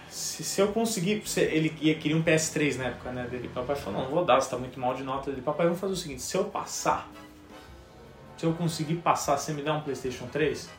se, 0.08 0.44
se 0.44 0.60
eu 0.60 0.68
conseguir. 0.68 1.20
se- 1.26 1.40
ele 1.40 1.76
ia 1.80 1.96
queria 1.96 2.16
um 2.16 2.22
PS3 2.22 2.76
na 2.78 2.84
época, 2.84 3.10
né? 3.10 3.26
Dele. 3.26 3.50
Papai 3.52 3.74
falou, 3.74 3.98
não, 3.98 4.06
não 4.08 4.14
vou 4.14 4.24
dar, 4.24 4.40
você 4.40 4.50
tá 4.50 4.56
muito 4.56 4.78
mal 4.78 4.94
de 4.94 5.02
nota 5.02 5.30
dele. 5.32 5.42
Papai, 5.42 5.66
vamos 5.66 5.80
fazer 5.80 5.94
o 5.94 5.96
seguinte, 5.96 6.22
se 6.22 6.36
eu 6.36 6.44
passar, 6.44 7.10
se 8.38 8.46
eu 8.46 8.52
conseguir 8.52 8.94
passar, 8.96 9.36
você 9.36 9.52
me 9.52 9.62
dá 9.62 9.74
um 9.74 9.80
Playstation 9.80 10.26
3? 10.28 10.70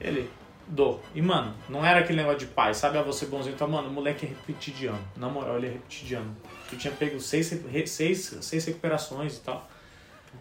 Ele, 0.00 0.30
dou. 0.68 1.02
E, 1.12 1.20
mano, 1.20 1.52
não 1.68 1.84
era 1.84 1.98
aquele 1.98 2.18
negócio 2.18 2.38
de 2.38 2.46
pai, 2.46 2.72
sabe? 2.72 2.96
Ah, 2.96 3.02
você 3.02 3.26
bonzinho. 3.26 3.56
Então, 3.56 3.66
mano, 3.66 3.88
o 3.88 3.92
moleque 3.92 4.24
é 4.24 4.28
repetidiano. 4.28 5.00
Na 5.16 5.28
moral, 5.28 5.56
ele 5.56 5.66
é 5.66 5.70
repetidiano. 5.70 6.36
Eu 6.70 6.78
tinha 6.78 6.94
pego 6.94 7.18
seis, 7.18 7.52
seis, 7.86 8.38
seis 8.40 8.64
recuperações 8.66 9.38
e 9.38 9.40
tal. 9.40 9.68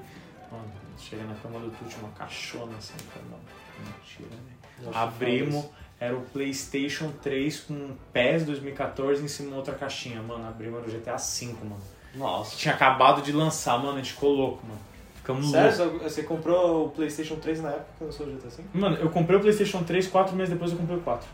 Mano, 0.50 0.72
chega 0.98 1.24
na 1.24 1.36
cama 1.36 1.60
do 1.60 1.70
Tuti, 1.72 1.98
uma 1.98 2.10
caixona 2.12 2.78
assim. 2.78 2.94
Falei, 3.12 3.30
mano, 3.30 3.44
mentira, 3.80 4.30
né? 4.30 4.90
Abrimos, 4.94 5.66
era 6.00 6.16
o 6.16 6.22
PlayStation 6.22 7.12
3 7.22 7.62
com 7.62 7.96
PES 8.14 8.46
2014 8.46 9.24
em 9.24 9.28
cima 9.28 9.50
de 9.50 9.56
outra 9.56 9.74
caixinha, 9.74 10.22
mano. 10.22 10.48
Abrimos 10.48 10.80
era 10.80 10.90
o 10.90 11.00
GTA 11.00 11.18
V, 11.18 11.46
mano. 11.64 11.82
Nossa. 12.16 12.56
Tinha 12.56 12.74
acabado 12.74 13.22
de 13.22 13.32
lançar, 13.32 13.78
mano, 13.78 13.94
a 13.94 13.98
gente 13.98 14.14
ficou 14.14 14.32
louco, 14.34 14.66
mano. 14.66 14.80
Ficamos 15.16 15.52
Sério? 15.52 15.78
loucos. 15.86 16.02
Você 16.12 16.24
comprou 16.24 16.86
o 16.86 16.90
PlayStation 16.90 17.36
3 17.36 17.62
na 17.62 17.70
época 17.70 17.86
que 17.98 18.04
lançou 18.04 18.28
o 18.28 18.30
GTA 18.32 18.50
V? 18.50 18.64
Mano, 18.74 18.98
eu 18.98 19.10
comprei 19.10 19.38
o 19.38 19.42
PlayStation 19.42 19.82
3, 19.84 20.08
quatro 20.08 20.36
meses 20.36 20.54
depois 20.54 20.72
eu 20.72 20.78
comprei 20.78 20.98
o 20.98 21.02
4. 21.02 21.28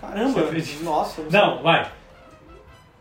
Caramba! 0.00 0.40
Nossa, 0.82 1.20
eu 1.22 1.30
Não, 1.30 1.54
sei. 1.54 1.62
vai. 1.62 1.92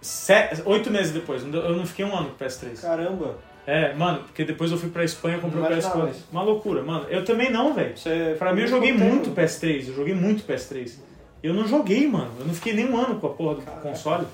Sete, 0.02 0.62
oito 0.66 0.90
meses 0.90 1.12
depois, 1.12 1.44
não 1.44 1.60
eu 1.60 1.76
não 1.76 1.86
fiquei 1.86 2.06
um 2.06 2.16
ano 2.16 2.30
com 2.30 2.44
o 2.44 2.48
PS3. 2.48 2.82
Caramba! 2.82 3.36
É, 3.68 3.94
mano, 3.94 4.24
porque 4.24 4.44
depois 4.46 4.72
eu 4.72 4.78
fui 4.78 4.90
pra 4.90 5.04
Espanha 5.04 5.38
e 5.38 5.42
comprei 5.42 5.60
o 5.60 5.64
Não 5.64 5.72
imaginava 5.72 6.08
PS4. 6.08 6.12
isso. 6.12 6.28
Uma 6.32 6.42
loucura, 6.42 6.82
mano. 6.82 7.06
Eu 7.10 7.24
também 7.24 7.52
não, 7.52 7.74
velho. 7.74 7.94
Pra 8.40 8.54
mim 8.54 8.62
eu 8.62 8.68
joguei 8.68 8.94
tempo. 8.94 9.04
muito 9.04 9.30
PS3, 9.32 9.90
eu 9.90 9.94
joguei 9.94 10.16
muito 10.16 10.44
PS3. 10.48 10.96
Eu 11.44 11.54
não 11.54 11.68
joguei, 11.68 12.08
mano. 12.08 12.32
Eu 12.40 12.46
não 12.48 12.54
fiquei 12.54 12.74
nem 12.74 12.90
um 12.90 12.98
ano 12.98 13.20
com 13.20 13.28
a 13.28 13.30
porra 13.32 13.56
do 13.56 13.62
Caraca. 13.62 13.82
console. 13.88 14.26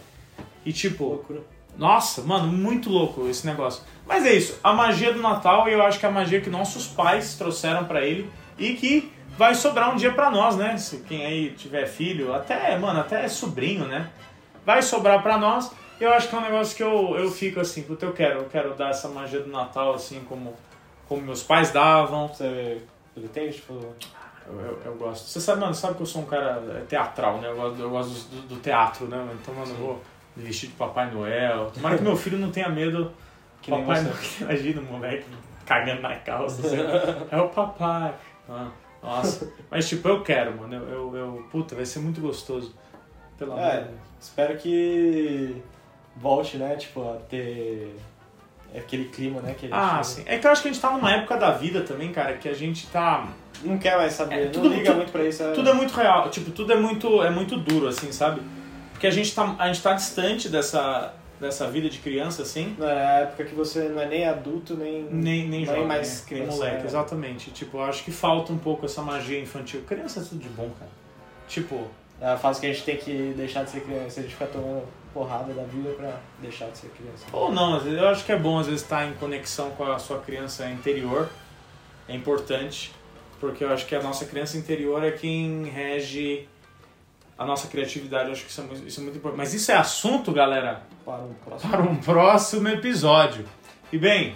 E 0.63 0.71
tipo, 0.71 1.03
Loucura. 1.05 1.41
Nossa, 1.77 2.21
mano, 2.21 2.47
muito 2.47 2.89
louco 2.89 3.27
esse 3.27 3.45
negócio. 3.45 3.83
Mas 4.05 4.25
é 4.25 4.33
isso, 4.33 4.59
a 4.63 4.73
magia 4.73 5.11
do 5.11 5.21
Natal, 5.21 5.67
e 5.67 5.73
eu 5.73 5.81
acho 5.83 5.99
que 5.99 6.05
é 6.05 6.09
a 6.09 6.11
magia 6.11 6.39
que 6.41 6.49
nossos 6.49 6.87
pais 6.87 7.35
trouxeram 7.35 7.85
pra 7.85 8.05
ele 8.05 8.29
e 8.57 8.73
que 8.73 9.11
vai 9.37 9.53
sobrar 9.53 9.93
um 9.93 9.95
dia 9.95 10.13
pra 10.13 10.29
nós, 10.29 10.55
né? 10.55 10.77
Se 10.77 10.99
quem 10.99 11.25
aí 11.25 11.51
tiver 11.51 11.85
filho, 11.85 12.33
até, 12.33 12.77
mano, 12.77 12.99
até 12.99 13.27
sobrinho, 13.27 13.85
né? 13.85 14.09
Vai 14.65 14.81
sobrar 14.81 15.21
pra 15.21 15.37
nós. 15.37 15.71
Eu 15.99 16.13
acho 16.13 16.27
que 16.27 16.35
é 16.35 16.37
um 16.37 16.41
negócio 16.41 16.75
que 16.75 16.83
eu, 16.83 17.15
eu 17.17 17.31
fico 17.31 17.59
assim, 17.59 17.83
puta, 17.83 18.05
eu 18.05 18.13
quero, 18.13 18.39
eu 18.39 18.45
quero 18.45 18.73
dar 18.73 18.89
essa 18.89 19.07
magia 19.07 19.39
do 19.39 19.49
Natal 19.49 19.93
assim 19.93 20.21
como, 20.27 20.53
como 21.07 21.21
meus 21.21 21.43
pais 21.43 21.71
davam. 21.71 22.27
Você 22.27 22.81
pretende, 23.13 23.55
tipo... 23.55 23.73
Eu, 24.47 24.61
eu, 24.61 24.81
eu 24.85 24.95
gosto. 24.95 25.27
Você 25.27 25.41
sabe, 25.41 25.61
mano, 25.61 25.73
sabe 25.73 25.95
que 25.95 26.01
eu 26.01 26.05
sou 26.05 26.21
um 26.21 26.25
cara 26.25 26.61
é, 26.77 26.81
teatral, 26.81 27.39
né? 27.39 27.49
Eu 27.49 27.55
gosto, 27.55 27.81
eu 27.81 27.89
gosto 27.89 28.29
do, 28.29 28.41
do 28.47 28.55
teatro, 28.57 29.07
né? 29.07 29.27
Então, 29.41 29.55
mano, 29.55 29.71
eu 29.71 29.77
vou 29.77 30.01
me 30.35 30.43
vestir 30.43 30.69
de 30.69 30.75
Papai 30.75 31.11
Noel. 31.11 31.71
Tomara 31.73 31.97
que 31.97 32.03
meu 32.03 32.15
filho 32.15 32.37
não 32.37 32.51
tenha 32.51 32.69
medo. 32.69 33.11
Que 33.61 33.71
nem 33.71 33.81
papai 33.81 34.03
você. 34.03 34.09
Noel. 34.09 34.19
Imagina 34.59 34.81
o 34.81 34.85
moleque 34.85 35.25
cagando 35.65 36.01
na 36.01 36.15
calça. 36.15 36.65
assim, 36.65 36.77
é 37.31 37.37
o 37.41 37.49
papai. 37.49 38.13
Ah, 38.49 38.67
nossa. 39.01 39.51
Mas, 39.71 39.87
tipo, 39.89 40.07
eu 40.07 40.21
quero, 40.23 40.55
mano. 40.57 40.75
Eu, 40.75 40.87
eu, 40.89 41.15
eu- 41.15 41.47
Puta, 41.51 41.75
vai 41.75 41.85
ser 41.85 41.99
muito 41.99 42.21
gostoso. 42.21 42.73
Pelo 43.37 43.53
amor 43.53 43.63
de 43.63 43.69
É, 43.71 43.81
Deus. 43.81 43.89
espero 44.19 44.57
que 44.57 45.61
volte, 46.15 46.57
né, 46.57 46.75
tipo, 46.77 47.01
a 47.01 47.17
ter 47.29 47.95
aquele 48.75 49.05
clima, 49.05 49.41
né, 49.41 49.53
que 49.57 49.65
a 49.65 49.69
gente 49.69 49.77
Ah, 49.77 50.03
sim. 50.03 50.23
É 50.25 50.37
que 50.37 50.45
eu 50.47 50.51
acho 50.51 50.61
que 50.61 50.69
a 50.69 50.71
gente 50.71 50.81
tá 50.81 50.91
numa 50.91 51.11
época 51.11 51.35
da 51.37 51.51
vida 51.51 51.81
também, 51.81 52.11
cara, 52.13 52.33
que 52.33 52.47
a 52.47 52.53
gente 52.53 52.87
tá. 52.87 53.27
não 53.63 53.77
quer 53.77 53.97
mais 53.97 54.13
saber, 54.13 54.35
É, 54.35 54.45
não 54.45 54.51
tudo- 54.51 54.69
liga 54.69 54.85
tudo- 54.85 54.95
muito 54.97 55.11
pra 55.11 55.23
isso. 55.25 55.43
É... 55.43 55.51
Tudo 55.51 55.69
é 55.69 55.73
muito 55.73 55.93
real, 55.93 56.29
tipo, 56.29 56.51
tudo 56.51 56.71
é 56.73 56.75
muito, 56.77 57.21
é 57.23 57.29
muito 57.29 57.57
duro, 57.57 57.87
assim, 57.87 58.11
sabe? 58.11 58.41
Porque 59.05 59.19
a 59.19 59.23
gente 59.23 59.35
tá, 59.35 59.55
a 59.59 59.67
gente 59.67 59.83
tá 59.83 59.93
distante 59.93 60.49
dessa, 60.49 61.13
dessa 61.39 61.69
vida 61.69 61.87
de 61.89 61.99
criança, 61.99 62.41
assim, 62.41 62.75
Não, 62.77 62.89
é 62.89 63.05
a 63.05 63.19
época 63.19 63.45
que 63.45 63.53
você 63.53 63.87
não 63.89 64.01
é 64.01 64.07
nem 64.07 64.27
adulto, 64.27 64.75
nem... 64.75 65.03
nem, 65.03 65.47
nem 65.47 65.63
jovem, 65.63 65.85
mais 65.85 66.21
né? 66.21 66.25
criança, 66.27 66.51
moleque, 66.51 66.77
né? 66.77 66.85
exatamente. 66.85 67.51
Tipo, 67.51 67.77
eu 67.77 67.83
acho 67.83 68.03
que 68.03 68.11
falta 68.11 68.51
um 68.51 68.57
pouco 68.57 68.85
essa 68.85 69.03
magia 69.03 69.39
infantil. 69.39 69.83
Criança 69.87 70.21
é 70.21 70.23
tudo 70.23 70.41
de 70.41 70.49
bom, 70.49 70.71
cara. 70.79 70.91
Tipo, 71.47 71.87
É 72.19 72.29
a 72.29 72.37
fase 72.37 72.59
que 72.59 72.65
a 72.65 72.73
gente 72.73 72.83
tem 72.83 72.97
que 72.97 73.33
deixar 73.37 73.63
de 73.63 73.71
ser 73.71 73.81
criança, 73.81 74.21
a 74.21 74.23
gente 74.23 74.33
fica 74.33 74.47
tomando 74.47 74.83
porrada 75.13 75.53
da 75.53 75.63
vida 75.63 75.89
pra 75.91 76.17
deixar 76.41 76.67
de 76.69 76.77
ser 76.77 76.89
criança. 76.89 77.25
ou 77.31 77.51
não, 77.51 77.75
às 77.75 77.83
vezes, 77.83 77.99
eu 77.99 78.07
acho 78.07 78.25
que 78.25 78.31
é 78.31 78.37
bom 78.39 78.57
às 78.57 78.65
vezes 78.65 78.81
estar 78.81 79.07
em 79.07 79.13
conexão 79.13 79.69
com 79.71 79.83
a 79.83 79.99
sua 79.99 80.19
criança 80.19 80.67
interior. 80.67 81.29
É 82.07 82.15
importante, 82.15 82.91
porque 83.39 83.63
eu 83.63 83.71
acho 83.71 83.85
que 83.85 83.95
a 83.95 84.01
nossa 84.01 84.25
criança 84.25 84.57
interior 84.57 85.03
é 85.03 85.11
quem 85.11 85.65
rege 85.65 86.47
a 87.37 87.45
nossa 87.45 87.67
criatividade. 87.67 88.31
Acho 88.31 88.43
que 88.45 88.51
isso 88.51 88.61
é 88.61 88.63
muito, 88.63 88.87
isso 88.87 88.99
é 88.99 89.03
muito 89.03 89.17
importante. 89.17 89.37
Mas 89.37 89.53
isso 89.53 89.71
é 89.71 89.75
assunto, 89.75 90.31
galera, 90.31 90.83
Para 91.05 91.23
o 91.23 91.33
próximo. 91.43 91.71
para 91.71 91.81
um 91.81 91.95
próximo 91.95 92.67
episódio. 92.69 93.45
E 93.91 93.97
bem, 93.97 94.35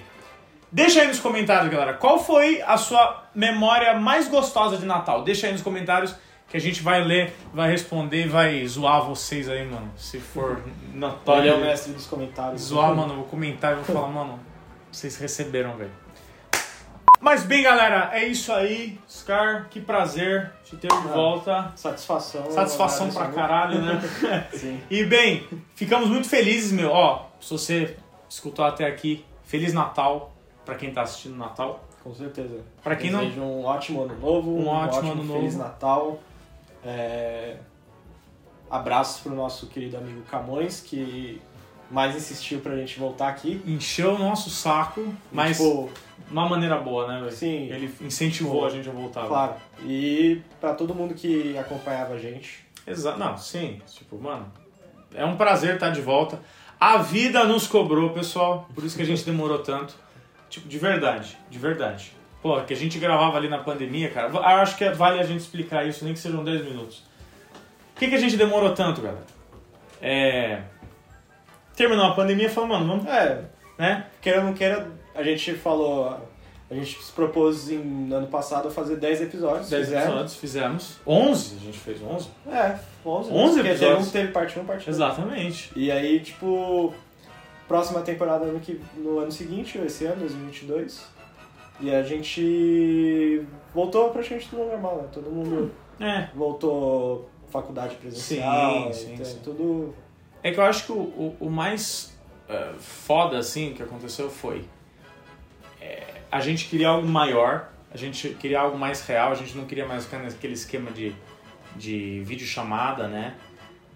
deixa 0.71 1.01
aí 1.01 1.07
nos 1.07 1.19
comentários, 1.19 1.71
galera, 1.71 1.93
qual 1.93 2.19
foi 2.23 2.61
a 2.61 2.77
sua 2.77 3.23
memória 3.33 3.93
mais 3.99 4.27
gostosa 4.27 4.77
de 4.77 4.85
Natal? 4.85 5.23
Deixa 5.23 5.47
aí 5.47 5.53
nos 5.53 5.61
comentários 5.61 6.15
que 6.47 6.57
a 6.57 6.59
gente 6.59 6.81
vai 6.81 7.03
ler, 7.03 7.35
vai 7.53 7.69
responder 7.69 8.25
e 8.25 8.27
vai 8.27 8.65
zoar 8.65 9.03
vocês 9.05 9.47
aí, 9.47 9.63
mano. 9.67 9.91
Se 9.95 10.19
for 10.19 10.61
Ele 10.65 10.97
notório. 10.99 11.51
é 11.51 11.55
o 11.55 11.59
mestre 11.61 11.93
dos 11.93 12.07
comentários. 12.07 12.61
Zoar, 12.63 12.95
mano, 12.95 13.15
vou 13.15 13.25
comentar 13.25 13.73
e 13.73 13.75
vou 13.75 13.83
falar, 13.85 14.07
mano, 14.07 14.39
vocês 14.91 15.15
receberam, 15.17 15.77
velho. 15.77 15.91
Mas 17.21 17.43
bem, 17.43 17.63
galera, 17.63 18.09
é 18.13 18.25
isso 18.25 18.51
aí. 18.53 18.97
Scar, 19.07 19.67
que 19.69 19.81
prazer 19.81 20.51
te 20.63 20.77
ter 20.77 20.87
de 20.87 20.93
Ah. 20.95 20.99
volta. 21.01 21.71
Satisfação. 21.75 22.49
Satisfação 22.49 23.09
pra 23.11 23.25
agradecimento. 23.25 23.35
caralho, 23.35 23.81
né? 23.81 24.47
Sim. 24.53 24.81
E 24.89 25.03
bem, 25.03 25.45
ficamos 25.75 26.07
muito 26.09 26.29
felizes, 26.29 26.71
meu. 26.71 26.91
Ó, 26.91 27.25
se 27.41 27.51
você 27.51 27.97
escutou 28.29 28.63
até 28.63 28.85
aqui, 28.85 29.25
Feliz 29.43 29.73
Natal 29.73 30.31
pra 30.63 30.75
quem 30.75 30.93
tá 30.93 31.01
assistindo 31.01 31.35
Natal. 31.35 31.83
Com 32.03 32.13
certeza. 32.15 32.63
Pra 32.81 32.95
quem 32.95 33.11
não- 33.11 33.19
Desejo 33.19 33.41
um 33.41 33.65
ótimo 33.65 34.03
ano 34.03 34.17
novo. 34.17 34.51
Um 34.57 34.67
ótimo 34.67 35.11
ano 35.11 35.33
Feliz 35.33 35.55
novo. 35.55 35.67
Natal. 35.69 36.19
É... 36.85 37.57
Abraços 38.69 39.21
pro 39.21 39.33
nosso 39.33 39.67
querido 39.67 39.97
amigo 39.97 40.21
Camões, 40.29 40.79
que 40.79 41.41
mais 41.91 42.15
insistiu 42.15 42.59
pra 42.59 42.75
gente 42.75 42.99
voltar 42.99 43.29
aqui. 43.29 43.61
Encheu 43.65 44.13
o 44.15 44.17
nosso 44.19 44.49
saco, 44.49 45.13
mas 45.31 45.57
Tipo, 45.57 45.89
uma 46.29 46.47
maneira 46.47 46.77
boa, 46.77 47.07
né, 47.07 47.19
velho? 47.19 47.31
Sim. 47.31 47.71
Ele 47.71 47.93
incentivou 48.01 48.65
a 48.65 48.69
gente 48.69 48.87
a 48.87 48.91
voltar. 48.91 49.27
claro. 49.27 49.53
E 49.83 50.41
pra 50.59 50.73
todo 50.73 50.93
mundo 50.93 51.13
que 51.13 51.57
acompanhava 51.57 52.13
a 52.13 52.19
gente. 52.19 52.65
Exato. 52.85 53.17
Não, 53.19 53.37
sim. 53.37 53.81
Tipo, 53.87 54.17
mano, 54.19 54.51
é 55.13 55.25
um 55.25 55.35
prazer 55.35 55.75
estar 55.75 55.89
de 55.89 56.01
volta. 56.01 56.39
A 56.79 56.97
vida 56.97 57.43
nos 57.43 57.67
cobrou, 57.67 58.11
pessoal. 58.11 58.69
Por 58.73 58.83
isso 58.83 58.95
que 58.95 59.01
a 59.01 59.05
gente 59.05 59.23
demorou 59.25 59.59
tanto. 59.59 59.93
Tipo, 60.49 60.67
de 60.67 60.77
verdade, 60.77 61.37
de 61.49 61.59
verdade. 61.59 62.13
Pô, 62.41 62.59
que 62.61 62.73
a 62.73 62.75
gente 62.75 62.97
gravava 62.97 63.37
ali 63.37 63.49
na 63.49 63.57
pandemia, 63.59 64.09
cara. 64.09 64.29
Eu 64.29 64.39
acho 64.41 64.77
que 64.77 64.89
vale 64.91 65.19
a 65.19 65.23
gente 65.23 65.41
explicar 65.41 65.85
isso, 65.85 66.05
nem 66.05 66.13
que 66.13 66.19
sejam 66.19 66.43
10 66.43 66.63
minutos. 66.63 67.03
Por 67.93 67.99
que, 67.99 68.07
que 68.07 68.15
a 68.15 68.19
gente 68.19 68.37
demorou 68.37 68.73
tanto, 68.73 69.01
galera? 69.01 69.25
É. 70.01 70.61
Terminou 71.79 72.07
a 72.07 72.13
pandemia 72.13 72.47
e 72.47 72.49
falou, 72.49 72.67
mano, 72.69 72.87
vamos. 72.87 73.05
É, 73.07 73.41
Né? 73.77 74.05
queira 74.21 74.39
ou 74.39 74.45
não 74.47 74.53
queira, 74.53 74.85
a 75.15 75.23
gente 75.23 75.53
falou. 75.53 76.09
A 76.69 76.73
gente 76.75 77.01
se 77.01 77.11
propôs 77.13 77.71
em 77.71 78.11
ano 78.13 78.27
passado 78.27 78.69
fazer 78.69 78.97
10 78.97 79.21
episódios. 79.21 79.69
10 79.69 79.85
fizemos. 79.85 80.05
episódios, 80.05 80.35
fizemos. 80.35 80.97
11, 81.07 81.55
a 81.55 81.59
gente 81.65 81.79
fez 81.79 82.01
11. 82.03 82.27
É, 82.51 82.75
11. 83.05 83.31
11 83.31 83.31
porque 83.31 83.55
teve 83.55 83.69
episódios. 83.69 84.07
um 84.07 84.11
teve 84.11 84.31
parte 84.33 84.59
1, 84.59 84.65
parte 84.65 84.85
2. 84.85 84.87
Exatamente. 84.97 85.71
E 85.73 85.89
aí, 85.89 86.19
tipo, 86.19 86.93
próxima 87.65 88.01
temporada 88.01 88.45
no, 88.45 88.59
que, 88.59 88.79
no 88.97 89.19
ano 89.19 89.31
seguinte, 89.31 89.77
esse 89.79 90.05
ano, 90.05 90.17
2022. 90.17 91.01
E 91.79 91.95
a 91.95 92.03
gente 92.03 93.41
voltou 93.73 94.09
praticamente 94.09 94.49
tudo 94.49 94.65
normal, 94.65 94.97
né? 94.97 95.07
Todo 95.13 95.29
mundo 95.31 95.71
É. 95.99 96.27
voltou 96.35 97.29
faculdade 97.49 97.95
presencial, 97.95 98.91
Sim, 98.93 99.05
sim, 99.07 99.13
então, 99.13 99.25
sim. 99.25 99.39
tudo... 99.43 99.95
É 100.41 100.51
que 100.51 100.59
eu 100.59 100.63
acho 100.63 100.85
que 100.85 100.91
o, 100.91 100.95
o, 100.95 101.37
o 101.41 101.49
mais 101.49 102.17
eh, 102.47 102.73
foda, 102.79 103.37
assim, 103.37 103.73
que 103.73 103.83
aconteceu 103.83 104.29
foi... 104.29 104.65
eh, 105.81 106.21
a 106.31 106.39
gente 106.39 106.67
queria 106.67 106.89
algo 106.89 107.07
maior, 107.07 107.69
a 107.91 107.97
gente 107.97 108.29
queria 108.35 108.59
algo 108.59 108.77
mais 108.77 109.05
real, 109.05 109.31
a 109.31 109.35
gente 109.35 109.57
não 109.57 109.65
queria 109.65 109.85
mais 109.85 110.05
ficar 110.05 110.19
naquele 110.19 110.53
esquema 110.53 110.91
de, 110.91 111.13
de 111.75 112.21
videochamada, 112.23 113.07
né? 113.07 113.35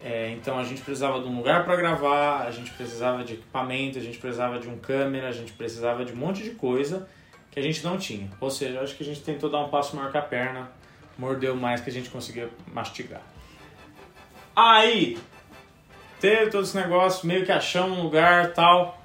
Eh, 0.02 0.32
então 0.32 0.60
a 0.60 0.64
gente 0.64 0.82
precisava 0.82 1.22
de 1.22 1.28
um 1.28 1.38
lugar 1.38 1.64
para 1.64 1.78
gravar, 1.78 2.46
a 2.46 2.52
gente 2.52 2.72
precisava 2.72 3.24
de 3.24 3.36
equipamento, 3.36 3.98
a 3.98 4.02
gente 4.02 4.18
precisava 4.18 4.60
de 4.60 4.68
um 4.68 4.78
câmera, 4.78 5.30
a 5.30 5.32
gente 5.32 5.54
precisava 5.54 6.04
de 6.04 6.12
um 6.12 6.18
monte 6.18 6.44
de 6.44 6.52
coisa 6.52 7.08
que 7.50 7.60
a 7.60 7.64
gente 7.64 7.84
não 7.84 7.98
tinha. 7.98 8.30
Ou 8.42 8.52
seja, 8.52 8.82
acho 8.82 8.96
que 8.96 9.04
a 9.04 9.06
gente 9.06 9.22
tentou 9.22 9.50
dar 9.50 9.60
um 9.60 9.70
passo 9.70 9.96
maior 9.96 10.12
que 10.12 10.18
a 10.18 10.22
perna, 10.22 10.70
mordeu 11.18 11.56
mais 11.56 11.80
que 11.80 11.90
a 11.90 11.94
gente 11.94 12.10
conseguia 12.10 12.50
mastigar. 12.74 13.22
Aí, 14.56 15.18
teve 16.24 16.50
todo 16.50 16.64
esse 16.64 16.78
negócio, 16.78 17.28
meio 17.28 17.46
que 17.46 17.52
achamos 17.52 17.98
um 17.98 18.04
lugar 18.04 18.54
tal. 18.54 18.98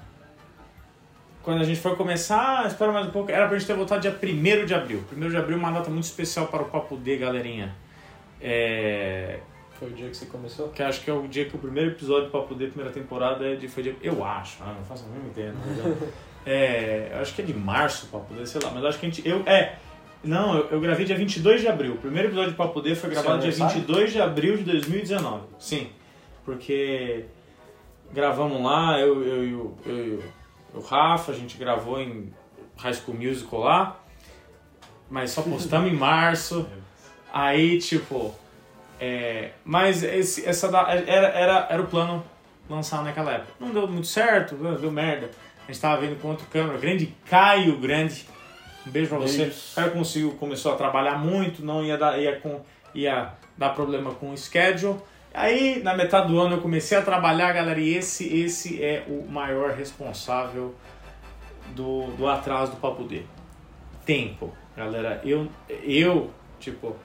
Quando 1.43 1.59
a 1.59 1.65
gente 1.65 1.77
foi 1.77 1.93
começar, 1.97 2.61
ah, 2.61 2.67
espera 2.67 2.93
mais 2.93 3.07
um 3.07 3.11
pouco, 3.11 3.29
era 3.29 3.45
pra 3.45 3.57
gente 3.57 3.67
ter 3.67 3.73
voltado 3.73 3.99
dia 3.99 4.11
1 4.11 4.65
de 4.65 4.73
abril. 4.73 5.03
1 5.11 5.29
de 5.29 5.35
abril 5.35 5.57
é 5.57 5.59
uma 5.59 5.69
data 5.69 5.89
muito 5.89 6.05
especial 6.05 6.47
para 6.47 6.61
o 6.61 6.65
Papo 6.65 6.95
D, 6.95 7.17
galerinha. 7.17 7.75
É, 8.39 9.39
Foi 9.77 9.89
o 9.89 9.91
dia 9.91 10.07
que 10.09 10.15
você 10.15 10.27
começou? 10.27 10.69
que 10.69 10.81
acho 10.81 11.01
que 11.01 11.09
é 11.09 11.13
o 11.13 11.27
dia 11.27 11.43
que 11.43 11.53
o 11.57 11.59
primeiro 11.59 11.89
episódio 11.89 12.27
do 12.27 12.31
Papo 12.31 12.55
D, 12.55 12.67
primeira 12.67 12.93
temporada, 12.93 13.45
é 13.45 13.55
de, 13.55 13.67
foi 13.67 13.83
dia. 13.83 13.97
Eu 14.01 14.23
acho, 14.23 14.63
ah, 14.63 14.73
não 14.77 14.85
faço 14.85 15.03
a 15.03 15.09
mínima 15.09 15.29
ideia. 15.29 15.53
é, 16.47 17.09
eu 17.15 17.19
acho 17.19 17.35
que 17.35 17.41
é 17.41 17.45
de 17.45 17.53
março 17.53 18.05
o 18.05 18.09
Papo 18.09 18.33
D, 18.33 18.45
sei 18.45 18.61
lá, 18.63 18.71
mas 18.73 18.85
acho 18.85 18.97
que 18.97 19.05
a 19.05 19.09
gente. 19.09 19.27
Eu, 19.27 19.43
é. 19.45 19.75
Não, 20.23 20.57
eu, 20.57 20.69
eu 20.71 20.79
gravei 20.79 21.05
dia 21.05 21.17
22 21.17 21.59
de 21.59 21.67
abril. 21.67 21.95
O 21.95 21.97
primeiro 21.97 22.29
episódio 22.29 22.51
do 22.51 22.55
Papo 22.55 22.81
D 22.81 22.95
foi 22.95 23.09
gravado 23.09 23.39
dia 23.39 23.49
aniversário? 23.49 23.81
22 23.81 24.13
de 24.13 24.21
abril 24.21 24.55
de 24.55 24.63
2019. 24.63 25.43
Sim, 25.57 25.89
porque 26.53 27.25
gravamos 28.11 28.61
lá, 28.63 28.99
eu, 28.99 29.23
eu, 29.23 29.43
e 29.47 29.53
o- 29.53 29.77
eu, 29.85 29.97
e 30.15 30.19
o- 30.75 30.81
Rafa, 30.81 31.31
a 31.31 31.35
gente 31.35 31.57
gravou 31.57 31.99
em 31.99 32.33
High 32.77 32.93
School 32.93 33.15
Musical 33.17 33.59
lá, 33.59 33.99
mas 35.09 35.29
só 35.31 35.41
postamos 35.43 35.91
em 35.91 35.95
março. 35.95 36.67
Aí, 37.31 37.77
tipo, 37.77 38.33
é, 38.99 39.51
mas 39.63 40.01
esse, 40.01 40.43
essa 40.47 40.65
era, 40.67 41.29
era, 41.31 41.67
era 41.69 41.81
o 41.81 41.85
plano 41.85 42.23
lançar 42.67 43.03
naquela 43.03 43.33
época. 43.33 43.53
Não 43.59 43.69
deu 43.69 43.87
muito 43.87 44.07
certo, 44.07 44.55
deu 44.55 44.91
merda. 44.91 45.29
A 45.67 45.71
gente 45.71 45.79
tava 45.81 46.01
vendo 46.01 46.19
com 46.19 46.29
outro 46.29 46.47
câmera, 46.47 46.79
grande 46.79 47.13
Caio 47.29 47.77
Grande. 47.77 48.25
Um 48.87 48.89
beijo 48.89 49.09
pra 49.09 49.19
você. 49.19 49.43
O 49.43 49.75
Caio 49.75 49.91
conseguiu, 49.91 50.31
começou 50.31 50.73
a 50.73 50.75
trabalhar 50.75 51.19
muito, 51.19 51.63
não 51.63 51.83
ia 51.83 51.95
dar, 51.97 52.19
ia, 52.19 52.39
com, 52.39 52.59
ia 52.95 53.33
dar 53.55 53.69
problema 53.75 54.11
com 54.15 54.31
o 54.31 54.37
schedule. 54.37 54.95
Aí, 55.33 55.81
na 55.83 55.95
metade 55.95 56.27
do 56.27 56.39
ano, 56.39 56.55
eu 56.55 56.61
comecei 56.61 56.97
a 56.97 57.01
trabalhar, 57.01 57.53
galera, 57.53 57.79
e 57.79 57.95
esse, 57.95 58.27
esse 58.35 58.83
é 58.83 59.05
o 59.07 59.29
maior 59.29 59.71
responsável 59.71 60.73
do, 61.75 62.07
do 62.17 62.27
atraso 62.27 62.71
do 62.71 62.77
Papo 62.77 63.03
D. 63.03 63.23
Tempo, 64.05 64.51
galera. 64.75 65.21
Eu, 65.23 65.47
eu, 65.83 66.31
tipo, 66.59 66.95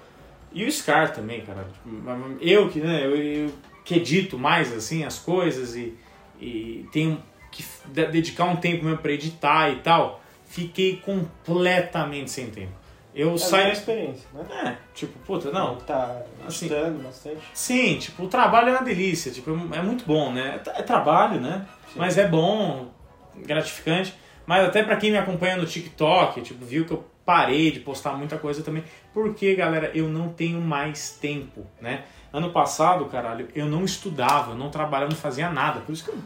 e 0.52 0.64
o 0.64 0.72
Scar 0.72 1.12
também, 1.12 1.42
cara. 1.42 1.64
Tipo, 1.64 2.38
Eu 2.40 2.68
que, 2.70 2.80
né, 2.80 3.04
eu, 3.04 3.16
eu 3.16 3.52
que 3.84 3.96
edito 3.96 4.38
mais, 4.38 4.72
assim, 4.72 5.04
as 5.04 5.18
coisas 5.18 5.76
e, 5.76 5.94
e 6.40 6.88
tenho 6.92 7.22
que 7.50 7.64
dedicar 8.10 8.46
um 8.46 8.56
tempo 8.56 8.84
mesmo 8.84 8.98
pra 8.98 9.12
editar 9.12 9.70
e 9.70 9.76
tal, 9.76 10.22
fiquei 10.46 10.96
completamente 10.96 12.30
sem 12.30 12.50
tempo. 12.50 12.72
Eu 13.14 13.34
É 13.34 13.38
saio... 13.38 13.72
experiência, 13.72 14.26
né? 14.34 14.44
É, 14.64 14.76
tipo, 14.94 15.16
puta, 15.20 15.50
não, 15.52 15.76
Tá 15.76 16.22
Assim. 16.46 16.66
estudando 16.66 17.02
bastante. 17.02 17.38
Sim, 17.54 17.96
tipo, 17.98 18.24
o 18.24 18.28
trabalho 18.28 18.70
é 18.70 18.72
uma 18.72 18.82
delícia, 18.82 19.30
tipo, 19.30 19.50
é 19.72 19.80
muito 19.80 20.04
bom, 20.04 20.32
né? 20.32 20.60
É 20.66 20.80
É 20.80 20.82
trabalho, 20.82 21.40
né? 21.40 21.64
Mas 21.94 22.18
é 22.18 22.26
bom, 22.26 22.88
gratificante. 23.36 24.14
Mas 24.46 24.66
até 24.66 24.82
pra 24.82 24.96
quem 24.96 25.10
me 25.10 25.16
acompanha 25.18 25.56
no 25.56 25.64
TikTok, 25.64 26.40
tipo, 26.42 26.64
viu 26.64 26.84
que 26.84 26.92
eu 26.92 27.04
parei 27.24 27.70
de 27.70 27.80
postar 27.80 28.12
muita 28.12 28.36
coisa 28.36 28.62
também. 28.62 28.84
Porque, 29.12 29.54
galera, 29.54 29.90
eu 29.94 30.08
não 30.08 30.28
tenho 30.28 30.60
mais 30.60 31.10
tempo, 31.12 31.66
né? 31.80 32.02
Ano 32.32 32.50
passado, 32.50 33.04
caralho, 33.06 33.48
eu 33.54 33.66
não 33.66 33.84
estudava, 33.84 34.50
eu 34.52 34.56
não 34.56 34.68
trabalhava, 34.70 35.10
não 35.12 35.16
fazia 35.16 35.48
nada. 35.50 35.80
Por 35.80 35.92
isso 35.92 36.04
que 36.04 36.10
eu. 36.10 36.18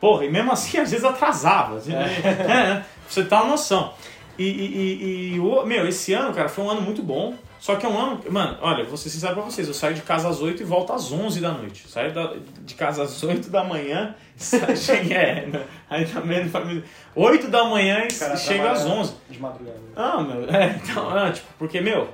Porra, 0.00 0.24
e 0.24 0.30
mesmo 0.30 0.52
assim, 0.52 0.78
às 0.82 0.90
vezes 0.90 1.04
atrasava. 1.04 1.76
assim, 1.78 1.92
né? 1.92 2.12
É, 2.24 2.74
pra 2.82 2.84
você 3.08 3.22
ter 3.24 3.34
uma 3.36 3.44
noção. 3.46 3.94
E, 4.38 4.44
e, 4.44 4.76
e- 4.76 5.34
e 5.34 5.40
o- 5.40 5.64
meu, 5.66 5.86
esse 5.88 6.12
ano, 6.12 6.32
cara, 6.32 6.48
foi 6.48 6.64
um 6.64 6.70
ano 6.70 6.80
muito 6.80 7.02
bom. 7.02 7.34
Só 7.58 7.74
que 7.74 7.84
é 7.84 7.88
um 7.88 7.98
ano. 7.98 8.20
Mano, 8.30 8.56
olha, 8.60 8.84
vou 8.84 8.96
ser 8.96 9.10
sincero 9.10 9.34
pra 9.34 9.42
vocês. 9.42 9.66
Eu 9.66 9.74
saio 9.74 9.92
de 9.94 10.02
casa 10.02 10.28
às 10.28 10.40
8 10.40 10.62
e 10.62 10.64
volto 10.64 10.92
às 10.92 11.10
11 11.10 11.40
da 11.40 11.50
noite. 11.50 11.88
Saio 11.88 12.12
da- 12.14 12.34
de 12.60 12.74
casa 12.74 13.02
às 13.02 13.20
8 13.22 13.50
da 13.50 13.64
manhã. 13.64 14.14
cheguei, 14.76 15.16
é, 15.16 15.48
aí 15.90 16.06
também 16.06 16.44
não 16.44 16.50
família. 16.50 16.84
8 17.16 17.48
da 17.48 17.64
manhã 17.64 18.06
e 18.06 18.10
chego 18.12 18.64
às 18.68 18.82
trabalha 18.82 19.00
11. 19.00 19.14
De 19.28 19.40
madrugada. 19.40 19.78
Ah, 19.96 20.20
meu, 20.22 20.48
é, 20.48 20.80
então, 20.82 21.10
ah, 21.10 21.32
tipo, 21.32 21.48
porque, 21.58 21.80
meu, 21.80 22.08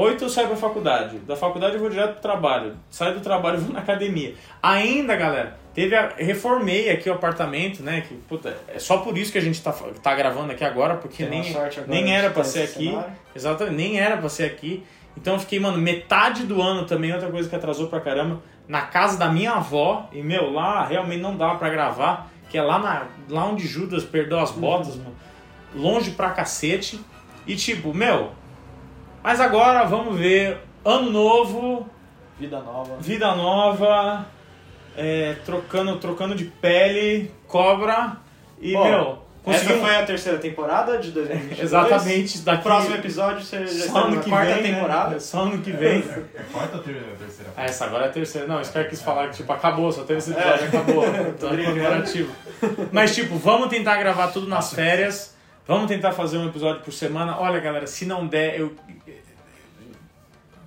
8 0.00 0.24
eu 0.24 0.28
saio 0.30 0.48
pra 0.48 0.56
faculdade, 0.56 1.18
da 1.18 1.36
faculdade 1.36 1.74
eu 1.74 1.80
vou 1.80 1.90
direto 1.90 2.12
pro 2.12 2.22
trabalho, 2.22 2.74
saio 2.88 3.14
do 3.14 3.20
trabalho 3.20 3.58
e 3.58 3.60
vou 3.60 3.72
na 3.72 3.80
academia. 3.80 4.34
Ainda, 4.62 5.14
galera, 5.14 5.58
teve 5.74 5.94
a, 5.94 6.12
reformei 6.16 6.88
aqui 6.90 7.10
o 7.10 7.12
apartamento, 7.12 7.82
né, 7.82 8.02
que, 8.08 8.14
puta, 8.14 8.56
é 8.68 8.78
só 8.78 8.98
por 8.98 9.18
isso 9.18 9.30
que 9.30 9.36
a 9.36 9.42
gente 9.42 9.60
tá, 9.60 9.72
tá 10.02 10.14
gravando 10.14 10.52
aqui 10.52 10.64
agora, 10.64 10.94
porque 10.94 11.24
Tem 11.24 11.42
nem, 11.42 11.50
agora 11.50 11.70
nem 11.86 12.16
era 12.16 12.30
pra 12.30 12.44
ser 12.44 12.62
aqui, 12.62 12.88
cenário. 12.88 13.12
exatamente, 13.36 13.76
nem 13.76 14.00
era 14.00 14.16
pra 14.16 14.28
ser 14.28 14.44
aqui. 14.44 14.84
Então 15.16 15.34
eu 15.34 15.40
fiquei, 15.40 15.60
mano, 15.60 15.76
metade 15.76 16.44
do 16.44 16.62
ano 16.62 16.86
também, 16.86 17.12
outra 17.12 17.30
coisa 17.30 17.48
que 17.48 17.54
atrasou 17.54 17.88
pra 17.88 18.00
caramba, 18.00 18.40
na 18.66 18.82
casa 18.82 19.18
da 19.18 19.28
minha 19.28 19.52
avó, 19.52 20.08
e, 20.12 20.22
meu, 20.22 20.50
lá 20.50 20.86
realmente 20.86 21.20
não 21.20 21.36
dava 21.36 21.58
pra 21.58 21.68
gravar, 21.68 22.30
que 22.48 22.56
é 22.56 22.62
lá, 22.62 22.78
na, 22.78 23.06
lá 23.28 23.44
onde 23.44 23.66
Judas 23.66 24.04
perdeu 24.04 24.38
as 24.38 24.50
botas, 24.50 24.96
mano, 24.96 25.14
longe 25.74 26.12
pra 26.12 26.30
cacete. 26.30 27.00
E 27.46 27.56
tipo, 27.56 27.92
meu, 27.92 28.30
mas 29.22 29.40
agora 29.40 29.84
vamos 29.84 30.18
ver, 30.18 30.58
ano 30.84 31.10
novo, 31.10 31.88
Vida 32.38 32.60
nova. 32.60 32.96
vida 33.00 33.34
nova, 33.34 34.26
é, 34.96 35.36
trocando, 35.44 35.96
trocando 35.98 36.34
de 36.34 36.44
pele, 36.46 37.30
cobra, 37.46 38.16
e, 38.60 38.72
Bom, 38.72 38.84
meu, 38.84 39.00
Essa 39.46 39.60
conseguimos... 39.64 39.80
foi 39.86 39.96
a 39.96 40.02
terceira 40.04 40.38
temporada 40.38 40.98
de 40.98 41.10
2022. 41.12 41.60
Exatamente, 41.62 42.38
daqui... 42.40 42.62
próximo 42.62 42.94
episódio 42.96 43.42
você 43.42 43.66
já 43.66 43.86
Só 43.86 43.98
está 44.00 44.08
na 44.10 44.20
que 44.20 44.28
quarta 44.30 44.52
vem, 44.54 44.62
né? 44.62 44.74
temporada. 44.74 45.20
Só 45.20 45.40
ano 45.42 45.58
que 45.62 45.70
vem. 45.72 45.98
É 46.34 46.42
quarta 46.52 46.76
ou 46.76 46.82
ter- 46.82 47.14
terceira? 47.18 47.50
Ah, 47.56 47.64
essa 47.64 47.84
agora 47.86 48.04
é 48.04 48.08
a 48.08 48.12
terceira. 48.12 48.46
Não, 48.46 48.60
esse 48.60 48.70
cara 48.72 48.86
quis 48.86 49.00
falar 49.00 49.28
que, 49.28 49.36
tipo, 49.36 49.50
acabou, 49.52 49.90
só 49.92 50.02
teve 50.04 50.18
esse 50.18 50.32
episódio, 50.32 50.66
acabou. 50.68 51.04
Tô 51.40 51.48
brincando. 51.48 51.78
comemorativo. 51.78 52.32
Mas, 52.92 53.14
tipo, 53.14 53.36
vamos 53.36 53.68
tentar 53.68 53.96
gravar 53.96 54.28
tudo 54.28 54.46
nas 54.46 54.74
férias. 54.74 55.34
Vamos 55.66 55.86
tentar 55.88 56.12
fazer 56.12 56.38
um 56.38 56.48
episódio 56.48 56.82
por 56.82 56.92
semana. 56.92 57.38
Olha, 57.38 57.60
galera, 57.60 57.86
se 57.86 58.04
não 58.04 58.26
der, 58.26 58.58
eu 58.58 58.74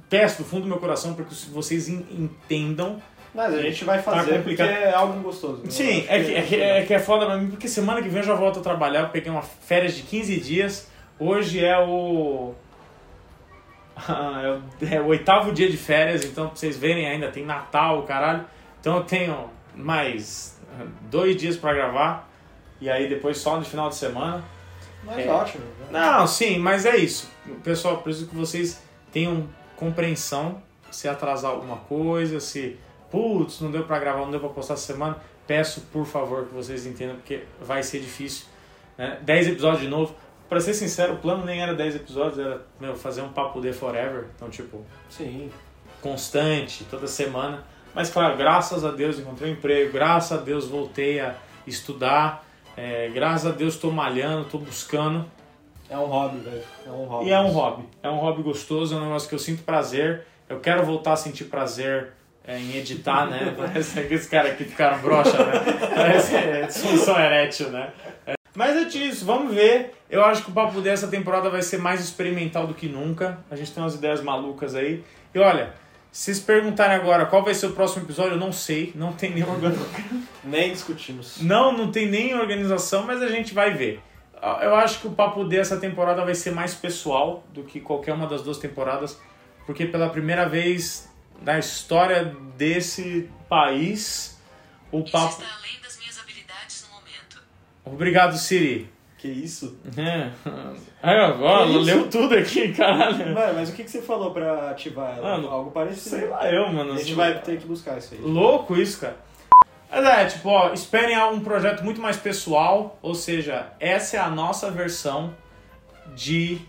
peço 0.09 0.43
do 0.43 0.47
fundo 0.47 0.63
do 0.63 0.67
meu 0.69 0.77
coração 0.77 1.13
para 1.13 1.25
que 1.25 1.33
vocês 1.49 1.89
en- 1.89 2.05
entendam. 2.11 3.01
Mas 3.33 3.53
a 3.53 3.61
gente 3.61 3.83
vai 3.83 3.99
fazer 4.01 4.41
porque 4.43 4.55
complicado. 4.55 4.69
é 4.69 4.93
algo 4.93 5.19
gostoso. 5.21 5.63
né? 5.63 5.71
Sim, 5.71 6.05
é 6.07 6.23
que, 6.23 6.35
é, 6.35 6.41
que, 6.43 6.55
é 6.61 6.85
que 6.85 6.93
é 6.93 6.99
foda 6.99 7.25
pra 7.25 7.35
mim, 7.37 7.49
porque 7.49 7.67
semana 7.67 8.01
que 8.01 8.07
vem 8.07 8.19
eu 8.21 8.27
já 8.27 8.35
volto 8.35 8.59
a 8.59 8.61
trabalhar. 8.61 9.01
Eu 9.01 9.09
peguei 9.09 9.31
uma 9.31 9.41
férias 9.41 9.95
de 9.95 10.03
15 10.03 10.39
dias. 10.39 10.89
Hoje 11.19 11.63
é 11.63 11.77
o. 11.79 12.53
Ah, 13.95 14.41
é 14.43 14.49
o- 14.51 14.95
é 14.95 15.01
o 15.01 15.05
oitavo 15.05 15.51
dia 15.51 15.69
de 15.69 15.77
férias, 15.77 16.25
então 16.25 16.47
pra 16.47 16.55
vocês 16.55 16.75
verem 16.75 17.07
ainda, 17.07 17.29
tem 17.29 17.45
Natal, 17.45 18.01
caralho. 18.03 18.43
Então 18.81 18.97
eu 18.97 19.03
tenho 19.03 19.49
mais 19.75 20.59
ah, 20.79 20.85
dois 21.11 21.37
dias 21.37 21.55
pra 21.55 21.73
gravar. 21.73 22.27
E 22.81 22.89
aí 22.89 23.07
depois 23.07 23.37
só 23.37 23.55
no 23.57 23.63
final 23.63 23.89
de 23.89 23.95
semana. 23.95 24.43
Mas 25.05 25.25
É. 25.25 25.29
ótimo. 25.29 25.63
né? 25.91 25.99
Não, 25.99 26.25
sim, 26.27 26.57
mas 26.59 26.85
é 26.85 26.95
isso. 26.97 27.29
Pessoal, 27.63 27.97
preciso 27.97 28.27
que 28.27 28.35
vocês 28.35 28.81
tenham 29.11 29.47
compreensão 29.75 30.61
se 30.91 31.07
atrasar 31.07 31.51
alguma 31.51 31.77
coisa, 31.77 32.39
se 32.39 32.77
putz, 33.11 33.59
não 33.61 33.69
deu 33.71 33.83
pra 33.83 33.99
gravar, 33.99 34.19
não 34.21 34.31
deu 34.31 34.39
pra 34.39 34.49
postar 34.49 34.75
essa 34.75 34.85
semana. 34.93 35.17
Peço, 35.45 35.81
por 35.91 36.05
favor, 36.05 36.45
que 36.45 36.53
vocês 36.53 36.85
entendam, 36.85 37.15
porque 37.17 37.43
vai 37.61 37.83
ser 37.83 37.99
difícil. 37.99 38.45
Né? 38.97 39.17
10 39.21 39.47
episódios 39.49 39.81
de 39.81 39.87
novo. 39.87 40.15
Pra 40.47 40.59
ser 40.61 40.73
sincero, 40.73 41.13
o 41.13 41.17
plano 41.17 41.43
nem 41.45 41.61
era 41.61 41.73
10 41.73 41.95
episódios, 41.95 42.37
era 42.39 42.61
meu, 42.79 42.95
fazer 42.95 43.21
um 43.21 43.29
papo 43.29 43.59
de 43.59 43.73
forever. 43.73 44.25
Então, 44.35 44.49
tipo, 44.49 44.85
Sim. 45.09 45.51
constante, 46.01 46.83
toda 46.85 47.07
semana. 47.07 47.63
Mas, 47.93 48.09
claro, 48.09 48.37
graças 48.37 48.83
a 48.85 48.91
Deus 48.91 49.19
encontrei 49.19 49.51
um 49.51 49.53
emprego, 49.53 49.91
graças 49.91 50.37
a 50.37 50.41
Deus 50.41 50.67
voltei 50.67 51.19
a 51.19 51.35
estudar, 51.67 52.42
é, 52.75 53.09
graças 53.13 53.51
a 53.51 53.55
Deus 53.55 53.75
estou 53.75 53.91
malhando, 53.91 54.43
estou 54.43 54.59
buscando. 54.59 55.25
É 55.89 55.97
um 55.97 56.05
hobby, 56.05 56.39
velho. 56.39 56.63
É 56.85 56.89
um 56.89 57.05
hobby. 57.05 57.25
E 57.25 57.31
é 57.31 57.39
um 57.39 57.49
hobby. 57.49 57.83
É 58.01 58.09
um 58.09 58.17
hobby 58.17 58.41
gostoso, 58.41 58.95
é 58.95 58.97
um 58.97 59.03
negócio 59.03 59.29
que 59.29 59.35
eu 59.35 59.39
sinto 59.39 59.63
prazer. 59.63 60.25
Eu 60.49 60.59
quero 60.59 60.83
voltar 60.83 61.13
a 61.13 61.15
sentir 61.15 61.45
prazer 61.45 62.13
é, 62.45 62.57
em 62.57 62.75
editar, 62.75 63.27
né? 63.27 63.53
Parece 63.57 63.99
aqueles 63.99 64.27
caras 64.27 64.57
que 64.57 64.63
ficaram 64.65 64.99
broxa, 64.99 65.37
né? 65.43 65.53
Parece 65.95 66.35
é, 66.35 66.61
disfunção 66.65 67.19
erétil, 67.19 67.69
né? 67.69 67.91
É. 68.25 68.33
Mas 68.55 68.75
é 68.75 68.85
disso, 68.85 69.25
vamos 69.25 69.53
ver. 69.53 69.93
Eu 70.09 70.23
acho 70.23 70.43
que 70.43 70.51
o 70.51 70.53
papo 70.53 70.79
dessa 70.79 71.07
temporada 71.07 71.49
vai 71.49 71.61
ser 71.61 71.79
mais 71.79 72.01
experimental 72.01 72.67
do 72.67 72.73
que 72.73 72.87
nunca. 72.87 73.39
A 73.49 73.55
gente 73.55 73.71
tem 73.71 73.81
umas 73.81 73.95
ideias 73.95 74.21
malucas 74.21 74.75
aí. 74.75 75.03
E 75.33 75.39
olha, 75.39 75.73
se 76.13 76.25
vocês 76.25 76.39
perguntarem 76.39 76.95
agora 76.95 77.25
qual 77.25 77.43
vai 77.43 77.55
ser 77.55 77.65
o 77.65 77.71
próximo 77.73 78.05
episódio, 78.05 78.33
eu 78.33 78.39
não 78.39 78.51
sei. 78.51 78.91
Não 78.93 79.13
tem 79.13 79.31
nenhuma 79.33 79.55
Nem 80.45 80.71
discutimos. 80.71 81.41
não, 81.41 81.75
não 81.75 81.91
tem 81.91 82.07
nem 82.07 82.35
organização, 82.35 83.03
mas 83.03 83.19
a 83.19 83.29
gente 83.29 83.51
vai 83.51 83.73
ver. 83.73 83.99
Eu 84.61 84.75
acho 84.75 84.99
que 84.99 85.07
o 85.07 85.11
papo 85.11 85.43
dessa 85.43 85.77
temporada 85.77 86.23
vai 86.23 86.35
ser 86.35 86.51
mais 86.51 86.75
pessoal 86.75 87.43
do 87.51 87.63
que 87.63 87.79
qualquer 87.79 88.13
uma 88.13 88.27
das 88.27 88.43
duas 88.43 88.59
temporadas, 88.59 89.19
porque 89.65 89.87
pela 89.87 90.07
primeira 90.09 90.47
vez 90.47 91.09
na 91.41 91.57
história 91.57 92.25
desse 92.55 93.27
país, 93.49 94.39
o 94.91 94.99
Isso 94.99 95.11
papo. 95.11 95.41
está 95.41 95.55
além 95.57 95.81
das 95.81 95.97
minhas 95.97 96.19
habilidades 96.19 96.85
no 96.87 96.95
momento. 96.95 97.41
Obrigado, 97.85 98.37
Siri. 98.37 98.87
Que 99.23 99.29
isso? 99.29 99.77
É. 99.97 100.29
Aí, 101.01 101.17
ó, 101.17 101.65
Que 101.65 101.77
leu 101.77 102.09
tudo 102.09 102.35
aqui, 102.35 102.73
caralho. 102.73 103.33
Mano, 103.33 103.53
mas 103.53 103.69
o 103.69 103.73
que, 103.73 103.85
que 103.85 103.89
você 103.89 104.01
falou 104.01 104.31
pra 104.31 104.71
ativar 104.71 105.17
ela? 105.17 105.37
Mano, 105.37 105.47
Algo 105.47 105.71
parecido. 105.71 106.17
Sei 106.17 106.27
lá, 106.27 106.51
eu, 106.51 106.67
mano. 106.67 106.91
A 106.91 106.97
gente 106.97 107.13
vai 107.13 107.39
ter 107.39 107.57
que 107.57 107.65
buscar 107.65 107.97
isso 107.97 108.13
aí. 108.13 108.19
Louco 108.19 108.75
isso, 108.75 108.99
cara. 108.99 109.15
Mas 109.89 110.03
é, 110.03 110.25
tipo, 110.25 110.49
ó, 110.49 110.73
esperem 110.73 111.17
um 111.23 111.39
projeto 111.39 111.85
muito 111.85 112.01
mais 112.01 112.17
pessoal, 112.17 112.99
ou 113.01 113.15
seja, 113.15 113.71
essa 113.79 114.17
é 114.17 114.19
a 114.19 114.29
nossa 114.29 114.69
versão 114.69 115.33
de 116.13 116.59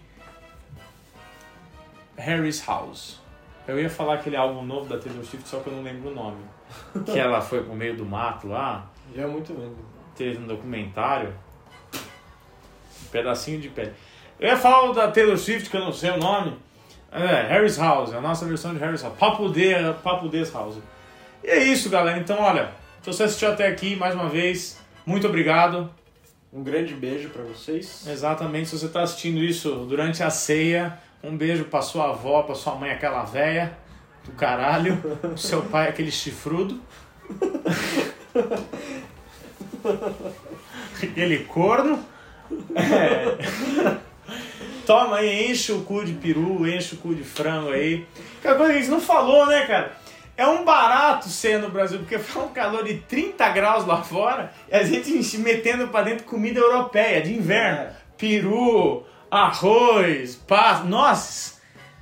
Harry's 2.16 2.64
House. 2.64 3.20
Eu 3.66 3.80
ia 3.80 3.90
falar 3.90 4.14
aquele 4.14 4.36
álbum 4.36 4.62
novo 4.64 4.88
da 4.88 4.96
Taylor 4.96 5.24
Swift, 5.24 5.48
só 5.48 5.58
que 5.58 5.66
eu 5.66 5.72
não 5.72 5.82
lembro 5.82 6.12
o 6.12 6.14
nome. 6.14 6.36
Que 7.04 7.18
ela 7.18 7.40
foi 7.40 7.64
pro 7.64 7.74
meio 7.74 7.96
do 7.96 8.04
mato 8.04 8.46
lá, 8.46 8.88
Já 9.12 9.22
é 9.22 9.26
muito 9.26 9.52
mesmo. 9.52 9.74
teve 10.14 10.38
um 10.38 10.46
documentário. 10.46 11.34
Pedacinho 13.14 13.60
de 13.60 13.68
pele. 13.68 13.92
Eu 14.40 14.48
ia 14.48 14.56
falar 14.56 14.92
da 14.92 15.06
Taylor 15.06 15.38
Swift, 15.38 15.70
que 15.70 15.76
eu 15.76 15.80
não 15.80 15.92
sei 15.92 16.10
o 16.10 16.16
nome. 16.16 16.56
É, 17.12 17.42
Harry's 17.42 17.78
House, 17.78 18.12
a 18.12 18.20
nossa 18.20 18.44
versão 18.44 18.74
de 18.74 18.80
Harry's 18.80 19.04
House. 19.04 19.14
Papo, 19.16 19.48
de, 19.48 19.72
Papo 20.02 20.28
Des 20.28 20.52
House. 20.52 20.78
E 21.44 21.46
é 21.46 21.62
isso, 21.62 21.88
galera. 21.88 22.18
Então, 22.18 22.40
olha, 22.40 22.72
Se 23.02 23.12
você 23.12 23.22
assistiu 23.22 23.52
até 23.52 23.68
aqui, 23.68 23.94
mais 23.94 24.16
uma 24.16 24.28
vez, 24.28 24.80
muito 25.06 25.28
obrigado. 25.28 25.88
Um 26.52 26.64
grande 26.64 26.92
beijo 26.92 27.28
pra 27.28 27.44
vocês. 27.44 28.04
Exatamente, 28.08 28.70
se 28.70 28.78
você 28.78 28.86
está 28.86 29.02
assistindo 29.02 29.38
isso 29.38 29.86
durante 29.88 30.20
a 30.20 30.30
ceia, 30.30 30.98
um 31.22 31.36
beijo 31.36 31.66
pra 31.66 31.82
sua 31.82 32.10
avó, 32.10 32.42
pra 32.42 32.56
sua 32.56 32.74
mãe, 32.74 32.90
aquela 32.90 33.22
véia 33.22 33.78
do 34.24 34.32
caralho, 34.32 34.96
pro 35.20 35.38
seu 35.38 35.62
pai, 35.62 35.88
aquele 35.88 36.10
chifrudo. 36.10 36.80
aquele 41.00 41.44
corno. 41.44 42.12
É. 42.74 43.96
Toma 44.86 45.16
aí, 45.16 45.50
enche 45.50 45.72
o 45.72 45.80
cu 45.82 46.04
de 46.04 46.12
peru, 46.12 46.66
enche 46.68 46.94
o 46.94 46.98
cu 46.98 47.14
de 47.14 47.24
frango 47.24 47.70
aí. 47.70 48.06
Aquela 48.38 48.56
coisa 48.56 48.72
que 48.72 48.78
a 48.78 48.82
gente 48.82 48.90
não 48.90 49.00
falou, 49.00 49.46
né, 49.46 49.66
cara? 49.66 49.92
É 50.36 50.46
um 50.46 50.64
barato 50.64 51.28
ser 51.28 51.58
no 51.60 51.70
Brasil, 51.70 52.00
porque 52.00 52.18
foi 52.20 52.42
um 52.42 52.48
calor 52.48 52.84
de 52.84 52.94
30 52.98 53.48
graus 53.50 53.86
lá 53.86 54.02
fora 54.02 54.52
e 54.70 54.74
a 54.74 54.82
gente 54.82 55.22
se 55.22 55.38
metendo 55.38 55.88
pra 55.88 56.02
dentro 56.02 56.24
comida 56.24 56.60
europeia, 56.60 57.22
de 57.22 57.32
inverno. 57.34 57.78
É. 57.80 57.92
Peru, 58.18 59.04
arroz, 59.30 60.36
pasta. 60.46 60.84
Nossa! 60.84 61.54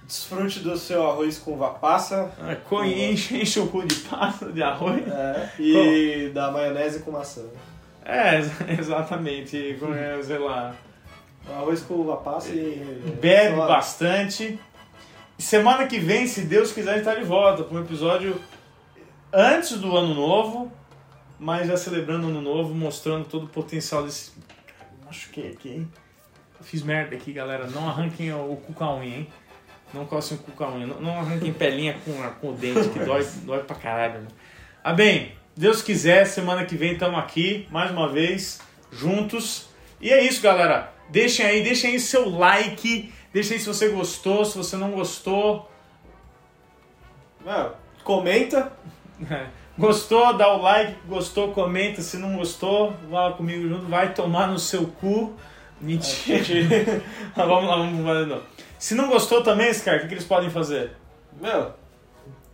Desfrute 0.06 0.58
do 0.58 0.76
seu 0.76 1.08
arroz 1.08 1.38
com 1.38 1.52
uva 1.52 1.70
passa. 1.70 2.30
Ah, 2.38 2.54
co- 2.68 2.84
Enche, 2.84 3.40
enche 3.40 3.58
o 3.60 3.68
cu 3.68 3.86
de 3.86 3.94
pasta, 3.94 4.46
de 4.52 4.62
arroz. 4.62 5.02
É, 5.08 5.48
e 5.58 6.30
da 6.34 6.50
maionese 6.50 7.00
com 7.00 7.12
maçã. 7.12 7.42
É, 8.04 8.36
ex- 8.36 8.50
exatamente. 8.80 9.76
Com, 9.78 9.92
é, 9.94 10.22
sei 10.22 10.38
lá. 10.38 10.74
Arroz 11.48 11.82
com 11.82 11.94
uva 11.94 12.16
passa 12.18 12.50
e. 12.50 13.16
Bebe 13.20 13.56
bastante. 13.56 14.58
Semana 15.38 15.86
que 15.86 15.98
vem, 15.98 16.26
se 16.26 16.42
Deus 16.42 16.72
quiser, 16.72 16.92
a 16.92 16.94
gente 16.96 17.04
tá 17.04 17.14
de 17.14 17.24
volta 17.24 17.64
para 17.64 17.76
um 17.76 17.80
episódio 17.82 18.40
antes 19.32 19.78
do 19.80 19.96
ano 19.96 20.14
novo, 20.14 20.70
mas 21.38 21.66
já 21.66 21.76
celebrando 21.76 22.26
o 22.26 22.30
ano 22.30 22.40
novo, 22.40 22.72
mostrando 22.74 23.24
todo 23.24 23.44
o 23.46 23.48
potencial 23.48 24.04
desse. 24.04 24.32
Machuquei 25.04 25.50
aqui, 25.50 25.68
hein? 25.70 25.92
Fiz 26.60 26.82
merda 26.82 27.16
aqui, 27.16 27.32
galera. 27.32 27.66
Não 27.66 27.88
arranquem 27.88 28.32
o, 28.32 28.52
o 28.52 28.56
cu 28.56 28.72
com 28.72 28.84
a 28.84 28.94
unha, 28.96 29.16
hein? 29.16 29.28
Não 29.92 30.06
coçem 30.06 30.36
o 30.36 30.40
cu 30.40 30.52
com 30.52 30.62
a 30.64 30.70
unha. 30.72 30.86
Não, 30.86 31.00
não 31.00 31.18
arranquem 31.18 31.52
pelinha 31.52 31.96
com, 32.04 32.22
a- 32.22 32.28
com 32.30 32.50
o 32.50 32.52
dente, 32.52 32.88
que 32.90 33.00
dói, 33.00 33.26
dói 33.44 33.64
pra 33.64 33.74
caralho. 33.74 34.20
Né? 34.20 34.28
Ah, 34.84 34.92
bem, 34.92 35.32
Deus 35.56 35.82
quiser, 35.82 36.24
semana 36.26 36.64
que 36.64 36.76
vem 36.76 36.92
estamos 36.92 37.18
aqui, 37.18 37.68
mais 37.70 37.90
uma 37.90 38.08
vez, 38.08 38.60
juntos. 38.90 39.68
E 40.00 40.10
é 40.10 40.24
isso, 40.24 40.40
galera. 40.40 40.92
Deixem 41.10 41.44
aí, 41.44 41.62
deixem 41.62 41.90
aí 41.90 42.00
seu 42.00 42.28
like. 42.30 43.12
Deixem 43.32 43.56
aí 43.56 43.60
se 43.60 43.66
você 43.66 43.88
gostou, 43.88 44.44
se 44.44 44.56
você 44.56 44.76
não 44.76 44.92
gostou. 44.92 45.70
Meu, 47.44 47.72
comenta. 48.02 48.72
Gostou, 49.78 50.34
dá 50.36 50.54
o 50.54 50.60
like. 50.60 50.96
Gostou, 51.06 51.52
comenta. 51.52 52.02
Se 52.02 52.18
não 52.18 52.36
gostou, 52.36 52.94
vá 53.08 53.28
lá 53.28 53.32
comigo 53.32 53.66
junto. 53.68 53.86
Vai 53.86 54.12
tomar 54.12 54.46
no 54.46 54.58
seu 54.58 54.86
cu. 54.86 55.34
Mentira. 55.80 57.02
vamos 57.34 57.68
lá, 57.68 57.76
vamos 57.76 58.04
fazer. 58.04 58.26
não. 58.26 58.42
Se 58.78 58.94
não 58.94 59.08
gostou 59.08 59.42
também, 59.42 59.72
Scar, 59.72 59.96
o 59.96 60.00
que, 60.00 60.08
que 60.08 60.14
eles 60.14 60.24
podem 60.24 60.50
fazer? 60.50 60.92
Meu, 61.40 61.72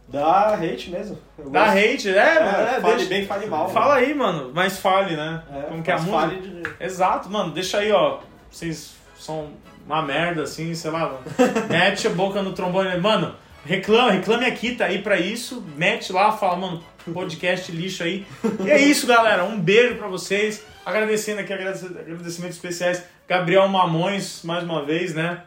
dá 0.08 0.54
hate 0.54 0.90
mesmo. 0.90 1.18
Eu 1.38 1.50
Dá 1.50 1.66
gosto. 1.66 1.78
hate, 1.78 2.08
é, 2.10 2.34
mano. 2.42 2.58
É, 2.58 2.76
É, 2.76 2.80
fale 2.80 2.94
deixa- 2.96 3.08
bem, 3.08 3.26
fale 3.26 3.46
mal. 3.46 3.68
Fala 3.68 3.94
aí, 3.96 4.14
mano. 4.14 4.50
Mas 4.54 4.78
fale, 4.78 5.16
né? 5.16 5.42
É, 5.54 5.60
Como 5.68 5.82
que 5.82 5.90
é 5.90 5.94
a 5.94 5.98
música? 5.98 6.16
fale 6.18 6.36
de- 6.40 6.62
Exato, 6.80 7.30
mano. 7.30 7.52
Deixa 7.52 7.78
aí, 7.78 7.92
ó. 7.92 8.18
Vocês 8.50 8.94
são 9.18 9.50
uma 9.86 10.02
merda, 10.02 10.42
assim, 10.42 10.74
sei 10.74 10.90
lá. 10.90 11.00
mano. 11.00 11.18
Mete 11.68 12.06
a 12.06 12.10
boca 12.10 12.42
no 12.42 12.52
trombone. 12.52 12.98
Mano, 13.00 13.34
reclame, 13.64 14.16
reclame 14.18 14.46
aqui, 14.46 14.74
tá 14.74 14.86
aí 14.86 15.00
pra 15.02 15.18
isso. 15.18 15.62
Mete 15.76 16.12
lá, 16.12 16.32
fala, 16.32 16.56
mano, 16.56 16.82
podcast 17.12 17.70
lixo 17.72 18.02
aí. 18.02 18.26
E 18.64 18.70
é 18.70 18.78
isso, 18.80 19.06
galera. 19.06 19.44
Um 19.44 19.58
beijo 19.60 19.96
pra 19.96 20.08
vocês. 20.08 20.64
Agradecendo 20.86 21.40
aqui, 21.40 21.52
agradec- 21.52 21.84
agradecimentos 21.98 22.56
especiais. 22.56 23.02
Gabriel 23.28 23.68
Mamões, 23.68 24.42
mais 24.42 24.64
uma 24.64 24.84
vez, 24.86 25.14
né? 25.14 25.42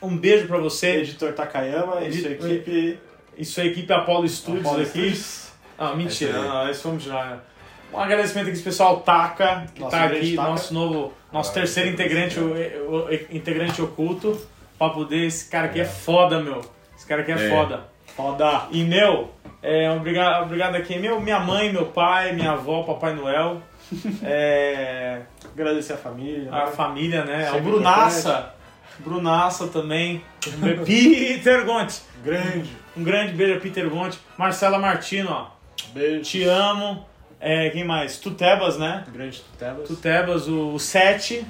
Um 0.00 0.16
beijo 0.16 0.46
pra 0.46 0.56
você. 0.58 0.96
Editor 0.96 1.32
Takayama 1.34 2.00
e 2.02 2.12
sua 2.12 2.30
Editor- 2.30 2.50
equipe. 2.50 2.98
Isso 3.36 3.60
é 3.60 3.64
a 3.64 3.66
equipe 3.66 3.92
Apollo 3.92 4.28
Studios 4.28 4.64
Apollo 4.66 4.82
aqui. 4.82 4.90
Studios. 4.90 5.46
Ah, 5.78 5.94
mentira, 5.94 6.38
É 6.38 6.42
não, 6.42 6.70
esse 6.70 6.82
vamos 6.82 7.02
tirar. 7.02 7.44
Um 7.92 7.98
agradecimento 8.00 8.46
aqui 8.48 8.56
especial 8.56 8.88
ao 8.88 9.00
Taka, 9.00 9.66
que 9.74 9.80
Nosso 9.80 9.90
tá 9.96 10.06
grande 10.06 10.26
aqui, 10.26 10.36
Taka. 10.36 10.48
nosso 10.48 10.74
novo, 10.74 11.12
nosso 11.32 11.50
Ah, 11.50 11.54
terceiro 11.54 11.90
é 11.90 11.92
integrante, 11.92 12.40
o, 12.40 12.46
o- 12.90 13.06
o- 13.06 13.12
integrante 13.30 13.80
oculto, 13.82 14.40
pra 14.78 14.88
poder, 14.90 15.26
esse 15.26 15.48
cara 15.50 15.66
aqui 15.66 15.80
é, 15.80 15.84
foda, 15.84 16.40
meu. 16.40 16.60
Esse 16.96 17.06
cara 17.06 17.22
aqui 17.22 17.32
é, 17.32 17.34
É. 17.34 17.50
foda. 17.50 17.84
Foda. 18.16 18.62
E, 18.70 18.82
meu, 18.82 19.30
é, 19.62 19.90
obrigado, 19.90 20.44
obrigado 20.44 20.74
aqui, 20.74 20.98
meu, 20.98 21.20
minha 21.20 21.38
mãe, 21.38 21.70
meu 21.70 21.86
pai, 21.86 22.32
minha 22.32 22.52
avó, 22.52 22.82
Papai 22.82 23.14
Noel, 23.14 23.60
é, 24.24 25.20
Agradecer 25.52 25.92
a 25.92 25.96
família. 25.98 26.48
a 26.50 26.64
né? 26.66 26.72
família, 26.72 27.24
né, 27.24 27.48
o 27.50 27.52
Sempre 27.54 27.70
Brunaça, 27.70 28.54
Brunaça 28.98 29.68
também, 29.68 30.22
Peter 30.84 31.64
Gonte, 31.64 32.00
Grande. 32.24 32.70
Um 32.96 33.04
grande 33.04 33.32
beijo 33.32 33.56
a 33.56 33.60
Peter 33.60 33.88
Gonte, 33.88 34.18
Marcela 34.36 34.78
Martino, 34.78 35.30
ó. 35.30 35.50
Beijo. 35.92 36.22
Te 36.22 36.44
amo. 36.44 37.06
É, 37.38 37.68
quem 37.70 37.84
mais? 37.84 38.18
Tutebas, 38.18 38.78
né? 38.78 39.04
Grande 39.12 39.42
Tebas. 39.58 39.88
Tutebas, 39.88 40.48
o, 40.48 40.74
o 40.74 40.78
Sete. 40.78 41.44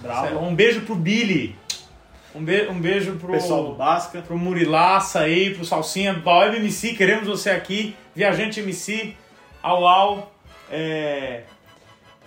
Bravo. 0.00 0.38
Um 0.38 0.54
beijo 0.54 0.82
pro 0.82 0.94
Billy. 0.94 1.56
Um, 2.34 2.44
be 2.44 2.68
um 2.68 2.78
beijo 2.78 3.16
pro, 3.16 3.32
Pessoal 3.32 3.64
do 3.64 3.74
Basca. 3.74 4.20
pro 4.20 4.38
Murilaça 4.38 5.20
aí, 5.20 5.54
pro 5.54 5.64
Salsinha, 5.64 6.14
pro 6.14 6.30
Web 6.30 6.56
MC, 6.58 6.94
queremos 6.94 7.26
você 7.26 7.50
aqui. 7.50 7.96
Viajante 8.14 8.60
MC, 8.60 9.16
au 9.62 9.86
au. 9.86 10.32
É, 10.70 11.42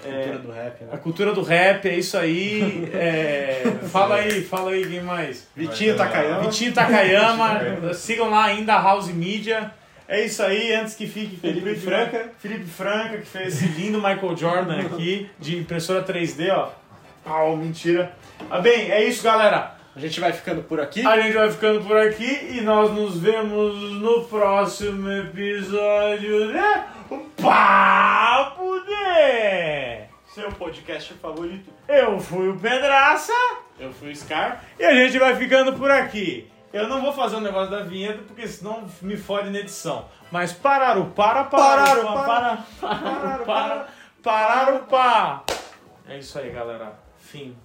Cultura 0.02 0.40
do 0.40 0.52
rap, 0.52 0.84
a 0.84 0.86
né? 0.86 1.00
cultura 1.04 1.34
do 1.34 1.42
rap, 1.42 1.90
é 1.90 1.96
isso 1.96 2.18
aí. 2.18 2.90
É, 2.94 3.64
fala 3.92 4.16
aí, 4.16 4.44
fala 4.44 4.72
aí, 4.72 4.86
quem 4.88 5.02
mais? 5.02 5.48
Vitinho 5.56 5.98
Takayama. 5.98 6.42
Vitinho 6.48 6.74
Takayama, 6.74 7.94
sigam 7.94 8.30
lá 8.30 8.46
ainda 8.46 8.76
a 8.76 8.82
House 8.82 9.10
Media. 9.10 9.72
É 10.08 10.26
isso 10.26 10.42
aí, 10.42 10.74
antes 10.74 10.96
que 10.96 11.06
fique 11.06 11.36
Felipe 11.38 11.60
comprido, 11.60 11.82
Franca. 11.82 12.30
Felipe 12.40 12.66
Franca, 12.66 13.18
que 13.18 13.28
fez 13.28 13.62
esse 13.62 13.68
lindo 13.80 13.98
Michael 13.98 14.36
Jordan 14.36 14.80
aqui, 14.82 15.30
de 15.38 15.58
impressora 15.58 16.02
3D, 16.04 16.50
ó. 16.52 16.70
Pau, 17.24 17.56
mentira. 17.56 18.12
Ah, 18.50 18.60
bem, 18.60 18.90
é 18.90 19.04
isso, 19.04 19.24
galera. 19.24 19.76
A 19.96 20.00
gente 20.00 20.20
vai 20.20 20.32
ficando 20.32 20.64
por 20.64 20.80
aqui. 20.80 21.06
A 21.06 21.20
gente 21.20 21.34
vai 21.34 21.52
ficando 21.52 21.82
por 21.82 21.98
aqui 21.98 22.54
e 22.54 22.62
nós 22.62 22.92
nos 22.92 23.20
vemos 23.20 24.00
no 24.00 24.24
próximo 24.24 25.12
episódio 25.12 26.48
de 26.48 26.54
Papo 27.18 28.80
de... 28.82 30.08
Seu 30.34 30.52
podcast 30.52 31.14
favorito. 31.16 31.74
Eu 31.88 32.20
fui 32.20 32.50
o 32.50 32.60
Pedraça. 32.60 33.34
Eu 33.80 33.92
fui 33.92 34.12
o 34.12 34.16
Scar. 34.16 34.64
E 34.78 34.86
a 34.86 34.94
gente 34.94 35.18
vai 35.18 35.36
ficando 35.36 35.74
por 35.74 35.90
aqui. 35.90 36.52
Eu 36.72 36.88
não 36.88 37.02
vou 37.02 37.12
fazer 37.12 37.38
o 37.38 37.42
negócio 37.42 37.72
da 37.72 37.82
vinheta, 37.82 38.22
porque 38.28 38.48
senão 38.48 38.88
me 39.02 39.18
fode 39.18 39.50
na 39.50 39.60
edição. 39.60 40.06
Mas 40.32 40.54
parar 40.54 41.00
o 41.00 41.08
para, 41.08 41.46
parar 41.46 41.98
o 41.98 42.14
para, 42.14 42.14
para, 42.14 42.58
parar 42.80 43.42
o 43.42 43.46
para, 43.46 43.88
parar 44.22 44.74
o 44.76 44.80
pá. 44.84 45.44
É 46.08 46.20
isso 46.20 46.38
aí, 46.38 46.52
galera. 46.52 46.94
Fim. 47.18 47.56